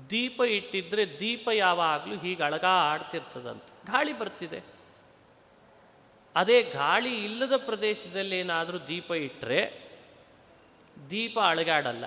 ದೀಪ 0.10 0.42
ಇಟ್ಟಿದ್ರೆ 0.42 1.20
ದೀಪ 1.20 1.50
ಯಾವಾಗಲೂ 1.54 2.18
ಹೀಗೆ 2.18 2.44
ಅಳಗಾಡ್ತಿರ್ತದಂತೆ. 2.44 3.92
ಗಾಳಿ 3.92 4.20
ಬರ್ತಿದೆ. 4.20 4.64
ಅದೇ 6.36 6.64
ಗಾಳಿ 6.64 7.26
ಇಲ್ಲದ 7.26 7.54
ಪ್ರದೇಶದಲ್ಲಿ 7.58 8.40
ಏನಾದರೂ 8.40 8.78
ದೀಪ 8.78 9.12
ಇಟ್ಟರೆ 9.12 9.90
ದೀಪ 11.10 11.40
ಅಳಗಾಡಲ್ಲ. 11.40 12.06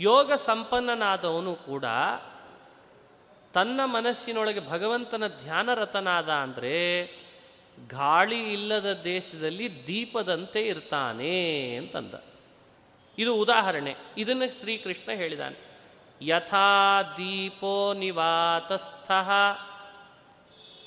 ಯೋಗ 0.00 0.32
ಸಂಪನ್ನನಾದವನು 0.32 1.54
ಕೂಡ 1.54 1.84
ತನ್ನ 3.54 3.80
ಮನಸ್ಸಿನೊಳಗೆ 3.84 4.70
ಭಗವಂತನ 4.70 5.26
ಧ್ಯಾನರತನಾದ 5.26 6.28
ಅಂದರೆ 6.28 7.04
ಗಾಳಿ 7.88 8.52
ಇಲ್ಲದ 8.52 8.92
ದೇಶದಲ್ಲಿ 9.04 9.86
ದೀಪದಂತೆ 9.86 10.66
ಇರ್ತಾನೆ 10.66 11.76
ಅಂತಂದ. 11.76 12.14
ಇದು 13.18 13.34
ಉದಾಹರಣೆ. 13.34 13.96
ಇದನ್ನು 14.18 14.60
ಶ್ರೀಕೃಷ್ಣ 14.60 15.12
ಹೇಳಿದಾನೆ. 15.12 15.74
ಯಥಾ 16.22 17.02
ದೀಪೋ 17.02 17.94
ನಿವಾತಸ್ಥ 17.94 19.10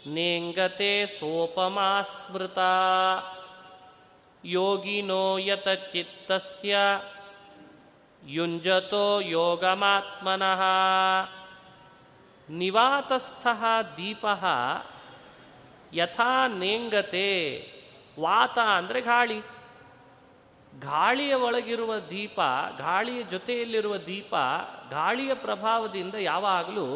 ನೇಂಗತೆ 0.08 1.06
ಸೋಪಮಾ 1.06 2.02
ಸ್ಮೃತ 2.02 2.60
ಯೋಗಿನೋ 4.46 5.38
ಯತ 5.38 5.68
ಚಿತ್ತಸ್ಯ 5.70 6.78
ಯುಂಜತೋ 8.28 9.20
ಯೋಗಮಾತ್ಮನಃ 9.20 10.62
ನಿವಾತಸ್ಥ 12.50 13.48
ದೀಪ 13.98 14.26
ಯಥಾ 15.94 16.48
ನೇಂಗತೆ 16.48 17.30
ವಾತ 18.20 18.58
ಅಂದರೆ 18.60 19.02
ಗಾಳಿ। 19.02 19.40
ಗಾಳಿಯ 20.80 21.34
ಒಳಗಿರುವ 21.34 21.98
ದೀಪ, 22.00 22.40
ಗಾಳಿಯ 22.78 23.24
ಜೊತೆಯಲ್ಲಿರುವ 23.24 23.98
ದೀಪ, 23.98 24.36
ಗಾಳಿಯ 24.92 25.34
ಪ್ರಭಾವದಿಂದ 25.34 26.16
ಯಾವಾಗಲೂ 26.16 26.88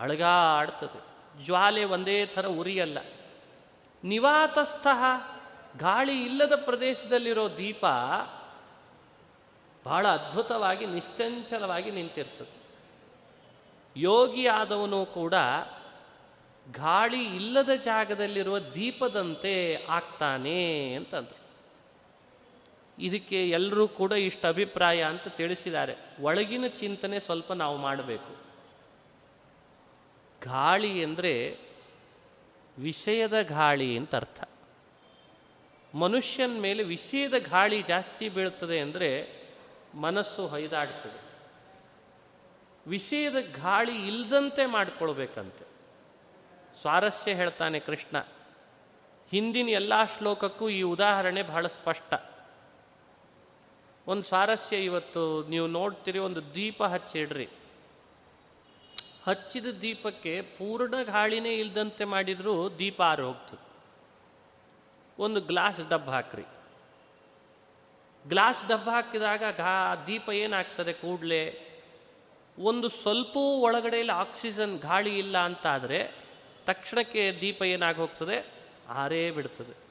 ಅಳಗಾಡ್ತದೆ, 0.00 1.00
ಜ್ವಾಲೆ 1.44 1.84
ಒಂದೇ 1.84 2.26
ಥರ 2.26 2.46
ಉರಿಯಲ್ಲ। 2.46 2.98
ನಿವಾತಸ್ಥ, 4.04 4.86
ಗಾಳಿ 5.76 6.24
ಇಲ್ಲದ 6.24 6.52
ಪ್ರದೇಶದಲ್ಲಿರೋ 6.64 7.48
ದೀಪ 7.48 7.84
ಬಹಳ 9.86 10.06
ಅದ್ಭುತವಾಗಿ, 10.08 10.86
ನಿಶ್ಚಂಚಲವಾಗಿ 10.86 11.90
ನಿಂತಿರ್ತದೆ. 11.90 12.54
ಯೋಗಿ 13.96 14.46
ಆದವನು 14.46 15.06
ಕೂಡ 15.06 15.34
ಗಾಳಿ 16.70 17.36
ಇಲ್ಲದ 17.36 17.70
ಜಾಗದಲ್ಲಿರುವ 17.84 18.58
ದೀಪದಂತೆ 18.58 19.54
ಆಗ್ತಾನೆ 19.88 20.94
ಅಂತಂದರು. 20.94 21.46
ಇದಕ್ಕೆ 22.98 23.50
ಎಲ್ಲರೂ 23.50 23.88
ಕೂಡ 23.88 24.12
ಇಷ್ಟು 24.12 24.48
ಅಭಿಪ್ರಾಯ 24.48 25.02
ಅಂತ 25.02 25.28
ತಿಳಿಸಿದ್ದಾರೆ. 25.28 25.94
ಒಳಗಿನ 26.20 26.66
ಚಿಂತನೆ 26.66 27.20
ಸ್ವಲ್ಪ 27.20 27.52
ನಾವು 27.52 27.76
ಮಾಡಬೇಕು. 27.76 28.32
ಗಾಳಿ 30.40 31.04
ಅಂದರೆ 31.04 31.56
ವಿಷಯದ 32.78 33.42
ಗಾಳಿ 33.42 33.98
ಅಂತ 33.98 34.14
ಅರ್ಥ. 34.14 34.48
ಮನುಷ್ಯನ 35.94 36.50
ಮೇಲೆ 36.60 36.82
ವಿಷಯದ 36.82 37.34
ಗಾಳಿ 37.38 37.82
ಜಾಸ್ತಿ 37.82 38.28
ಬೀಳ್ತದೆ 38.28 38.80
ಅಂದರೆ 38.80 39.35
ಮನಸ್ಸು 39.96 40.46
ಹೊಯ್ದಾಡ್ತದೆ 40.46 41.26
ವಿಷಯದ 42.86 43.36
ಗಾಳಿ 43.62 44.06
ಇಲ್ಲದಂತೆ 44.06 44.66
ಮಾಡಿಕೊಳ್ಬೇಕಂತೆ. 44.66 45.66
ಸ್ವಾರಸ್ಯ 46.80 47.34
ಹೇಳ್ತಾನೆ 47.34 47.80
ಕೃಷ್ಣ. 47.80 48.20
ಹಿಂದಿನ 49.30 49.68
ಎಲ್ಲ 49.68 50.04
ಶ್ಲೋಕಕ್ಕೂ 50.04 50.68
ಈ 50.68 50.82
ಉದಾಹರಣೆ 50.82 51.42
ಬಹಳ 51.42 51.66
ಸ್ಪಷ್ಟ. 51.66 52.14
ಒಂದು 54.06 54.22
ಸ್ವಾರಸ್ಯ 54.22 54.76
ಇವತ್ತು 54.76 55.44
ನೀವು 55.48 55.66
ನೋಡ್ತೀರಿ, 55.66 56.18
ಒಂದು 56.18 56.54
ದೀಪ 56.54 56.82
ಹಚ್ಚಿಡ್ರಿ. 56.82 57.48
ಹಚ್ಚಿದ 59.26 59.66
ದೀಪಕ್ಕೆ 59.66 60.42
ಪೂರ್ಣ 60.42 60.94
ಗಾಳಿನೇ 61.02 61.54
ಇಲ್ಲದಂತೆ 61.54 62.04
ಮಾಡಿದರೂ 62.04 62.70
ದೀಪ 62.70 63.02
ಆರು 63.02 63.26
ಹೋಗ್ತದೆ. 63.26 63.66
ಒಂದು 65.22 65.40
ಗ್ಲಾಸ್ 65.40 65.88
ಡಬ್ಬ 65.88 66.10
ಹಾಕ್ರಿ. 66.10 66.44
ಗ್ಲಾಸ್ 68.28 68.68
ಡಬ್ಬ 68.68 68.90
ಹಾಕಿದಾಗ 68.90 69.42
ಗಾ 69.56 69.94
ದೀಪ 70.06 70.28
ಏನಾಗ್ತದೆ 70.28 70.92
ಕೂಡಲೇ? 70.92 71.62
ಒಂದು 72.58 72.88
ಸ್ವಲ್ಪ 72.88 73.36
ಒಳಗಡೆಯಲ್ಲಿ 73.36 74.12
ಆಕ್ಸಿಜನ್ 74.12 74.78
ಗಾಳಿ 74.78 75.18
ಇಲ್ಲ 75.18 75.38
ಅಂತಾದರೆ 75.38 76.12
ತಕ್ಷಣಕ್ಕೆ 76.66 77.38
ದೀಪ 77.40 77.62
ಏನಾಗಿ 77.62 77.98
ಹೋಗ್ತದೆ 77.98 78.46
ಆರೇ 78.88 79.30
ಬಿಡ್ತದೆ. 79.30 79.86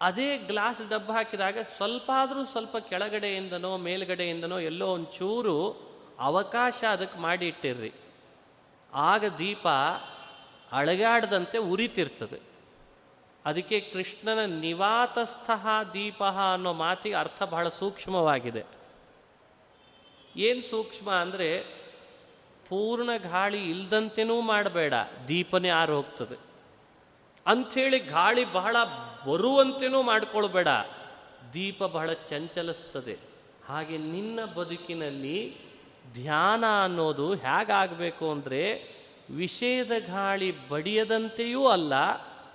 ಅದೇ 0.00 0.38
ಗ್ಲಾಸ್ 0.38 0.90
ಡಬ್ಬ 0.90 1.12
ಹಾಕಿದಾಗ 1.12 1.58
ಸ್ವಲ್ಪ 1.76 2.10
ಆದರೂ 2.14 2.44
ಸ್ವಲ್ಪ 2.44 2.76
ಕೆಳಗಡೆಯಿಂದನೋ 2.76 3.76
ಮೇಲ್ಗಡೆಯಿಂದನೋ 3.76 4.58
ಎಲ್ಲೋ 4.58 4.94
ಒಂಚೂರು 4.94 5.56
ಅವಕಾಶ 6.18 6.84
ಅದಕ್ಕೆ 6.90 7.18
ಮಾಡಿ 7.18 7.46
ಇಟ್ಟಿರ್ರಿ 7.48 7.92
ಆಗ 8.94 9.24
ದೀಪ 9.24 9.68
ಅಳಗಾಡದಂತೆ 10.72 11.58
ಉರಿತಿರ್ತದೆ. 11.58 12.49
ಅದಕ್ಕೆ 13.46 13.80
ಕೃಷ್ಣನ 13.80 14.44
ನಿವಾತಸ್ಥಃ 14.60 15.66
ದೀಪ 15.92 16.22
ಅನ್ನೋ 16.22 16.72
ಮಾತಿಗೆ 16.72 17.14
ಅರ್ಥ 17.14 17.42
ಬಹಳ 17.42 17.68
ಸೂಕ್ಷ್ಮವಾಗಿದೆ. 17.68 18.62
ಏನು 20.36 20.62
ಸೂಕ್ಷ್ಮ 20.70 21.10
ಅಂದರೆ 21.10 21.48
ಪೂರ್ಣ 22.68 23.10
ಗಾಳಿ 23.16 23.70
ಇಲ್ದಂತೆನೂ 23.70 24.40
ಮಾಡಬೇಡ, 24.40 24.94
ದೀಪನೇ 25.28 25.68
ಆರು 25.68 25.96
ಹೋಗ್ತದೆ. 25.96 26.36
ಅಂಥೇಳಿ 27.46 27.98
ಗಾಳಿ 27.98 28.52
ಬಹಳ 28.52 28.76
ಬರುವಂತೆನೂ 29.26 30.02
ಮಾಡಿಕೊಳ್ಬೇಡ, 30.02 30.68
ದೀಪ 31.54 31.82
ಬಹಳ 31.84 32.12
ಚಂಚಲಿಸ್ತದೆ. 32.12 33.18
ಹಾಗೆ 33.68 33.98
ನಿನ್ನ 33.98 34.44
ಬದುಕಿನಲ್ಲಿ 34.44 35.38
ಧ್ಯಾನ 36.12 36.64
ಅನ್ನೋದು 36.84 37.34
ಹೇಗಾಗಬೇಕು 37.34 38.30
ಅಂದರೆ 38.30 38.62
ವಿಷಯದ 39.30 39.94
ಗಾಳಿ 40.06 40.68
ಬಡಿಯದಂತೆಯೂ 40.68 41.66
ಅಲ್ಲ 41.66 41.94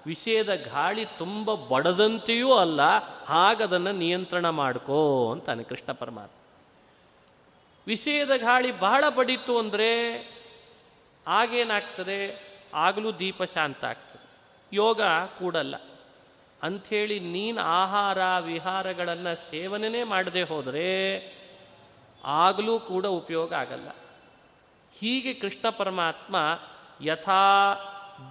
ವಿಷಯದ 0.05 0.55
ಗಾಳಿ 0.55 1.05
ತುಂಬ 1.05 1.55
ಬಡದಂತೆಯೂ 1.55 2.53
ಅಲ್ಲ 2.53 2.81
ಹಾಗದನ್ನು 3.25 3.91
ನಿಯಂತ್ರಣ 3.91 4.49
ಮಾಡ್ಕೋ 4.49 5.31
ಅಂತಾನೆ 5.31 5.63
ಕೃಷ್ಣ 5.63 5.91
ಪರಮಾತ್ಮ. 5.91 6.35
ವಿಷಯದ 7.87 8.35
ಗಾಳಿ 8.37 8.79
ಬಹಳ 8.79 9.03
ಬಡಿತು 9.09 9.57
ಅಂದರೆ 9.57 10.15
ಆಗೇನಾಗ್ತದೆ? 11.27 12.45
ಆಗಲೂ 12.73 13.11
ದೀಪ 13.11 13.43
ಶಾಂತ 13.43 13.85
ಆಗ್ತದೆ. 13.85 14.25
ಯೋಗ 14.73 15.01
ಕೂಡಲ್ಲ. 15.39 15.75
ಅಂಥೇಳಿ 16.63 17.19
ನೀನು 17.19 17.61
ಆಹಾರ, 17.61 18.17
ವಿಹಾರಗಳನ್ನು 18.39 19.51
ಸೇವನೆ 19.51 20.03
ಮಾಡದೆ 20.03 20.41
ಹೋದರೆ 20.41 21.19
ಆಗಲೂ 22.25 22.79
ಕೂಡ 22.79 23.05
ಉಪಯೋಗ 23.05 23.53
ಆಗಲ್ಲ. 23.53 23.89
ಹೀಗೆ 24.99 25.33
ಕೃಷ್ಣ 25.33 25.69
ಪರಮಾತ್ಮ 25.69 26.59
ಯಥಾ 27.01 27.75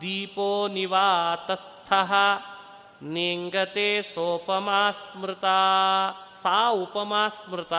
ದೀಪೋ 0.00 0.68
ನಿವಾತಸ್ಥ 0.68 1.92
ನೇಂಗತೆ 3.02 4.02
ಸೋಪಮಾ 4.02 4.90
ಸ್ಮೃತ 4.90 5.44
ಸಾ 6.42 6.70
ಉಪಮಾ 6.70 7.28
ಸ್ಮೃತ 7.28 7.74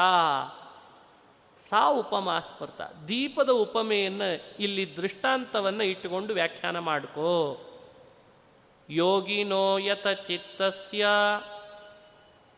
ಸಾ 1.61 1.87
ಉಪಮಾ 1.89 2.39
ಸ್ಮೃತ 2.39 2.81
ದೀಪದ 2.81 3.49
ಉಪಮೆಯನ್ನು 3.49 4.57
ಇಲ್ಲಿ 4.59 4.97
ದೃಷ್ಟಾಂತವನ್ನು 4.97 5.83
ಇಟ್ಟುಕೊಂಡು 5.83 6.33
ವ್ಯಾಖ್ಯಾನ 6.33 6.79
ಮಾಡ್ಕೋ. 6.79 7.31
ಯೋಗಿನೋ 8.89 9.77
ಯತ 9.77 10.07
ಚಿತ್ತಸ್ಯ 10.07 11.07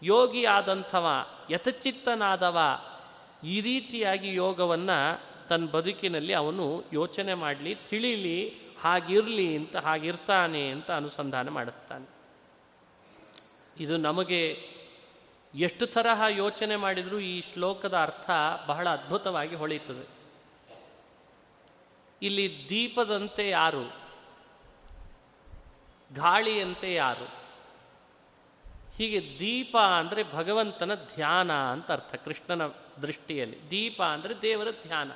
ಯೋಗಿ 0.03 0.45
ಆದಂಥವ 0.45 1.07
ಯಥಚಿತ್ತನಾದವ, 1.49 2.57
ಈ 3.43 3.61
ರೀತಿಯಾಗಿ 3.61 4.33
ಯೋಗವನ್ನು 4.33 5.21
ತನ್ನ 5.49 5.65
ಬದುಕಿನಲ್ಲಿ 5.65 6.33
ಅವನು 6.33 6.83
ಯೋಚನೆ 6.93 7.33
ಮಾಡಲಿ, 7.33 7.75
ತಿಳಿಲಿ 7.89 8.66
ಹಾಗಿರಲಿ 8.81 9.57
ಅಂತ, 9.57 9.75
ಹಾಗಿರ್ತಾನೆ 9.75 10.69
ಅಂತ 10.69 10.91
ಅನುಸಂಧಾನ 10.91 11.49
ಮಾಡಿಸ್ತಾನೆ. 11.49 12.17
ಇದು 13.83 13.97
ನಮಗೆ 13.97 14.69
ಎಷ್ಟು 15.55 15.87
ತರಹ 15.87 16.21
ಯೋಚನೆ 16.29 16.75
ಮಾಡಿದರೂ 16.75 17.19
ಈ 17.19 17.41
ಶ್ಲೋಕದ 17.41 17.97
ಅರ್ಥ 17.97 18.29
ಬಹಳ 18.65 18.89
ಅದ್ಭುತವಾಗಿ 18.89 19.55
ಹೊಳೆಯುತ್ತದೆ. 19.55 20.17
ಇಲ್ಲಿ 22.21 22.65
ದೀಪದಂತೆ 22.69 23.49
ಯಾರು? 23.49 24.07
ಗಾಳಿಯಂತೆ 26.13 26.93
ಯಾರು? 26.93 27.37
ಹೀಗೆ 28.97 29.39
ದೀಪ 29.39 29.77
ಅಂದರೆ 29.77 30.33
ಭಗವಂತನ 30.33 30.95
ಧ್ಯಾನ 30.95 31.51
ಅಂತ 31.51 31.91
ಅರ್ಥ, 31.91 32.15
ಕೃಷ್ಣನ 32.15 32.67
ದೃಷ್ಟಿಯಲ್ಲಿ. 33.01 33.71
ದೀಪ 33.71 34.01
ಅಂದರೆ 34.01 34.41
ದೇವರ 34.41 34.67
ಧ್ಯಾನ. 34.71 35.11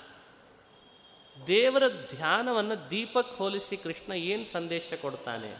ದೇವರ 1.48 1.84
ಧ್ಯಾನವನ್ನು 2.16 2.90
ದೀಪಕ್ಕೆ 2.90 3.36
ಹೋಲಿಸಿ 3.36 3.78
ಕೃಷ್ಣ 3.78 4.14
ಏನು 4.14 4.46
ಸಂದೇಶ 4.46 4.94
ಕೊಡ್ತಾನೆ? 5.02 5.56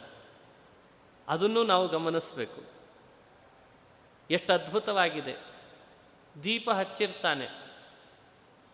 ಅದನ್ನು 1.28 1.64
ನಾವು 1.64 1.88
ಗಮನಿಸಬೇಕು. 1.88 2.64
ಎಷ್ಟು 4.32 4.54
ಅದ್ಭುತವಾಗಿದೆ. 4.54 5.36
ದೀಪ 6.44 6.70
ಹಚ್ಚಿರ್ತಾನೆ. 6.70 7.48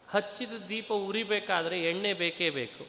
ಹಚ್ಚಿದ 0.09 0.51
ದೀಪ 0.69 0.93
ಉರಿಬೇಕಾದ್ರೆ 0.93 1.81
ಎಣ್ಣೆ 1.81 2.13
ಬೇಕೇ 2.13 2.49
ಬೇಕು. 2.49 2.87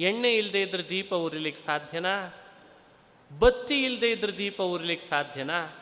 ಎಣ್ಣೆ 0.00 0.34
ಇಲ್ಲದೆ 0.34 0.62
ಇದ್ರೆ 0.62 0.88
ದೀಪ 0.88 1.14
ಉರಿಲಿಕ್ಕೆ 1.14 1.62
ಸಾಧ್ಯನಾ? 1.62 2.34
ಬತ್ತಿ 3.38 3.84
ಇಲ್ಲದೆ 3.84 4.10
ಇದ್ರೆ 4.10 4.38
ದೀಪ 4.38 4.62
ಉರಿಲಿಕ್ಕೆ 4.62 5.06
ಸಾಧ್ಯನಾ? 5.06 5.78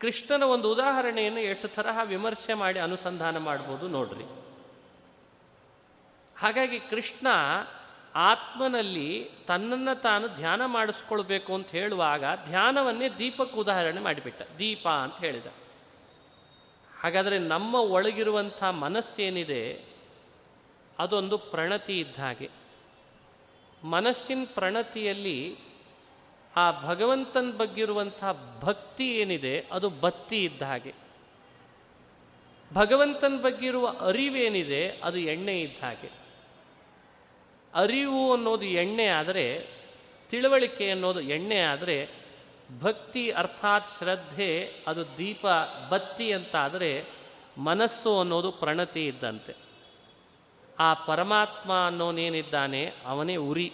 ಕೃಷ್ಣನ 0.00 0.42
ಒಂದು 0.42 0.72
ಉದಾಹರಣೆಯನ್ನು 0.72 1.40
ಎಷ್ಟು 1.40 1.68
ತರಹ 1.68 1.98
ವಿಮರ್ಶೆ 2.04 2.54
ಮಾಡಿ 2.54 2.78
ಅನುಸಂಧಾನ 2.78 3.38
ಮಾಡ್ಬೋದು 3.38 3.88
ನೋಡ್ರಿ. 3.88 4.47
ಹಾಗಾಗಿ 6.38 6.80
ಕೃಷ್ಣ 6.80 7.26
ಆತ್ಮನಲ್ಲಿ 8.14 9.30
ತನ್ನನ್ನು 9.46 10.00
ತಾನು 10.00 10.28
ಧ್ಯಾನ 10.28 10.64
ಮಾಡಿಸ್ಕೊಳ್ಬೇಕು 10.64 11.54
ಅಂತ 11.54 11.70
ಹೇಳುವಾಗ 11.70 12.24
ಧ್ಯಾನವನ್ನೇ 12.44 13.08
ದೀಪಕ್ಕೆ 13.08 13.56
ಉದಾಹರಣೆ 13.56 14.00
ಮಾಡಿಬಿಟ್ಟ. 14.00 14.42
ದೀಪ 14.58 14.88
ಅಂತ 14.88 15.20
ಹೇಳಿದ. 15.20 15.46
ಹಾಗಾದರೆ 17.00 17.38
ನಮ್ಮ 17.38 17.74
ಒಳಗಿರುವಂಥ 17.74 18.64
ಮನಸ್ಸೇನಿದೆ, 18.64 19.84
ಅದೊಂದು 20.98 21.38
ಪ್ರಣತಿ 21.38 22.00
ಇದ್ದ 22.00 22.16
ಹಾಗೆ. 22.16 22.50
ಮನಸ್ಸಿನ 23.84 24.44
ಪ್ರಣತಿಯಲ್ಲಿ 24.54 25.58
ಆ 26.56 26.80
ಭಗವಂತನ 26.80 27.52
ಬಗ್ಗಿರುವಂಥ 27.56 28.24
ಭಕ್ತಿ 28.60 29.14
ಏನಿದೆ, 29.14 29.66
ಅದು 29.72 29.90
ಬತ್ತಿ 29.90 30.44
ಇದ್ದ 30.44 30.62
ಹಾಗೆ. 30.62 30.94
ಭಗವಂತನ 32.74 33.36
ಬಗ್ಗಿರುವ 33.42 33.88
ಅರಿವೇನಿದೆ, 34.00 34.88
ಅದು 34.88 35.18
ಎಣ್ಣೆ 35.18 35.60
ಇದ್ದ 35.60 35.84
ಹಾಗೆ. 35.84 36.27
ಅರಿವು 37.74 38.32
ಅನ್ನೋದು 38.32 38.64
ಎಣ್ಣೆ 38.64 39.06
ಆದರೆ, 39.06 39.68
ತಿಳುವಳಿಕೆ 40.28 40.90
ಅನ್ನೋದು 40.90 41.20
ಎಣ್ಣೆ 41.20 41.60
ಆದರೆ, 41.60 42.08
ಭಕ್ತಿ 42.80 43.30
ಅರ್ಥಾತ್ 43.30 43.88
ಶ್ರದ್ಧೆ 43.98 44.72
ಅದು 44.86 45.18
ದೀಪ 45.18 45.46
ಬತ್ತಿ 45.88 46.32
ಅಂತ 46.32 46.56
ಆದರೆ 46.56 47.04
ಮನಸ್ಸು 47.58 48.20
ಅನ್ನೋದು 48.20 48.52
ಪ್ರಣತಿ 48.52 49.06
ಇದ್ದಂತೆ. 49.06 49.56
ಆ 50.78 50.94
ಪರಮಾತ್ಮ 50.94 51.86
ಅನ್ನೋನೇನಿದ್ದಾನೆ 51.86 52.92
ಅವನೇ 53.06 53.36
ಉರಿ, 53.36 53.72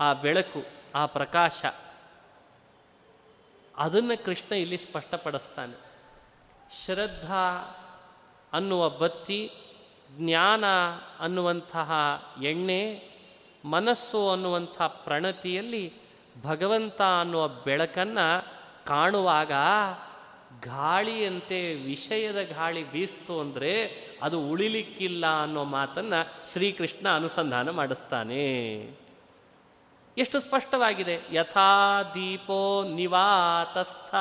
ಆ 0.00 0.12
ಬೆಳಕು, 0.12 0.64
ಆ 0.94 1.06
ಪ್ರಕಾಶ. 1.06 1.64
ಅದನ್ನು 3.76 4.24
ಕೃಷ್ಣ 4.24 4.54
ಇಲ್ಲಿ 4.54 4.78
ಸ್ಪಷ್ಟಪಡಿಸ್ತಾನೆ. 4.78 5.84
ಶ್ರದ್ಧಾ 6.84 7.50
ಅನ್ನುವ 8.52 8.88
ಬತ್ತಿ 8.88 9.52
ಜ್ಞಾನ 10.18 10.64
ಅನ್ನುವಂತಹ 11.20 11.92
ಎಣ್ಣೆ, 12.42 12.82
ಮನಸ್ಸು 13.64 14.30
ಅನ್ನುವಂಥ 14.30 14.82
ಪ್ರಣತಿಯಲ್ಲಿ 14.82 15.92
ಭಗವಂತ 16.42 17.02
ಅನ್ನುವ 17.20 17.48
ಬೆಳಕನ್ನು 17.48 18.44
ಕಾಣುವಾಗ 18.86 19.52
ಗಾಳಿಯಂತೆ 20.60 21.74
ವಿಷಯದ 21.74 22.40
ಗಾಳಿ 22.56 22.92
ಬೀಸ್ತು 22.92 23.40
ಅಂದರೆ 23.40 24.04
ಅದು 24.22 24.48
ಉಳಿಲಿಕ್ಕಿಲ್ಲ 24.48 25.42
ಅನ್ನೋ 25.42 25.64
ಮಾತನ್ನು 25.64 26.50
ಶ್ರೀಕೃಷ್ಣ 26.52 27.08
ಅನುಸಂಧಾನ 27.16 27.70
ಮಾಡಿಸ್ತಾನೆ. 27.70 28.44
ಎಷ್ಟು 30.18 30.40
ಸ್ಪಷ್ಟವಾಗಿದೆ, 30.40 31.20
ಯಥಾ 31.32 32.02
ದೀಪೋ 32.02 32.84
ನಿವಾತಸ್ಥ 32.94 34.14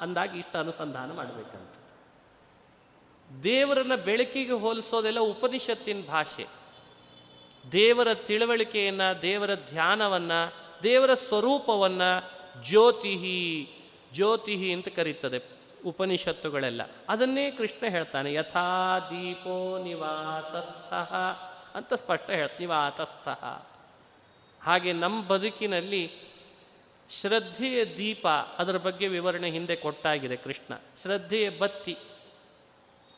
ಅಂದಾಗ 0.00 0.36
ಇಷ್ಟು 0.36 0.58
ಅನುಸಂಧಾನ 0.58 1.12
ಮಾಡಬೇಕಂತ. 1.12 1.69
ದೇವರನ್ನ 3.42 3.94
ಬೆಳಕಿಗೆ 3.94 4.52
ಹೋಲಿಸೋದೆಲ್ಲ 4.52 5.20
ಉಪನಿಷತ್ತಿನ 5.20 6.02
ಭಾಷೆ. 6.08 6.46
ದೇವರ 7.72 8.14
ತಿಳುವಳಿಕೆಯನ್ನ, 8.14 9.12
ದೇವರ 9.12 9.54
ಧ್ಯಾನವನ್ನ, 9.54 10.32
ದೇವರ 10.82 11.14
ಸ್ವರೂಪವನ್ನ 11.14 12.02
ಜ್ಯೋತಿಹಿ 12.62 13.68
ಜ್ಯೋತಿಹಿ 14.12 14.72
ಅಂತ 14.72 14.88
ಕರೀತದೆ 14.88 15.42
ಉಪನಿಷತ್ತುಗಳೆಲ್ಲ. 15.86 16.80
ಅದನ್ನೇ 17.08 17.50
ಕೃಷ್ಣ 17.50 17.86
ಹೇಳ್ತಾನೆ, 17.88 18.32
ಯಥಾ 18.32 18.98
ದೀಪೋ 18.98 19.82
ನಿವಾಸಸ್ಥಃ 19.82 21.14
ಅಂತ 21.76 21.94
ಸ್ಪಷ್ಟ 21.94 22.30
ಹೇಳ್ತ 22.30 22.52
ನಿವಾತಸ್ಥಃ 22.60 23.66
ಹಾಗೆ 24.62 24.92
ನಮ್ಮ 24.92 25.22
ಬದುಕಿನಲ್ಲಿ 25.22 26.10
ಶ್ರದ್ಧೆಯ 27.10 27.84
ದೀಪ 27.84 28.26
ಅದರ 28.58 28.76
ಬಗ್ಗೆ 28.76 29.08
ವಿವರಣೆ 29.08 29.50
ಹಿಂದೆ 29.50 29.76
ಕೊಟ್ಟಾಗಿದೆ 29.76 30.36
ಕೃಷ್ಣ. 30.36 30.74
ಶ್ರದ್ಧೆಯ 31.02 31.50
ಬತ್ತಿ. 31.50 31.96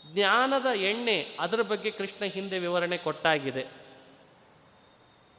ಜ್ಞಾನದ 0.07 0.67
ಎಣ್ಣೆ 0.67 1.37
ಅದರ 1.41 1.63
ಬಗ್ಗೆ 1.63 1.91
ಕೃಷ್ಣ 1.91 2.25
ಹಿಂದೆ 2.25 2.59
ವಿವರಣೆ 2.59 2.97
ಕೊಟ್ಟಾಗಿದೆ. 2.97 3.67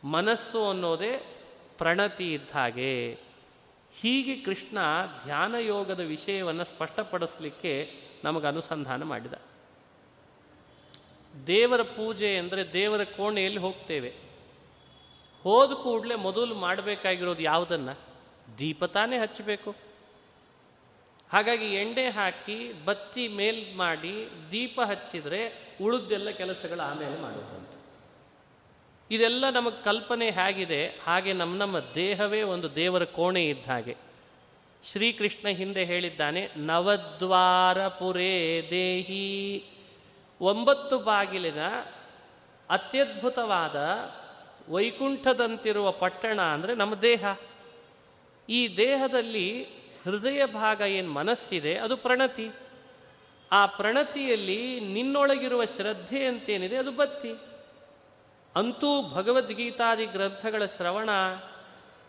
ಮನಸ್ಸು 0.04 0.70
ಅನ್ನೋದೇ 0.70 1.38
ಪ್ರಣತಿ 1.78 2.34
ಇದ್ದ 2.34 2.52
ಹಾಗೆ. 2.52 3.20
ಹೀಗೆ 4.02 4.36
ಕೃಷ್ಣ 4.36 4.78
ಧ್ಯಾನ 5.24 5.56
ಯೋಗದ 5.56 6.00
ವಿಷಯವನ್ನು 6.00 6.64
ಸ್ಪಷ್ಟಪಡಿಸಲಿಕ್ಕೆ 6.64 7.94
ನಮಗೆ 8.24 8.48
ಅನುಸಂಧಾನ 8.48 9.04
ಮಾಡಿದ. 9.04 9.34
ದೇವರ 11.48 11.82
ಪೂಜೆ 11.82 12.38
ಅಂದರೆ 12.38 12.74
ದೇವರ 12.74 13.04
ಕೋಣೆಯಲ್ಲಿ 13.04 13.60
ಹೋಗ್ತೇವೆ. 13.60 14.14
ಹೋದ 15.44 15.72
ಕೂಡಲೇ 15.72 16.16
ಮೊದಲು 16.16 16.56
ಮಾಡಬೇಕಾಗಿರೋದು 16.56 17.42
ಯಾವುದನ್ನು? 17.42 18.00
ದೀಪ 18.58 18.86
ತಾನೇ 18.86 19.20
ಹಚ್ಚಬೇಕು. 19.20 19.76
ಹಾಗಾಗಿ 21.34 21.66
ಎಣ್ಣೆ 21.66 22.10
ಹಾಕಿ 22.10 22.86
ಬತ್ತಿ 22.86 23.28
ಮೇಲ್ 23.28 23.76
ಮಾಡಿ 23.76 24.30
ದೀಪ 24.52 24.82
ಹಚ್ಚಿದ್ರೆ 24.82 25.72
ಉಳಿದೆಲ್ಲ 25.82 26.30
ಕೆಲಸಗಳು 26.30 26.82
ಆಮೇಲೆ 26.82 27.20
ಮಾಡುತ್ತಂತೆ 27.22 27.84
ಇದೆಲ್ಲ 29.16 29.50
ನಮಗೆ 29.50 29.84
ಕಲ್ಪನೆ 29.84 30.30
ಹೇಗಿದೆ. 30.30 30.88
ಹಾಗೆ 30.88 31.34
ನಮ್ಮ 31.34 31.58
ನಮ್ಮ 31.58 31.80
ದೇಹವೇ 31.80 32.42
ಒಂದು 32.42 32.76
ದೇವರ 32.76 33.04
ಕೋಣೆ 33.04 33.46
ಇದ್ದ 33.46 33.68
ಹಾಗೆ. 33.68 33.96
ಶ್ರೀಕೃಷ್ಣ 34.84 35.48
ಹಿಂದೆ 35.48 35.86
ಹೇಳಿದ್ದಾನೆ 35.86 36.50
ನವದ್ವಾರ 36.58 37.88
ಪುರೇ 37.88 38.68
ದೇಹಿ. 38.70 39.66
ಒಂಬತ್ತು 40.42 41.00
ಬಾಗಿಲಿನ 41.00 41.62
ಅತ್ಯದ್ಭುತವಾದ 42.70 43.76
ವೈಕುಂಠದಂತಿರುವ 44.72 45.92
ಪಟ್ಟಣ 45.92 46.42
ಅಂದರೆ 46.42 46.76
ನಮ್ಮ 46.76 46.96
ದೇಹ. 46.96 47.26
ಈ 48.50 48.78
ದೇಹದಲ್ಲಿ 48.78 49.68
ಹೃದಯ 50.04 50.46
ಭಾಗ 50.46 50.82
ಏನು 50.82 51.12
ಮನಸ್ಸಿದೆ, 51.12 51.76
ಅದು 51.76 51.98
ಪ್ರಣತಿ. 51.98 52.50
ಆ 53.52 53.66
ಪ್ರಣತಿಯಲ್ಲಿ 53.66 54.80
ನಿನ್ನೊಳಗಿರುವ 54.80 55.66
ಶ್ರದ್ಧೆ 55.66 56.26
ಅಂತೇನಿದೆ, 56.26 56.78
ಅದು 56.78 56.92
ಬತ್ತಿ 56.92 57.32
ಅಂತೂ 58.56 59.10
ಭಗವದ್ಗೀತಾದಿ 59.10 60.06
ಗ್ರಂಥಗಳ 60.06 60.66
ಶ್ರವಣ 60.66 61.10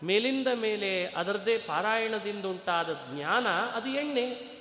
ಮೇಲಿಂದ 0.03 0.47
ಮೇಲೆ 0.55 1.05
ಅದರದೇ 1.05 1.57
ಪಾರಾಯಣದಿಂದ 1.57 2.45
ಉಂಟಾದ 2.45 2.89
ಜ್ಞಾನ, 2.93 3.47
ಅದು 3.47 3.89
ಎಣ್ಣೆ. 3.89 4.55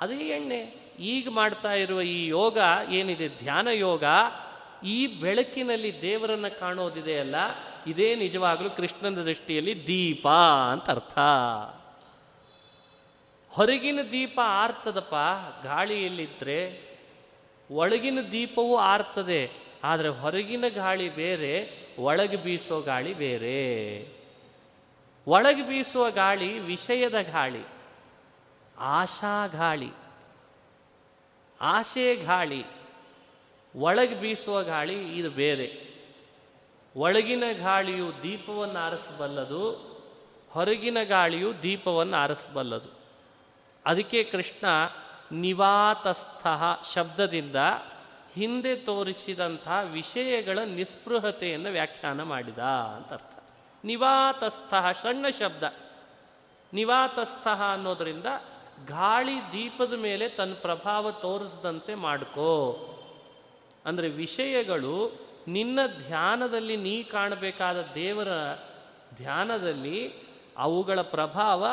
ಅದೇ 0.00 0.14
ಎಣ್ಣೆ. 0.14 0.86
ಈಗ 1.00 1.28
ಮಾಡ್ತಾ 1.28 1.72
ಇರುವ 1.72 2.02
ಈ 2.02 2.26
ಯೋಗ 2.26 2.58
ಏನಿದೆ, 2.90 3.28
ಧ್ಯಾನ 3.28 3.68
ಯೋಗ, 3.68 4.04
ಈ 4.86 5.06
ಬೆಳಕಿನಲ್ಲಿ 5.06 6.02
ದೇವರನ್ನು 6.02 6.60
ಕಾಣೋದಿದೆಯಲ್ಲ 6.60 7.65
ಇದೇ 7.86 8.08
ನಿಜವಾಗಲೂ 8.14 8.70
ಕೃಷ್ಣನ 8.70 9.22
ದೃಷ್ಟಿಯಲ್ಲಿ 9.22 9.74
ದೀಪ 9.86 10.26
ಅಂತ 10.72 10.86
ಅರ್ಥ. 10.90 11.18
ಹೊರಗಿನ 13.52 14.00
ದೀಪ 14.10 14.38
ಆರ್ತದಪ್ಪ 14.44 15.14
ಗಾಳಿಯಲ್ಲಿದ್ದರೆ 15.64 16.58
ಒಳಗಿನ 17.70 18.18
ದೀಪವೂ 18.32 18.74
ಆರ್ತದೆ, 18.76 19.40
ಆದರೆ 19.84 20.08
ಹೊರಗಿನ 20.08 20.64
ಗಾಳಿ 20.74 21.08
ಬೇರೆ, 21.14 21.52
ಒಳಗೆ 21.98 22.36
ಬೀಸೋ 22.36 22.76
ಗಾಳಿ 22.80 23.14
ಬೇರೆ. 23.14 23.60
ಒಳಗೆ 25.26 25.62
ಬೀಸುವ 25.68 26.04
ಗಾಳಿ 26.10 26.50
ವಿಷಯದ 26.58 27.20
ಗಾಳಿ, 27.32 27.64
ಆಶಾ 28.78 29.36
ಗಾಳಿ 29.46 29.90
ಆಸೆ 31.60 32.06
ಗಾಳಿ, 32.24 32.62
ಒಳಗೆ 33.74 34.16
ಬೀಸುವ 34.20 34.62
ಗಾಳಿ 34.62 34.96
ಇದು 35.18 35.30
ಬೇರೆ. 35.30 35.85
ಒಳಗಿನ 36.96 37.44
ಗಾಳಿಯು 37.58 38.22
ದೀಪವನ್ನು 38.22 38.78
ಆರಿಸಬಲ್ಲದು, 38.78 39.70
ಹೊರಗಿನ 40.50 40.98
ಗಾಳಿಯು 41.04 41.62
ದೀಪವನ್ನು 41.62 42.16
ಆರಿಸಬಲ್ಲದು. 42.16 42.88
ಅದಕ್ಕೆ 43.86 44.24
ಕೃಷ್ಣ 44.24 44.66
ನಿವಾತಸ್ಥಃ 45.32 46.82
ಶಬ್ದದಿಂದ 46.94 47.56
ಹಿಂದೆ 48.34 48.76
ತೋರಿಸಿದಂಥ 48.76 49.68
ವಿಷಯಗಳ 49.92 50.58
ನಿಸ್ಪೃಹತೆಯನ್ನು 50.58 51.70
ವ್ಯಾಖ್ಯಾನ 51.70 52.22
ಮಾಡಿದ 52.22 52.58
ಅಂತ 52.58 53.12
ಅರ್ಥ. 53.12 53.38
ನಿವಾತಸ್ಥ 53.84 54.74
ಸಣ್ಣ 55.02 55.26
ಶಬ್ದ. 55.40 55.64
ನಿವಾತಸ್ಥಃ 56.72 57.62
ಅನ್ನೋದರಿಂದ 57.72 58.26
ಗಾಳಿ 58.86 59.52
ದೀಪದ 59.52 59.92
ಮೇಲೆ 59.92 60.28
ತನ್ನ 60.28 60.54
ಪ್ರಭಾವ 60.54 61.10
ತೋರಿಸದಂತೆ 61.10 61.94
ಮಾಡ್ಕೋ. 61.94 62.72
ಅಂದರೆ 63.84 64.08
ವಿಷಯಗಳು 64.08 65.25
ನಿನ್ನ 65.48 65.78
ಧ್ಯಾನದಲ್ಲಿ 66.06 66.76
ನೀ 66.76 67.02
ಕಾಣಬೇಕಾದ 67.02 67.86
ದೇವರ 67.94 68.28
ಧ್ಯಾನದಲ್ಲಿ 69.14 70.12
ಅವುಗಳ 70.56 71.00
ಪ್ರಭಾವ 71.00 71.66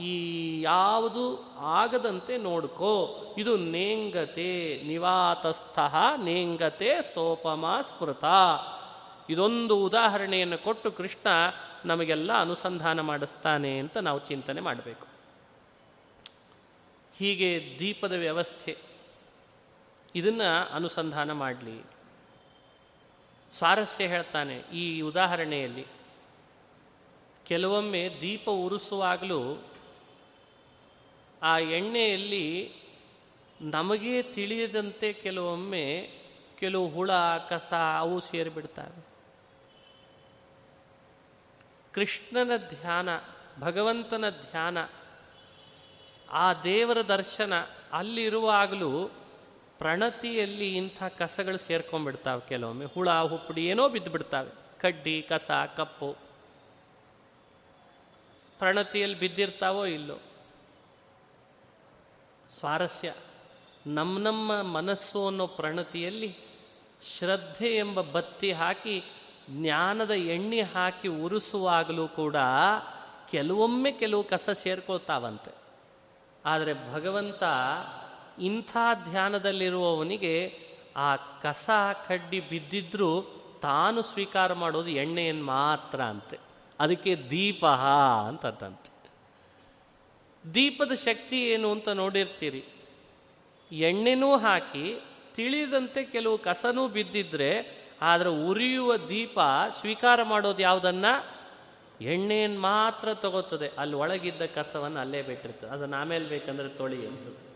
ಈ 0.00 0.62
ಯಾವುದು 0.62 1.54
ಆಗದಂತೆ 1.58 2.36
ನೋಡ್ಕೋ. 2.36 3.24
ಇದು 3.38 3.56
ನೇಂಗತೆ 3.56 4.82
ನಿವಾತಸ್ಥ 4.86 5.78
ನೇಂಗತೆ 6.16 7.02
ಸೋಪಮ 7.14 7.78
ಸ್ಮೃತ. 7.82 8.24
ಇದೊಂದು 9.30 9.84
ಉದಾಹರಣೆಯನ್ನು 9.84 10.58
ಕೊಟ್ಟು 10.58 10.92
ಕೃಷ್ಣ 10.92 11.28
ನಮಗೆಲ್ಲ 11.84 12.40
ಅನುಸಂಧಾನ 12.40 13.00
ಮಾಡಿಸ್ತಾನೆ 13.00 13.78
ಅಂತ 13.78 13.96
ನಾವು 13.96 14.18
ಚಿಂತನೆ 14.18 14.60
ಮಾಡಬೇಕು. 14.60 15.06
ಹೀಗೆ 17.18 17.76
ದೀಪದ 17.78 18.12
ವ್ಯವಸ್ಥೆ. 18.12 18.76
ಇದನ್ನು 20.14 20.74
ಅನುಸಂಧಾನ 20.74 21.32
ಮಾಡಲಿ. 21.32 21.97
ಸ್ವಾರಸ್ಯ 23.52 24.06
ಹೇಳ್ತಾನೆ 24.06 24.56
ಈ 24.56 25.00
ಉದಾಹರಣೆಯಲ್ಲಿ. 25.00 25.86
ಕೆಲವೊಮ್ಮೆ 27.46 28.18
ದೀಪ 28.20 28.50
ಉರಿಸುವಾಗಲೂ 28.50 29.64
ಆ 31.42 31.58
ಎಣ್ಣೆಯಲ್ಲಿ 31.58 32.74
ನಮಗೆ 33.60 34.22
ತಿಳಿಯದಂತೆ 34.22 35.12
ಕೆಲವೊಮ್ಮೆ 35.12 36.18
ಕೆಲವು 36.58 36.88
ಹುಳ, 36.88 37.12
ಕಸ 37.48 37.74
ಅವು 37.98 38.20
ಸೇರಿಬಿಡ್ತವೆ. 38.20 39.06
ಕೃಷ್ಣನ 41.92 42.56
ಧ್ಯಾನ, 42.56 43.08
ಭಗವಂತನ 43.60 44.30
ಧ್ಯಾನ, 44.30 44.78
ಆ 46.30 46.54
ದೇವರ 46.54 47.02
ದರ್ಶನ 47.02 47.52
ಅಲ್ಲಿರುವಾಗಲೂ 47.92 49.10
ಪ್ರಣತಿಯಲ್ಲಿ 49.78 50.76
ಇಂಥ 50.76 51.02
ಕಸಗಳು 51.18 51.58
ಸೇರ್ಕೊಂಡ್ಬಿಡ್ತಾವೆ 51.58 52.48
ಕೆಲವೊಮ್ಮೆ. 52.48 52.84
ಹುಳ, 52.84 53.10
ಹುಪ್ಪಡಿ 53.10 53.66
ಏನೋ 53.66 53.88
ಬಿದ್ದು 53.88 54.10
ಬಿಡ್ತಾವೆ 54.10 54.50
ಕಡ್ಡಿ, 54.80 55.26
ಕಸ, 55.28 55.50
ಕಪ್ಪು. 55.76 56.16
ಪ್ರಣತಿಯಲ್ಲಿ 58.58 59.18
ಬಿದ್ದಿರ್ತಾವೋ 59.18 59.84
ಇಲ್ಲೋ? 59.84 60.18
ಸ್ವಾರಸ್ಯ. 62.48 63.14
ನಮ್ಮ 63.86 64.18
ನಮ್ಮ 64.18 64.62
ಮನಸ್ಸು 64.62 65.26
ಅನ್ನೋ 65.26 65.46
ಪ್ರಣತಿಯಲ್ಲಿ 65.46 66.36
ಶ್ರದ್ಧೆ 67.18 67.76
ಎಂಬ 67.76 68.00
ಬತ್ತಿ 68.00 68.52
ಹಾಕಿ, 68.52 69.04
ಜ್ಞಾನದ 69.50 70.10
ಎಣ್ಣೆ 70.10 70.62
ಹಾಕಿ 70.62 71.08
ಉರಿಸುವಾಗಲೂ 71.08 72.08
ಕೂಡ 72.08 72.36
ಕೆಲವೊಮ್ಮೆ 73.30 73.92
ಕೆಲವು 73.92 74.24
ಕಸ 74.24 74.50
ಸೇರ್ಕೊಳ್ತಾವಂತೆ. 74.50 75.50
ಆದರೆ 76.44 76.92
ಭಗವಂತ 76.92 77.42
ಇಂಥ 78.40 78.76
ಧ್ಯಾನದಲ್ಲಿರುವವನಿಗೆ 79.10 80.58
ಆ 80.96 81.16
ಕಸ 81.16 81.70
ಕಡ್ಡಿ 82.08 82.40
ಬಿದ್ದಿದ್ರೂ 82.40 83.22
ತಾನು 83.62 84.02
ಸ್ವೀಕಾರ 84.02 84.52
ಮಾಡೋದು 84.52 84.90
ಎಣ್ಣೆಯನ್ನು 84.90 85.44
ಮಾತ್ರ 85.44 86.02
ಅಂತೆ. 86.02 86.38
ಅದಕ್ಕೆ 86.80 87.16
ದೀಪ 87.16 87.66
ಅಂತದ್ದಂತೆ 88.28 88.98
ದೀಪದ 90.54 90.94
ಶಕ್ತಿ 90.94 91.44
ಏನು 91.44 91.70
ಅಂತ 91.70 91.88
ನೋಡಿರ್ತೀರಿ. 91.88 92.64
ಎಣ್ಣೆನೂ 93.72 94.36
ಹಾಕಿ 94.36 95.02
ತಿಳಿದಂತೆ 95.34 96.04
ಕೆಲವು 96.04 96.38
ಕಸನೂ 96.38 96.88
ಬಿದ್ದಿದ್ರೆ 96.88 97.78
ಆದರೆ 98.02 98.28
ಉರಿಯುವ 98.28 98.96
ದೀಪ 98.96 99.38
ಸ್ವೀಕಾರ 99.80 100.22
ಮಾಡೋದು 100.22 100.62
ಯಾವುದನ್ನ? 100.62 101.04
ಎಣ್ಣೆಯನ್ನು 102.00 102.60
ಮಾತ್ರ 102.60 103.14
ತಗೋತದೆ. 103.14 103.68
ಅಲ್ಲಿ 103.68 103.96
ಒಳಗಿದ್ದ 103.96 104.42
ಕಸವನ್ನು 104.42 105.00
ಅಲ್ಲೇ 105.00 105.22
ಬಿಟ್ಟಿರ್ತದೆ 105.22 105.70
ಅದನ್ನು 105.70 105.96
ಆಮೇಲೆ 105.96 106.24
ಬೇಕಂದ್ರೆ 106.24 106.68
ತೊಳಿ 106.68 107.06
ಅಂತ. 107.06 107.47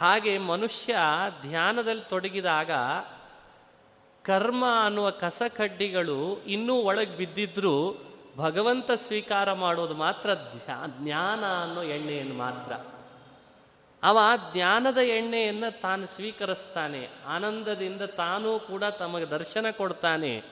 ಹಾಗೆ 0.00 0.38
ಮನುಷ್ಯ 0.38 0.96
ಧ್ಯಾನದಲ್ಲಿ 1.40 2.02
ತೊಡಗಿದಾಗ 2.02 2.70
ಕರ್ಮ 4.22 4.64
ಅನ್ನುವ 4.84 5.10
ಕಸಕಡ್ಡಿಗಳು 5.10 6.42
ಇನ್ನೂ 6.44 6.74
ಒಳಗೆ 6.74 7.16
ಬಿದ್ದಿದ್ರೂ 7.16 7.94
ಭಗವಂತ 8.36 8.90
ಸ್ವೀಕಾರ 8.90 9.52
ಮಾಡೋದು 9.52 9.94
ಮಾತ್ರ 9.94 10.34
ಧ್ಯಾ, 10.34 10.84
ಜ್ಞಾನ 10.86 11.44
ಅನ್ನೋ 11.62 11.82
ಎಣ್ಣೆಯನ್ನು 11.82 12.34
ಮಾತ್ರ. 12.34 12.72
ಅವ 14.02 14.18
ಜ್ಞಾನದ 14.52 14.98
ಎಣ್ಣೆಯನ್ನು 14.98 15.80
ತಾನು 15.80 16.06
ಸ್ವೀಕರಿಸ್ತಾನೆ. 16.06 17.08
ಆನಂದದಿಂದ 17.26 18.02
ತಾನೂ 18.02 18.58
ಕೂಡ 18.58 18.84
ತಮಗೆ 18.84 19.24
ದರ್ಶನ 19.24 19.66
ಕೊಡ್ತಾನೆ. 19.70 20.42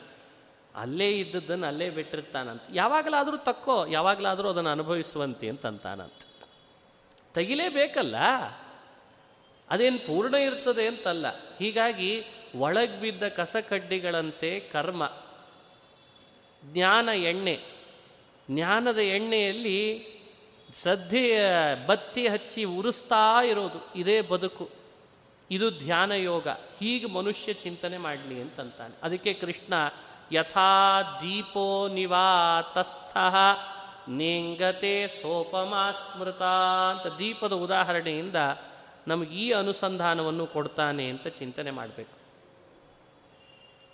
ಅಲ್ಲೇ 0.76 1.10
ಇದ್ದದ್ದನ್ನು 1.10 1.66
ಅಲ್ಲೇ 1.66 1.90
ಬಿಟ್ಟಿರ್ತಾನಂತ. 1.90 2.62
ಯಾವಾಗಲಾದರೂ 2.72 3.36
ತಕ್ಕೋ, 3.36 3.86
ಯಾವಾಗಲಾದರೂ 3.86 4.48
ಅದನ್ನು 4.48 4.70
ಅನುಭವಿಸುವಂತೆ 4.70 5.48
ಅಂತಂತಾನಂತ. 5.48 6.26
ತೆಗಿಲೇಬೇಕಲ್ಲ? 7.34 8.16
ಅದೇನು 9.70 9.98
ಪೂರ್ಣ 9.98 10.34
ಇರ್ತದೆ 10.34 10.86
ಅಂತಲ್ಲ. 10.86 11.26
ಹೀಗಾಗಿ 11.58 12.24
ಒಳಗೆ 12.58 13.00
ಬಿದ್ದ 13.00 13.28
ಕಸಕಡ್ಡಿಗಳಂತೆ 13.28 14.60
ಕರ್ಮ. 14.60 15.12
ಜ್ಞಾನ 16.64 17.08
ಎಣ್ಣೆ. 17.08 17.60
ಜ್ಞಾನದ 18.50 18.98
ಎಣ್ಣೆಯಲ್ಲಿ 18.98 20.08
ಶ್ರದ್ಧೆಯ 20.82 21.40
ಬತ್ತಿ 21.86 22.28
ಹಚ್ಚಿ 22.28 22.64
ಉರಿಸ್ತಾ 22.64 23.42
ಇರೋದು. 23.42 23.88
ಇದೇ 23.96 24.20
ಬದುಕು. 24.20 24.70
ಇದು 25.50 25.70
ಧ್ಯಾನ 25.70 26.12
ಯೋಗ. 26.12 26.48
ಹೀಗೆ 26.48 27.06
ಮನುಷ್ಯ 27.06 27.52
ಚಿಂತನೆ 27.52 27.98
ಮಾಡಲಿ 27.98 28.40
ಅಂತಂತಾನೆ. 28.40 28.94
ಅದಕ್ಕೆ 29.02 29.32
ಕೃಷ್ಣ, 29.32 29.74
ಯಥಾ 30.32 31.02
ದೀಪೋ 31.02 31.88
ನಿವಾತಸ್ಥ 31.88 33.16
ನೇಂಗತೆ 34.08 35.08
ಸೋಪಮಾ 35.08 35.92
ಸ್ಮೃತ 35.92 36.42
ಅಂತ 36.90 37.14
ದೀಪದ 37.18 37.52
ಉದಾಹರಣೆಯಿಂದ 37.52 38.36
ನಮಗೆ 39.08 39.36
ಈ 39.36 39.52
ಅನುಸಂಧಾನವನ್ನು 39.52 40.46
ಕೊಡ್ತಾನೆ 40.46 41.08
ಅಂತ 41.08 41.26
ಚಿಂತನೆ 41.26 41.70
ಮಾಡಬೇಕು. 41.70 42.18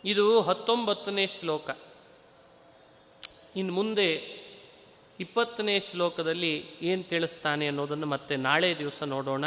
ಇದು 0.04 0.40
ಹತ್ತೊಂಬತ್ತನೇ 0.40 1.26
ಶ್ಲೋಕ. 1.26 1.70
ಇನ್ನು 3.56 3.72
ಮುಂದೆ 3.72 4.12
ಇಪ್ಪತ್ತನೇ 5.20 5.80
ಶ್ಲೋಕದಲ್ಲಿ 5.80 6.66
ಏನು 6.82 7.02
ತಿಳಿಸ್ತಾನೆ 7.02 7.66
ಅನ್ನೋದನ್ನು 7.66 8.06
ಮತ್ತೆ 8.06 8.36
ನಾಳೆ 8.36 8.78
ದಿವಸ 8.78 9.02
ನೋಡೋಣ. 9.02 9.44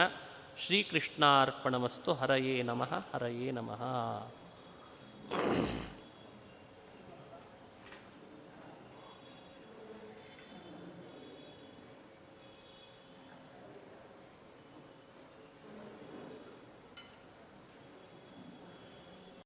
ಶ್ರೀಕೃಷ್ಣಾರ್ಪಣಮಸ್ತು 0.66 2.14
ಹರಯೇ 2.14 2.64
ನಮಃ 2.64 2.94
ಹರಯೇ 3.14 3.52
ನಮಃ. 3.52 3.84